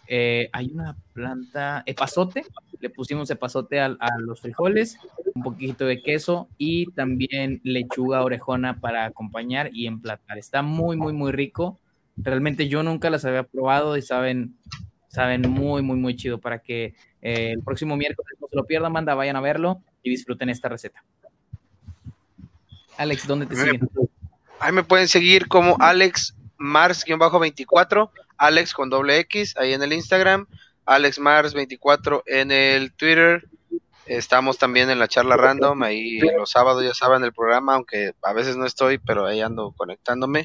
[0.08, 2.44] Eh, hay una planta, epazote,
[2.80, 4.98] le pusimos epazote a, a los frijoles,
[5.34, 10.36] un poquito de queso y también lechuga orejona para acompañar y emplatar.
[10.36, 11.78] Está muy, muy, muy rico.
[12.16, 14.56] Realmente yo nunca las había probado y saben,
[15.08, 18.92] saben muy, muy, muy chido para que eh, el próximo miércoles no se lo pierdan,
[18.92, 21.04] manda, vayan a verlo y disfruten esta receta.
[23.00, 23.88] Alex, ¿dónde te siguen?
[24.58, 30.46] Ahí me pueden seguir como Alex Mars-24, Alex con doble X, ahí en el Instagram,
[30.84, 33.48] Alex Mars24 en el Twitter.
[34.04, 38.34] Estamos también en la charla random, ahí los sábados ya saben el programa, aunque a
[38.34, 40.44] veces no estoy, pero ahí ando conectándome.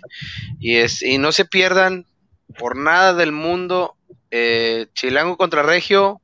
[0.57, 2.05] Y, es, y no se pierdan
[2.57, 3.97] por nada del mundo
[4.31, 6.21] eh, Chilango contra Regio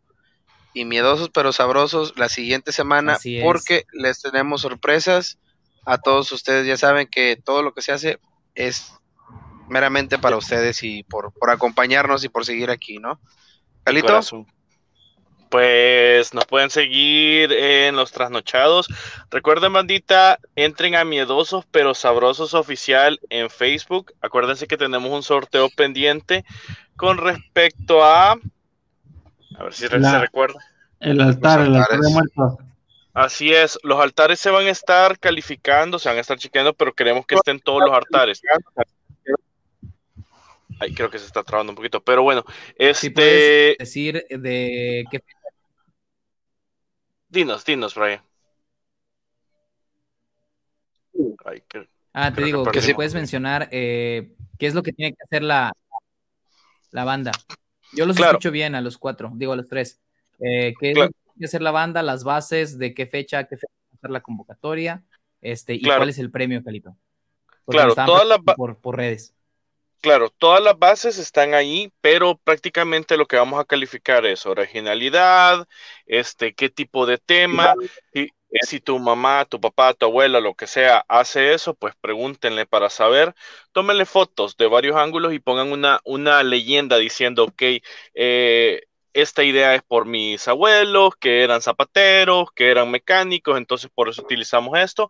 [0.74, 5.38] y miedosos pero sabrosos la siguiente semana porque les tenemos sorpresas.
[5.86, 8.20] A todos ustedes ya saben que todo lo que se hace
[8.56, 8.94] es
[9.68, 13.20] meramente para ustedes y por, por acompañarnos y por seguir aquí, ¿no?
[13.84, 14.20] Calito.
[15.50, 18.88] Pues nos pueden seguir en los trasnochados.
[19.30, 24.14] Recuerden, bandita, entren a Miedosos pero Sabrosos Oficial en Facebook.
[24.22, 26.46] Acuérdense que tenemos un sorteo pendiente
[26.96, 28.32] con respecto a.
[29.58, 30.60] A ver si La- se recuerda.
[31.02, 32.54] El altar, el altar de muertos.
[33.14, 36.94] Así es, los altares se van a estar calificando, se van a estar chequeando, pero
[36.94, 38.42] queremos que estén todos los altares.
[40.80, 42.44] Ay, creo que se está trabando un poquito, pero bueno,
[42.76, 45.22] este, puedes decir de qué
[47.30, 48.22] dinos, dinos, Brian.
[51.46, 52.96] Ay, que- Ah, te digo, que si perdimos.
[52.96, 55.72] puedes mencionar eh, qué es lo que tiene que hacer la,
[56.92, 57.32] la banda.
[57.94, 58.32] Yo los Claro.
[58.34, 60.02] escucho bien a los cuatro, digo a los tres.
[60.40, 61.12] Eh, ¿Qué Claro.
[61.32, 62.04] Que tiene que hacer la banda?
[62.04, 65.04] Las bases, de qué fecha, qué fecha va a ser la convocatoria,
[65.42, 66.00] este, y Claro.
[66.00, 66.96] cuál es el premio, Calito.
[67.66, 69.34] Porque Claro, todas las por, por redes.
[70.02, 75.68] Claro, todas las bases están ahí, pero prácticamente lo que vamos a calificar es originalidad,
[76.08, 77.76] este, qué tipo de tema,
[78.12, 78.30] y
[78.64, 82.90] si tu mamá, tu papá, tu abuela, lo que sea, hace eso, pues pregúntenle para
[82.90, 83.36] saber,
[83.72, 87.62] tómenle fotos de varios ángulos y pongan una, una leyenda diciendo, ok,
[88.16, 88.82] eh,
[89.14, 94.22] esta idea es por mis abuelos, que eran zapateros, que eran mecánicos, entonces por eso
[94.24, 95.10] utilizamos esto.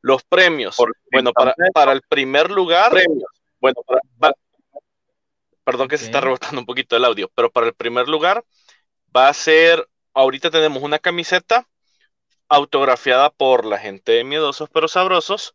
[0.00, 0.76] Los premios,
[1.12, 2.92] bueno, para, para el primer lugar,
[3.60, 4.34] bueno, para- para-
[5.64, 8.44] perdón que se está rebotando un poquito el audio, pero para el primer lugar
[9.16, 11.68] va a ser, ahorita tenemos una camiseta
[12.48, 15.54] autografiada por la gente de Miedosos pero Sabrosos,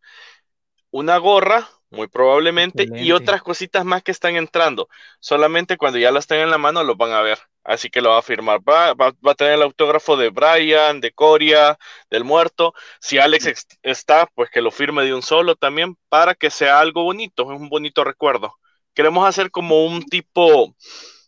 [0.92, 3.14] una gorra, muy probablemente, y Excelente.
[3.14, 4.90] otras cositas más que están entrando.
[5.20, 7.40] Solamente cuando ya las tengan en la mano lo van a ver.
[7.68, 8.60] Así que lo va a firmar.
[8.68, 11.78] Va, va- va a tener el autógrafo de Brian, de Coria,
[12.10, 12.74] del muerto.
[13.02, 16.80] Si Alex ex- está, pues que lo firme de un solo también para que sea
[16.80, 18.54] algo bonito, es un bonito recuerdo.
[18.94, 20.74] Queremos hacer como un tipo,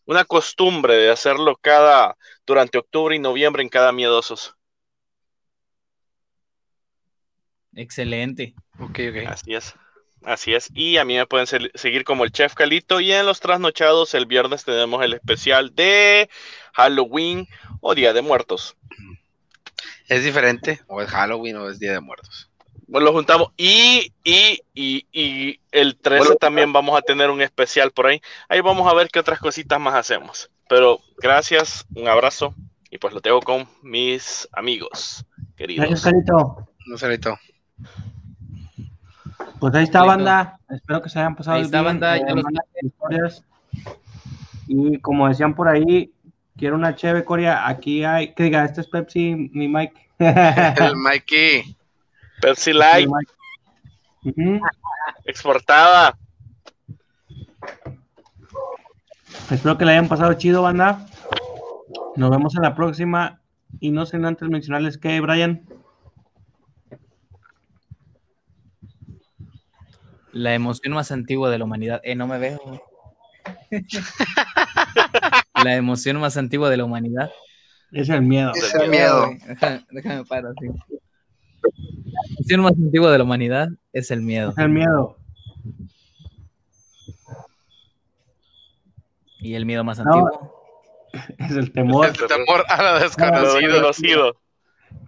[0.05, 4.55] una costumbre de hacerlo cada, durante octubre y noviembre en cada Miedosos.
[7.75, 8.53] Excelente.
[8.79, 9.27] Ok, ok.
[9.27, 9.75] Así es.
[10.23, 10.69] Así es.
[10.73, 12.99] Y a mí me pueden se- seguir como el Chef Calito.
[12.99, 16.29] Y en los trasnochados, el viernes tenemos el especial de
[16.73, 17.47] Halloween
[17.81, 18.75] o Día de Muertos.
[20.07, 20.81] ¿Es diferente?
[20.87, 22.49] ¿O es Halloween o es Día de Muertos?
[22.87, 23.49] Bueno, lo juntamos.
[23.55, 28.19] Y, y, y, y el 13 Bueno, también vamos a tener un especial por ahí.
[28.49, 30.49] Ahí vamos a ver qué otras cositas más hacemos.
[30.67, 32.55] Pero gracias, un abrazo.
[32.89, 35.23] Y pues lo tengo con mis amigos
[35.55, 35.87] queridos.
[35.87, 36.67] Gracias, Carito.
[36.87, 37.37] No sé, Carito.
[39.59, 40.59] Pues ahí está, banda.
[40.69, 43.43] Espero que se hayan pasado Ahí está, bien, banda, eh, ya los manden historias.
[44.67, 46.13] Y como decían por ahí,
[46.55, 47.67] quiero una cheve, Coria.
[47.67, 50.09] Aquí hay, que diga, este es Pepsi, mi Mike.
[50.19, 51.75] El Mikey.
[52.41, 53.09] Pepsi Light,
[54.23, 54.59] Ujú.
[55.25, 56.17] exportada.
[59.49, 61.05] Espero que le hayan pasado chido, banda.
[62.15, 63.39] Nos vemos en la próxima.
[63.79, 65.63] Y no sin antes mencionarles que, Brian,
[70.39, 71.99] La emoción más antigua de la humanidad.
[72.01, 72.81] Eh, no me veo.
[75.65, 77.29] la emoción más antigua de la humanidad.
[77.91, 78.53] es el miedo.
[78.55, 79.31] Es el miedo.
[79.47, 80.67] Déjame, déjame parar así.
[80.67, 84.51] La emoción más antigua de la humanidad es el miedo.
[84.51, 85.17] Es el miedo.
[89.41, 90.05] Y el miedo más No.
[90.05, 90.55] antiguo.
[91.37, 92.07] Es el temor.
[92.07, 93.71] El temor a lo Lo desconocido.
[93.73, 94.37] desconocido.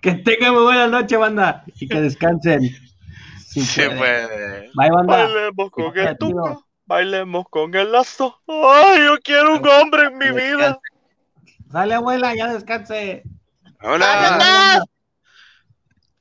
[0.01, 1.64] Que tengan muy buena noche, banda.
[1.80, 2.69] Y que descansen.
[3.52, 3.98] Sí, Sí, puede.
[3.98, 4.72] puede.
[4.76, 5.18] Bye, banda.
[5.18, 6.66] Bailemos con el tuca, tío.
[6.86, 8.40] bailemos con el lazo.
[8.48, 10.80] Ay, yo quiero un hombre en mi vida.
[11.70, 13.24] Sale, abuela, ya descanse.
[13.82, 14.86] Hola.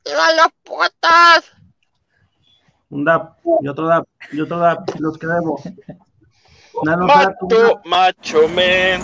[0.04, 1.52] ¡Viva las putas!
[2.88, 4.88] Un dap y otro dap y otro dap.
[4.98, 5.60] Los queremos.
[6.82, 9.00] Macho, macho, men.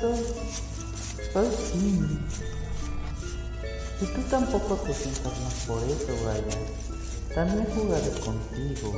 [0.00, 0.32] Por cierto,
[1.32, 2.18] soy Tim.
[4.00, 7.34] Y tú tampoco te sientas mal por eso, Brian.
[7.34, 8.92] También jugaré contigo.